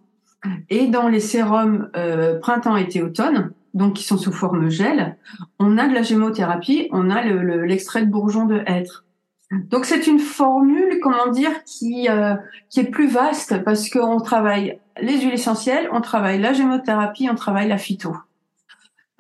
Et 0.70 0.88
dans 0.88 1.08
les 1.08 1.20
sérums 1.20 1.90
euh, 1.96 2.40
printemps, 2.40 2.76
été, 2.76 3.02
automne, 3.02 3.52
donc 3.74 3.94
qui 3.94 4.04
sont 4.04 4.18
sous 4.18 4.32
forme 4.32 4.70
gel, 4.70 5.18
on 5.60 5.78
a 5.78 5.88
de 5.88 5.94
la 5.94 6.04
gémothérapie, 6.04 6.90
on 6.92 7.10
a 7.10 7.24
l'extrait 7.24 8.06
de 8.06 8.12
bourgeon 8.12 8.46
de 8.46 8.62
hêtre. 8.66 9.06
Donc 9.70 9.86
c'est 9.86 10.08
une 10.08 10.20
formule, 10.20 11.00
comment 11.02 11.28
dire, 11.32 11.64
qui 11.66 12.10
euh, 12.10 12.36
qui 12.70 12.80
est 12.80 12.90
plus 12.90 13.08
vaste 13.08 13.64
parce 13.64 13.90
qu'on 13.90 14.20
travaille 14.20 14.80
les 15.02 15.20
huiles 15.22 15.34
essentielles, 15.34 15.90
on 15.92 16.02
travaille 16.02 16.40
la 16.40 16.54
gémothérapie, 16.54 17.28
on 17.30 17.36
travaille 17.36 17.68
la 17.68 17.78
phyto. 17.78 18.16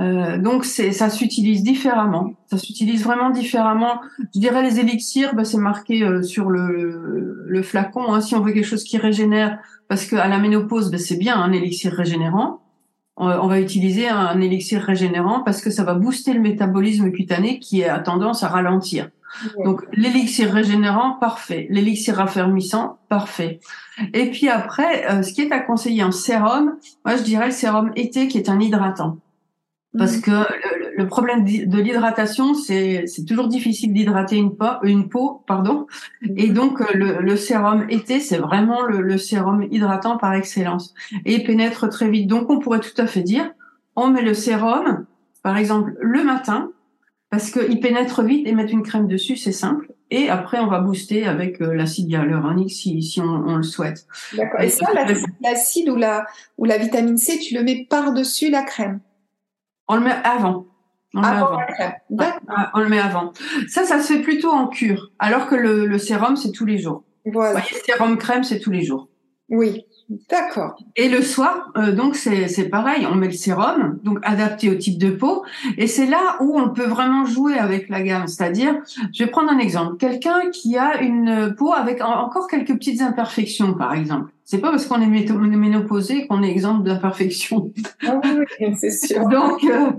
Euh, 0.02 0.38
donc 0.38 0.66
c'est 0.66 0.92
ça 0.92 1.10
s'utilise 1.10 1.62
différemment, 1.64 2.34
ça 2.48 2.58
s'utilise 2.58 3.04
vraiment 3.04 3.30
différemment. 3.30 4.02
Je 4.34 4.40
dirais 4.40 4.64
les 4.64 4.80
élixirs, 4.80 5.36
bah, 5.36 5.46
c'est 5.46 5.58
marqué 5.58 6.04
euh, 6.04 6.24
sur 6.24 6.50
le, 6.50 7.46
le 7.48 7.62
flacon. 7.62 8.14
Hein, 8.14 8.22
si 8.22 8.36
on 8.36 8.42
veut 8.42 8.54
quelque 8.54 8.66
chose 8.66 8.84
qui 8.84 8.98
régénère, 8.98 9.60
parce 9.88 10.06
qu'à 10.06 10.28
la 10.28 10.40
ménopause, 10.40 10.90
bah, 10.90 10.98
c'est 10.98 11.18
bien 11.18 11.40
un 11.40 11.52
élixir 11.52 11.94
régénérant. 11.94 12.62
on 13.18 13.48
va 13.48 13.60
utiliser 13.60 14.10
un 14.10 14.42
élixir 14.42 14.82
régénérant 14.82 15.42
parce 15.44 15.62
que 15.62 15.70
ça 15.70 15.84
va 15.84 15.94
booster 15.94 16.34
le 16.34 16.42
métabolisme 16.42 17.12
cutané 17.12 17.60
qui 17.60 17.84
a 17.84 18.00
tendance 18.00 18.44
à 18.44 18.48
ralentir. 18.48 19.10
Donc 19.64 19.84
l'élixir 19.94 20.52
régénérant, 20.52 21.14
parfait. 21.14 21.68
L'élixir 21.70 22.16
raffermissant, 22.16 23.00
parfait. 23.10 23.60
Et 24.14 24.32
puis 24.32 24.50
après, 24.50 25.10
euh, 25.10 25.24
ce 25.24 25.34
qui 25.34 25.42
est 25.42 25.52
à 25.52 25.60
conseiller 25.60 26.04
en 26.04 26.12
sérum, 26.12 26.78
moi 27.06 27.16
je 27.16 27.24
dirais 27.24 27.48
le 27.48 27.52
sérum 27.52 27.92
été 27.96 28.28
qui 28.28 28.38
est 28.38 28.50
un 28.50 28.60
hydratant. 28.60 29.18
Parce 29.96 30.16
mhm. 30.16 30.22
que 30.22 30.32
le, 30.98 31.08
problème 31.08 31.44
de 31.44 31.80
l'hydratation, 31.80 32.56
c'est 32.56 33.06
toujours 33.28 33.48
difficile 33.48 33.94
d'hydrater 33.94 34.38
une 34.38 34.56
peau, 34.56 34.66
une 34.82 35.08
peau, 35.08 35.44
pardon. 35.46 35.86
Et 36.36 36.50
donc 36.50 36.82
euh, 36.82 37.20
le, 37.20 37.36
sérum 37.36 37.86
été, 37.90 38.20
c'est 38.20 38.38
vraiment 38.38 38.82
le, 38.84 39.18
sérum 39.18 39.68
hydratant 39.70 40.18
par 40.18 40.34
excellence 40.34 40.94
et 41.26 41.36
il 41.36 41.44
pénètre 41.44 41.90
très 41.90 42.10
vite. 42.10 42.28
Donc 42.28 42.50
on 42.50 42.60
pourrait 42.60 42.80
tout 42.80 43.00
à 43.00 43.06
fait 43.06 43.22
dire, 43.22 43.52
on 43.96 44.08
met 44.08 44.24
le 44.24 44.34
sérum, 44.34 45.06
par 45.44 45.58
exemple 45.58 45.94
le 46.02 46.24
matin, 46.24 46.72
parce 47.34 47.50
qu'il 47.50 47.80
pénètre 47.80 48.22
vite 48.22 48.46
et 48.46 48.52
mettre 48.54 48.74
une 48.74 48.84
crème 48.84 49.08
dessus, 49.08 49.38
c'est 49.38 49.52
simple. 49.52 49.92
Et 50.12 50.30
après, 50.30 50.60
on 50.60 50.68
va 50.68 50.82
booster 50.82 51.26
avec 51.26 51.60
euh, 51.62 51.74
l'acide 51.74 52.08
hyaluronique 52.08 52.72
si, 52.72 53.02
si 53.02 53.20
on, 53.22 53.26
on 53.26 53.56
le 53.56 53.64
souhaite. 53.64 54.06
D'accord. 54.38 54.62
Et, 54.62 54.70
ça, 54.70 54.86
l'acide 55.42 55.90
ou 55.90 55.96
la, 55.96 56.28
ou 56.60 56.66
la 56.66 56.78
vitamine 56.78 57.18
C, 57.18 57.40
tu 57.40 57.56
le 57.56 57.64
mets 57.64 57.88
par-dessus 57.90 58.52
la 58.52 58.62
crème? 58.62 59.00
On 59.88 59.96
le 59.96 60.02
met 60.02 60.16
avant. 60.24 60.68
On 61.16 61.22
le, 61.22 61.26
avant 61.26 61.58
met 62.12 62.24
avant. 62.24 62.70
on 62.76 62.80
le 62.82 62.90
met 62.90 63.00
avant. 63.00 63.34
Ça, 63.68 63.84
ça 63.84 64.00
se 64.00 64.14
fait 64.14 64.22
plutôt 64.22 64.52
en 64.52 64.68
cure, 64.68 65.10
alors 65.18 65.48
que 65.48 65.56
le, 65.56 65.88
le 65.88 65.98
sérum, 65.98 66.36
c'est 66.36 66.52
tous 66.52 66.66
les 66.66 66.78
jours. 66.78 67.04
Voilà. 67.26 67.60
Vous 67.60 67.62
voyez, 67.62 67.84
sérum 67.84 68.16
crème, 68.20 68.44
c'est 68.44 68.60
tous 68.60 68.70
les 68.70 68.84
jours. 68.84 69.10
Oui. 69.50 69.88
D'accord. 70.30 70.76
Et 70.96 71.10
le 71.10 71.22
soir, 71.22 71.72
euh, 71.78 71.92
donc 71.92 72.16
c'est 72.16 72.70
pareil, 72.70 73.08
on 73.10 73.16
met 73.16 73.28
le 73.28 73.34
sérum, 73.34 74.00
donc 74.04 74.20
adapté 74.24 74.70
au 74.70 74.76
type 74.76 74.98
de 74.98 75.10
peau, 75.10 75.44
et 75.78 75.88
c'est 75.88 76.06
là 76.06 76.38
où 76.40 76.60
on 76.60 76.70
peut 76.70 76.86
vraiment 76.86 77.26
jouer 77.26 77.58
avec 77.58 77.90
la 77.90 78.02
gamme. 78.02 78.28
C'est-à-dire, 78.28 78.76
je 79.14 79.24
vais 79.24 79.30
prendre 79.30 79.52
un 79.52 79.60
exemple, 79.60 79.98
quelqu'un 79.98 80.50
qui 80.52 80.78
a 80.78 81.02
une 81.02 81.56
peau 81.58 81.74
avec 81.74 82.02
encore 82.02 82.48
quelques 82.48 82.74
petites 82.74 83.02
imperfections, 83.02 83.74
par 83.74 83.94
exemple. 83.94 84.30
C'est 84.54 84.60
pas 84.60 84.70
parce 84.70 84.86
qu'on 84.86 85.02
est 85.02 85.08
ménopausé 85.08 86.28
qu'on 86.28 86.44
est 86.44 86.52
exemple 86.52 86.84
d'imperfection. 86.84 87.72
Ah 88.06 88.22
oui, 88.24 88.76
c'est 88.80 88.92
sûr. 88.92 89.28
donc, 89.30 89.64
euh, 89.64 89.92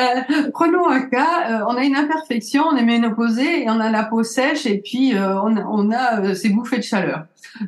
euh, 0.00 0.50
prenons 0.52 0.88
un 0.88 1.02
cas, 1.02 1.64
on 1.68 1.76
a 1.76 1.84
une 1.84 1.94
imperfection, 1.94 2.64
on 2.72 2.76
est 2.76 2.84
ménopausé 2.84 3.62
et 3.62 3.70
on 3.70 3.78
a 3.78 3.90
la 3.90 4.02
peau 4.02 4.24
sèche 4.24 4.66
et 4.66 4.78
puis 4.78 5.12
on, 5.16 5.56
on 5.56 5.92
a 5.92 6.34
ces 6.34 6.48
bouffées 6.48 6.78
de 6.78 6.82
chaleur. 6.82 7.26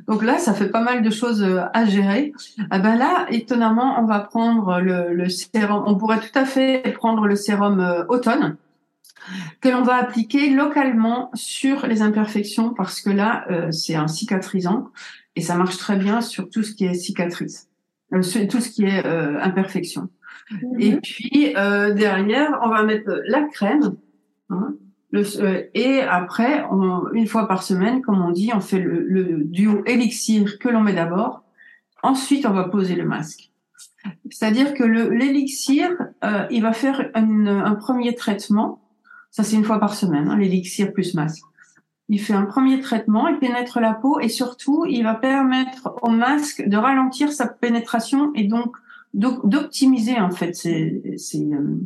Donc 0.09 0.23
là, 0.23 0.39
ça 0.39 0.55
fait 0.55 0.69
pas 0.69 0.81
mal 0.81 1.03
de 1.03 1.11
choses 1.11 1.43
euh, 1.43 1.63
à 1.73 1.85
gérer. 1.85 2.33
Ah 2.71 2.79
ben 2.79 2.97
là, 2.97 3.27
étonnamment, 3.31 4.01
on 4.01 4.05
va 4.05 4.21
prendre 4.21 4.81
le, 4.81 5.29
sérum. 5.29 5.85
On 5.87 5.97
pourrait 5.97 6.21
tout 6.21 6.37
à 6.39 6.45
fait 6.45 6.83
prendre 6.97 7.27
le 7.27 7.37
sérum 7.37 7.81
euh, 7.81 8.05
automne 8.09 8.57
que 9.61 9.69
l'on 9.69 9.83
va 9.83 9.97
appliquer 9.97 10.51
localement 10.51 11.31
sur 11.35 11.87
les 11.89 12.01
imperfections 12.01 12.73
parce 12.75 13.01
que 13.01 13.11
là, 13.11 13.45
euh, 13.51 13.73
c'est 13.73 13.97
un 13.97 14.07
cicatrisant 14.07 14.91
et 15.37 15.41
ça 15.41 15.55
marche 15.57 15.77
très 15.77 15.97
bien 15.97 16.21
sur 16.21 16.51
tout 16.51 16.63
ce 16.63 16.73
qui 16.73 16.85
est 16.85 16.95
cicatrice, 16.95 17.69
tout 18.11 18.23
ce 18.23 18.71
qui 18.71 18.85
est 18.85 19.07
imperfection. 19.07 20.09
Mhm. 20.51 20.81
Et 20.81 20.97
puis 20.97 21.55
derrière, 21.55 22.59
on 22.63 22.69
va 22.69 22.83
mettre 22.83 23.23
la 23.27 23.43
crème. 23.43 23.97
Hein, 24.51 24.75
euh, 25.15 25.63
et 25.75 26.01
après, 26.01 26.65
une 27.13 27.27
fois 27.27 27.49
par 27.49 27.63
semaine, 27.63 28.03
comme 28.03 28.21
on 28.21 28.31
dit, 28.31 28.51
on 28.55 28.61
fait 28.61 28.79
le, 28.79 29.45
duo 29.45 29.83
élixir 29.87 30.59
que 30.59 30.69
l'on 30.69 30.83
met 30.83 30.93
d'abord. 30.93 31.45
Ensuite, 32.03 32.47
on 32.47 32.53
va 32.53 32.65
poser 32.65 32.95
le 32.95 33.05
masque. 33.05 33.51
C'est-à-dire 34.31 34.75
que 34.75 34.85
l'élixir, 34.85 35.91
euh, 36.25 36.47
il 36.51 36.63
va 36.63 36.73
faire 36.73 37.11
un 37.15 37.75
premier 37.75 38.15
traitement. 38.15 38.81
Ça, 39.31 39.43
c'est 39.43 39.57
une 39.57 39.65
fois 39.65 39.81
par 39.81 39.95
semaine, 39.95 40.29
hein, 40.29 40.37
l'élixir 40.37 40.93
plus 40.93 41.15
masque. 41.15 41.45
Il 42.09 42.21
fait 42.21 42.35
un 42.35 42.45
premier 42.45 42.81
traitement, 42.81 43.27
il 43.27 43.39
pénètre 43.39 43.81
la 43.81 43.93
peau 43.93 44.21
et 44.21 44.29
surtout, 44.29 44.85
il 44.89 45.03
va 45.03 45.15
permettre 45.15 45.95
au 46.03 46.11
masque 46.11 46.67
de 46.67 46.77
ralentir 46.77 47.33
sa 47.33 47.47
pénétration 47.47 48.33
et 48.35 48.45
donc 48.45 48.77
d'optimiser 49.13 50.21
en 50.21 50.31
fait 50.31 50.55
ses, 50.55 51.15
ses, 51.17 51.43
euh, 51.53 51.81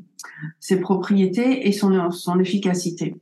ses, 0.59 0.81
propriétés 0.81 1.68
et 1.68 1.73
son, 1.73 2.11
son 2.11 2.41
efficacité. 2.41 3.16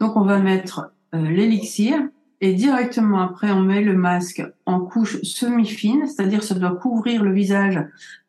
Donc 0.00 0.16
on 0.16 0.22
va 0.22 0.38
mettre 0.38 0.92
euh, 1.14 1.28
l'élixir 1.28 2.00
et 2.40 2.54
directement 2.54 3.20
après 3.20 3.50
on 3.50 3.60
met 3.60 3.82
le 3.82 3.94
masque 3.94 4.42
en 4.64 4.80
couche 4.80 5.20
semi-fine, 5.22 6.06
c'est-à-dire 6.06 6.42
ça 6.42 6.54
doit 6.54 6.76
couvrir 6.76 7.24
le 7.24 7.32
visage, 7.32 7.80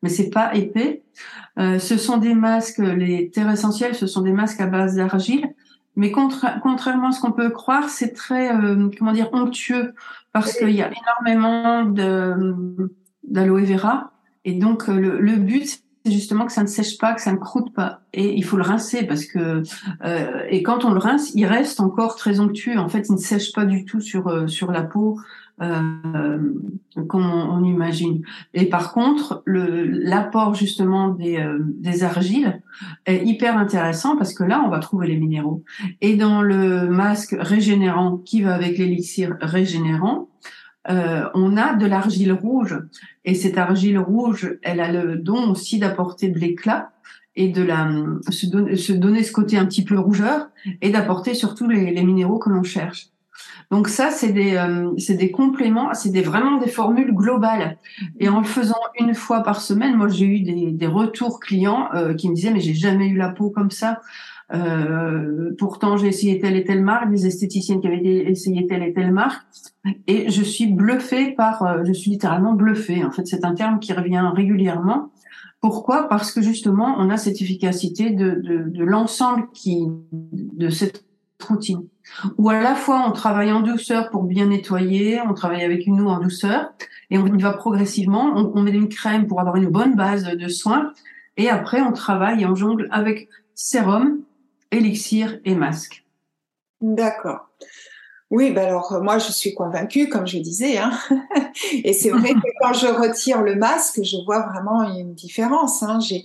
mais 0.02 0.08
c'est 0.08 0.30
pas 0.30 0.54
épais. 0.54 1.02
Euh, 1.58 1.78
ce 1.78 1.96
sont 1.96 2.18
des 2.18 2.34
masques, 2.34 2.78
les 2.78 3.30
terres 3.30 3.50
essentielles, 3.50 3.94
ce 3.94 4.06
sont 4.06 4.22
des 4.22 4.32
masques 4.32 4.60
à 4.60 4.66
base 4.66 4.96
d'argile, 4.96 5.54
mais 5.96 6.10
contrairement 6.10 7.08
à 7.08 7.12
ce 7.12 7.20
qu'on 7.20 7.32
peut 7.32 7.50
croire, 7.50 7.88
c'est 7.88 8.12
très 8.12 8.52
euh, 8.54 8.88
comment 8.98 9.12
dire 9.12 9.28
onctueux 9.32 9.94
parce 10.32 10.52
qu'il 10.56 10.70
y 10.70 10.82
a 10.82 10.90
énormément 10.90 11.84
d'aloe 13.22 13.64
vera. 13.64 14.10
Et 14.44 14.54
donc 14.54 14.88
euh, 14.88 15.18
le, 15.20 15.36
but, 15.36 15.83
justement 16.06 16.46
que 16.46 16.52
ça 16.52 16.62
ne 16.62 16.68
sèche 16.68 16.98
pas, 16.98 17.14
que 17.14 17.20
ça 17.20 17.32
ne 17.32 17.38
croûte 17.38 17.72
pas. 17.72 18.00
Et 18.12 18.34
il 18.34 18.44
faut 18.44 18.56
le 18.56 18.62
rincer 18.62 19.04
parce 19.04 19.24
que 19.24 19.62
euh, 20.04 20.42
et 20.48 20.62
quand 20.62 20.84
on 20.84 20.92
le 20.92 20.98
rince, 20.98 21.32
il 21.34 21.46
reste 21.46 21.80
encore 21.80 22.16
très 22.16 22.40
onctueux. 22.40 22.78
En 22.78 22.88
fait, 22.88 23.08
il 23.08 23.12
ne 23.12 23.18
sèche 23.18 23.52
pas 23.52 23.64
du 23.64 23.84
tout 23.84 24.00
sur 24.00 24.28
euh, 24.28 24.46
sur 24.46 24.70
la 24.70 24.82
peau 24.82 25.18
euh, 25.62 26.38
comme 27.08 27.30
on, 27.30 27.62
imagine. 27.62 28.22
Et 28.54 28.66
par 28.66 28.92
contre, 28.92 29.42
le 29.44 29.84
l'apport 29.84 30.54
justement 30.54 31.08
des 31.08 31.36
euh, 31.36 31.58
des 31.60 32.02
argiles 32.02 32.60
est 33.06 33.24
hyper 33.24 33.56
intéressant 33.56 34.16
parce 34.16 34.34
que 34.34 34.42
là, 34.42 34.62
on 34.66 34.68
va 34.68 34.80
trouver 34.80 35.06
les 35.06 35.16
minéraux. 35.16 35.62
Et 36.00 36.16
dans 36.16 36.42
le 36.42 36.88
masque 36.88 37.36
régénérant 37.38 38.16
qui 38.18 38.42
va 38.42 38.54
avec 38.54 38.78
l'élixir 38.78 39.36
régénérant, 39.40 40.28
euh, 40.90 41.28
on 41.34 41.56
a 41.56 41.74
de 41.74 41.86
l'argile 41.86 42.32
rouge. 42.32 42.78
Et 43.24 43.34
cette 43.34 43.58
argile 43.58 43.98
rouge, 43.98 44.58
elle 44.62 44.80
a 44.80 44.92
le 44.92 45.16
don 45.16 45.50
aussi 45.50 45.78
d'apporter 45.78 46.28
de 46.28 46.38
l'éclat 46.38 46.90
et 47.36 47.48
de 47.48 47.62
la 47.62 47.88
se, 48.28 48.92
donner 48.92 49.22
ce 49.22 49.32
côté 49.32 49.56
un 49.56 49.66
petit 49.66 49.84
peu 49.84 49.98
rougeur 49.98 50.48
et 50.80 50.90
d'apporter 50.90 51.34
surtout 51.34 51.68
les, 51.68 52.02
minéraux 52.04 52.38
que 52.38 52.50
l'on 52.50 52.62
cherche. 52.62 53.08
Donc 53.70 53.88
ça, 53.88 54.10
c'est 54.10 54.32
des, 54.32 54.54
euh, 54.56 54.92
c'est 54.98 55.14
des 55.14 55.30
compléments, 55.30 55.92
c'est 55.94 56.16
vraiment 56.20 56.58
des 56.58 56.68
formules 56.68 57.12
globales. 57.12 57.78
Et 58.20 58.28
en 58.28 58.38
le 58.38 58.44
faisant 58.44 58.78
une 59.00 59.14
fois 59.14 59.42
par 59.42 59.60
semaine, 59.60 59.96
moi 59.96 60.08
j'ai 60.08 60.26
eu 60.26 60.40
des, 60.40 60.70
des 60.70 60.86
retours 60.86 61.40
clients 61.40 61.88
euh, 61.94 62.14
qui 62.14 62.28
me 62.28 62.34
disaient 62.34 62.52
mais 62.52 62.60
j'ai 62.60 62.74
jamais 62.74 63.08
eu 63.08 63.16
la 63.16 63.30
peau 63.30 63.50
comme 63.50 63.70
ça. 63.70 64.00
Euh, 64.54 65.54
pourtant, 65.58 65.96
j'ai 65.96 66.08
essayé 66.08 66.38
telle 66.38 66.56
et 66.56 66.64
telle 66.64 66.82
marque, 66.82 67.10
des 67.10 67.26
esthéticiennes 67.26 67.80
qui 67.80 67.88
avaient 67.88 68.02
essayé 68.04 68.66
telle 68.66 68.84
et 68.84 68.92
telle 68.92 69.12
marque, 69.12 69.42
et 70.06 70.30
je 70.30 70.42
suis 70.42 70.68
bluffée 70.68 71.32
par, 71.32 71.62
euh, 71.62 71.82
je 71.84 71.92
suis 71.92 72.12
littéralement 72.12 72.54
bluffée. 72.54 73.04
En 73.04 73.10
fait, 73.10 73.26
c'est 73.26 73.44
un 73.44 73.54
terme 73.54 73.80
qui 73.80 73.92
revient 73.92 74.30
régulièrement. 74.34 75.10
Pourquoi? 75.60 76.08
Parce 76.08 76.30
que 76.30 76.40
justement, 76.40 76.94
on 76.98 77.10
a 77.10 77.16
cette 77.16 77.40
efficacité 77.40 78.10
de, 78.10 78.40
de, 78.48 78.68
de 78.68 78.84
l'ensemble 78.84 79.48
qui 79.52 79.88
de 80.12 80.68
cette 80.68 81.04
routine. 81.48 81.82
Ou 82.38 82.50
à 82.50 82.60
la 82.60 82.74
fois, 82.74 83.04
on 83.08 83.12
travaille 83.12 83.50
en 83.50 83.62
douceur 83.62 84.10
pour 84.10 84.24
bien 84.24 84.46
nettoyer, 84.46 85.20
on 85.28 85.34
travaille 85.34 85.64
avec 85.64 85.86
une 85.86 86.00
eau 86.00 86.08
en 86.08 86.20
douceur, 86.20 86.72
et 87.10 87.18
on 87.18 87.26
y 87.26 87.42
va 87.42 87.52
progressivement. 87.54 88.32
On, 88.36 88.52
on 88.54 88.62
met 88.62 88.72
une 88.72 88.88
crème 88.88 89.26
pour 89.26 89.40
avoir 89.40 89.56
une 89.56 89.70
bonne 89.70 89.96
base 89.96 90.24
de 90.24 90.48
soins, 90.48 90.92
et 91.36 91.48
après, 91.48 91.80
on 91.80 91.92
travaille 91.92 92.42
et 92.42 92.46
on 92.46 92.54
jongle 92.54 92.88
avec 92.92 93.28
sérum, 93.54 94.20
élixir 94.74 95.38
et 95.44 95.54
masque. 95.54 96.04
D'accord. 96.80 97.48
Oui, 98.30 98.50
ben 98.50 98.66
alors 98.66 98.92
euh, 98.92 99.00
moi 99.00 99.18
je 99.18 99.30
suis 99.30 99.54
convaincue, 99.54 100.08
comme 100.08 100.26
je 100.26 100.38
disais, 100.38 100.78
hein. 100.78 100.90
et 101.84 101.92
c'est 101.92 102.10
vrai 102.10 102.30
que 102.34 102.48
quand 102.60 102.72
je 102.72 102.86
retire 102.86 103.42
le 103.42 103.54
masque, 103.54 104.02
je 104.02 104.16
vois 104.24 104.40
vraiment 104.40 104.82
une 104.82 105.14
différence. 105.14 105.82
Hein. 105.82 106.00
J'ai 106.00 106.24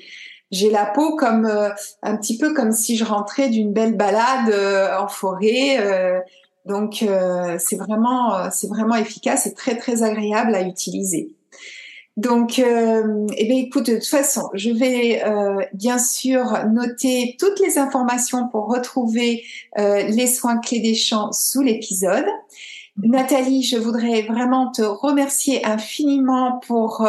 j'ai 0.52 0.72
la 0.72 0.88
peau 0.88 1.16
comme 1.16 1.46
euh, 1.46 1.70
un 2.02 2.18
petit 2.18 2.38
peu 2.38 2.54
comme 2.54 2.72
si 2.72 2.98
je 2.98 3.06
rentrais 3.06 3.50
d'une 3.50 3.74
belle 3.74 3.96
balade 3.96 4.50
euh, 4.50 4.98
en 4.98 5.08
forêt. 5.08 6.24
donc 6.66 7.06
c'est 7.60 7.78
vraiment 7.78 8.50
c'est 8.52 8.68
vraiment 8.68 8.96
efficace 8.96 9.46
et 9.46 9.54
très 9.54 9.78
très 9.78 10.04
agréable 10.04 10.56
à 10.56 10.62
utiliser. 10.64 11.36
Donc, 12.20 12.60
euh, 12.60 13.28
eh 13.38 13.46
bien, 13.46 13.56
écoute, 13.56 13.86
de 13.86 13.94
toute 13.94 14.06
façon, 14.06 14.50
je 14.54 14.72
vais 14.72 15.24
euh, 15.24 15.64
bien 15.72 15.98
sûr 15.98 16.66
noter 16.68 17.38
toutes 17.40 17.62
les 17.62 17.78
informations 17.78 18.50
pour 18.50 18.68
retrouver 18.68 19.46
euh, 19.78 20.04
les 20.04 20.28
soins 20.28 20.58
clés 20.58 20.82
des 20.82 20.96
champs 20.96 21.32
sous 21.32 21.62
l'épisode. 21.62 22.26
Nathalie, 22.98 23.64
je 23.64 23.78
voudrais 23.78 24.24
vraiment 24.24 24.70
te 24.70 24.82
remercier 24.82 25.66
infiniment 25.66 26.60
pour 26.68 27.08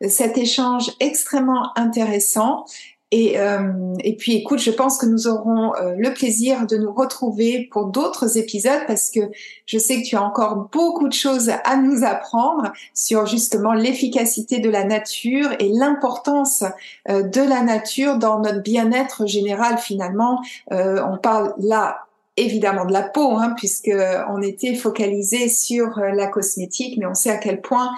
cet 0.00 0.38
échange 0.38 0.90
extrêmement 1.00 1.78
intéressant. 1.78 2.64
Et, 3.12 3.38
euh, 3.38 3.94
et 4.00 4.16
puis, 4.16 4.34
écoute, 4.34 4.58
je 4.58 4.72
pense 4.72 4.98
que 4.98 5.06
nous 5.06 5.28
aurons 5.28 5.74
euh, 5.76 5.94
le 5.96 6.12
plaisir 6.12 6.66
de 6.66 6.76
nous 6.76 6.92
retrouver 6.92 7.68
pour 7.70 7.86
d'autres 7.86 8.36
épisodes 8.36 8.80
parce 8.88 9.10
que 9.10 9.20
je 9.64 9.78
sais 9.78 10.02
que 10.02 10.06
tu 10.06 10.16
as 10.16 10.22
encore 10.22 10.68
beaucoup 10.72 11.06
de 11.06 11.12
choses 11.12 11.50
à 11.64 11.76
nous 11.76 12.04
apprendre 12.04 12.72
sur 12.94 13.26
justement 13.26 13.74
l'efficacité 13.74 14.58
de 14.58 14.68
la 14.70 14.84
nature 14.84 15.50
et 15.60 15.68
l'importance 15.68 16.64
euh, 17.08 17.22
de 17.22 17.42
la 17.42 17.62
nature 17.62 18.18
dans 18.18 18.40
notre 18.40 18.62
bien-être 18.62 19.26
général 19.26 19.78
finalement. 19.78 20.42
on 20.70 21.18
parle 21.18 21.54
là 21.58 22.05
évidemment 22.36 22.84
de 22.84 22.92
la 22.92 23.02
peau, 23.02 23.36
hein, 23.38 23.54
puisque 23.56 23.90
on 24.30 24.42
était 24.42 24.74
focalisé 24.74 25.48
sur 25.48 25.98
euh, 25.98 26.10
la 26.12 26.26
cosmétique, 26.26 26.98
mais 26.98 27.06
on 27.06 27.14
sait 27.14 27.30
à 27.30 27.38
quel 27.38 27.60
point, 27.60 27.90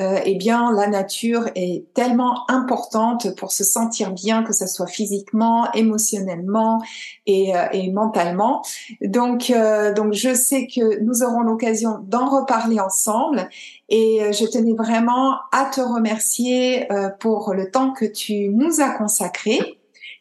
euh, 0.00 0.18
eh 0.24 0.34
bien, 0.36 0.72
la 0.72 0.86
nature 0.86 1.50
est 1.54 1.84
tellement 1.92 2.50
importante 2.50 3.36
pour 3.36 3.52
se 3.52 3.62
sentir 3.62 4.12
bien, 4.12 4.42
que 4.42 4.54
ce 4.54 4.66
soit 4.66 4.86
physiquement, 4.86 5.70
émotionnellement 5.72 6.82
et, 7.26 7.54
euh, 7.54 7.66
et 7.72 7.90
mentalement. 7.90 8.62
Donc, 9.02 9.50
euh, 9.50 9.92
donc, 9.92 10.14
je 10.14 10.32
sais 10.32 10.66
que 10.66 11.00
nous 11.00 11.22
aurons 11.22 11.42
l'occasion 11.42 11.98
d'en 12.06 12.30
reparler 12.30 12.80
ensemble, 12.80 13.50
et 13.90 14.32
je 14.32 14.46
tenais 14.46 14.72
vraiment 14.72 15.34
à 15.52 15.66
te 15.66 15.82
remercier 15.82 16.88
pour 17.20 17.52
le 17.52 17.70
temps 17.70 17.92
que 17.92 18.06
tu 18.06 18.48
nous 18.48 18.80
as 18.80 18.88
consacré. 18.88 19.58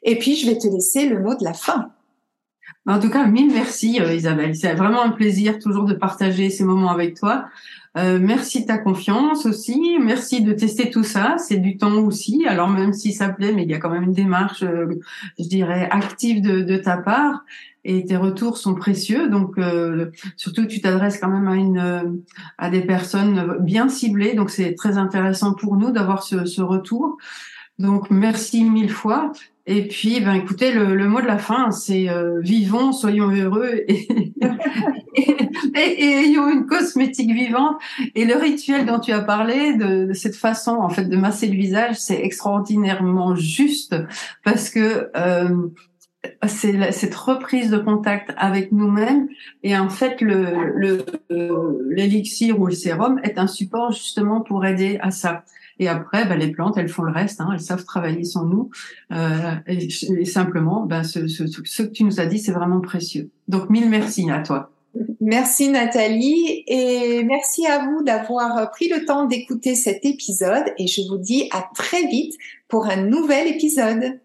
Et 0.03 0.19
puis, 0.19 0.35
je 0.35 0.45
vais 0.49 0.57
te 0.57 0.67
laisser 0.67 1.05
le 1.05 1.21
mot 1.21 1.35
de 1.35 1.43
la 1.45 1.53
fin. 1.53 1.89
En 2.87 2.99
tout 2.99 3.09
cas, 3.09 3.25
mille 3.27 3.51
merci 3.51 4.01
euh, 4.01 4.13
Isabelle. 4.13 4.55
C'est 4.55 4.73
vraiment 4.73 5.03
un 5.03 5.11
plaisir 5.11 5.59
toujours 5.59 5.85
de 5.85 5.93
partager 5.93 6.49
ces 6.49 6.63
moments 6.63 6.91
avec 6.91 7.15
toi. 7.15 7.45
Euh, 7.97 8.19
merci 8.21 8.61
de 8.61 8.67
ta 8.67 8.77
confiance 8.77 9.45
aussi. 9.45 9.97
Merci 9.99 10.41
de 10.41 10.53
tester 10.53 10.89
tout 10.89 11.03
ça. 11.03 11.35
C'est 11.37 11.57
du 11.57 11.77
temps 11.77 11.97
aussi. 11.97 12.45
Alors 12.47 12.69
même 12.69 12.93
si 12.93 13.11
ça 13.11 13.29
plaît, 13.29 13.51
mais 13.51 13.63
il 13.63 13.69
y 13.69 13.73
a 13.73 13.79
quand 13.79 13.89
même 13.89 14.03
une 14.03 14.13
démarche, 14.13 14.63
euh, 14.63 14.87
je 15.37 15.47
dirais, 15.47 15.89
active 15.91 16.41
de, 16.41 16.61
de, 16.61 16.77
ta 16.77 16.97
part. 16.97 17.43
Et 17.83 18.05
tes 18.05 18.15
retours 18.15 18.57
sont 18.57 18.75
précieux. 18.75 19.27
Donc 19.27 19.57
euh, 19.57 20.11
surtout, 20.37 20.65
tu 20.65 20.79
t'adresses 20.79 21.17
quand 21.19 21.29
même 21.29 21.47
à 21.47 21.55
une 21.55 22.23
à 22.57 22.69
des 22.69 22.81
personnes 22.81 23.57
bien 23.59 23.89
ciblées. 23.89 24.35
Donc 24.35 24.51
c'est 24.51 24.73
très 24.75 24.97
intéressant 24.97 25.53
pour 25.53 25.75
nous 25.75 25.91
d'avoir 25.91 26.23
ce, 26.23 26.45
ce 26.45 26.61
retour. 26.61 27.17
Donc 27.79 28.09
merci 28.09 28.63
mille 28.63 28.91
fois. 28.91 29.31
Et 29.67 29.87
puis, 29.87 30.19
ben, 30.21 30.33
écoutez, 30.33 30.71
le, 30.71 31.07
mot 31.07 31.21
de 31.21 31.27
la 31.27 31.37
fin, 31.37 31.69
c'est 31.69 32.09
euh, 32.09 32.39
vivons, 32.41 32.91
soyons 32.93 33.29
heureux 33.29 33.83
et, 33.87 33.97
ayons 35.75 36.49
une 36.49 36.65
cosmétique 36.65 37.31
vivante. 37.31 37.77
Et 38.15 38.25
le 38.25 38.35
rituel 38.35 38.87
dont 38.87 38.99
tu 38.99 39.11
as 39.11 39.21
parlé, 39.21 39.75
de, 39.75 40.13
cette 40.13 40.35
façon, 40.35 40.71
en 40.71 40.89
fait, 40.89 41.05
de 41.05 41.15
masser 41.15 41.47
le 41.47 41.53
visage, 41.53 41.95
c'est 41.97 42.23
extraordinairement 42.23 43.35
juste 43.35 43.95
parce 44.43 44.71
que 44.71 45.11
euh, 45.15 45.69
c'est 46.47 46.91
cette 46.91 47.15
reprise 47.15 47.69
de 47.69 47.77
contact 47.77 48.33
avec 48.37 48.71
nous-mêmes 48.71 49.27
et 49.63 49.75
en 49.75 49.89
fait 49.89 50.21
le 50.21 51.03
l'élixir 51.89 52.59
ou 52.59 52.67
le 52.67 52.73
sérum 52.73 53.19
est 53.23 53.39
un 53.39 53.47
support 53.47 53.91
justement 53.91 54.41
pour 54.41 54.63
aider 54.65 54.99
à 55.01 55.09
ça. 55.09 55.43
Et 55.79 55.87
après, 55.87 56.25
bah, 56.25 56.35
les 56.35 56.51
plantes, 56.51 56.77
elles 56.77 56.89
font 56.89 57.03
le 57.03 57.11
reste. 57.11 57.41
Hein, 57.41 57.49
elles 57.53 57.61
savent 57.61 57.83
travailler 57.83 58.23
sans 58.23 58.45
nous. 58.45 58.69
Euh, 59.11 59.55
et, 59.67 60.25
simplement, 60.25 60.85
bah, 60.85 61.03
ce, 61.03 61.27
ce, 61.27 61.45
ce, 61.47 61.83
que 61.83 61.91
tu 61.91 62.03
nous 62.03 62.19
as 62.19 62.25
dit, 62.25 62.39
c'est 62.39 62.51
vraiment 62.51 62.81
précieux. 62.81 63.29
Donc, 63.47 63.69
mille 63.69 63.89
merci 63.89 64.29
à 64.29 64.39
toi. 64.39 64.71
Merci 65.21 65.69
Nathalie 65.69 66.65
et 66.67 67.23
merci 67.23 67.65
à 67.65 67.85
vous 67.85 68.03
d'avoir 68.03 68.69
pris 68.71 68.89
le 68.89 69.05
temps 69.05 69.25
d'écouter 69.25 69.73
cet 69.73 70.03
épisode 70.03 70.65
et 70.77 70.87
je 70.87 71.01
vous 71.07 71.17
dis 71.17 71.47
à 71.51 71.65
très 71.73 72.05
vite 72.07 72.35
pour 72.67 72.87
un 72.87 72.97
nouvel 72.97 73.47
épisode. 73.47 74.19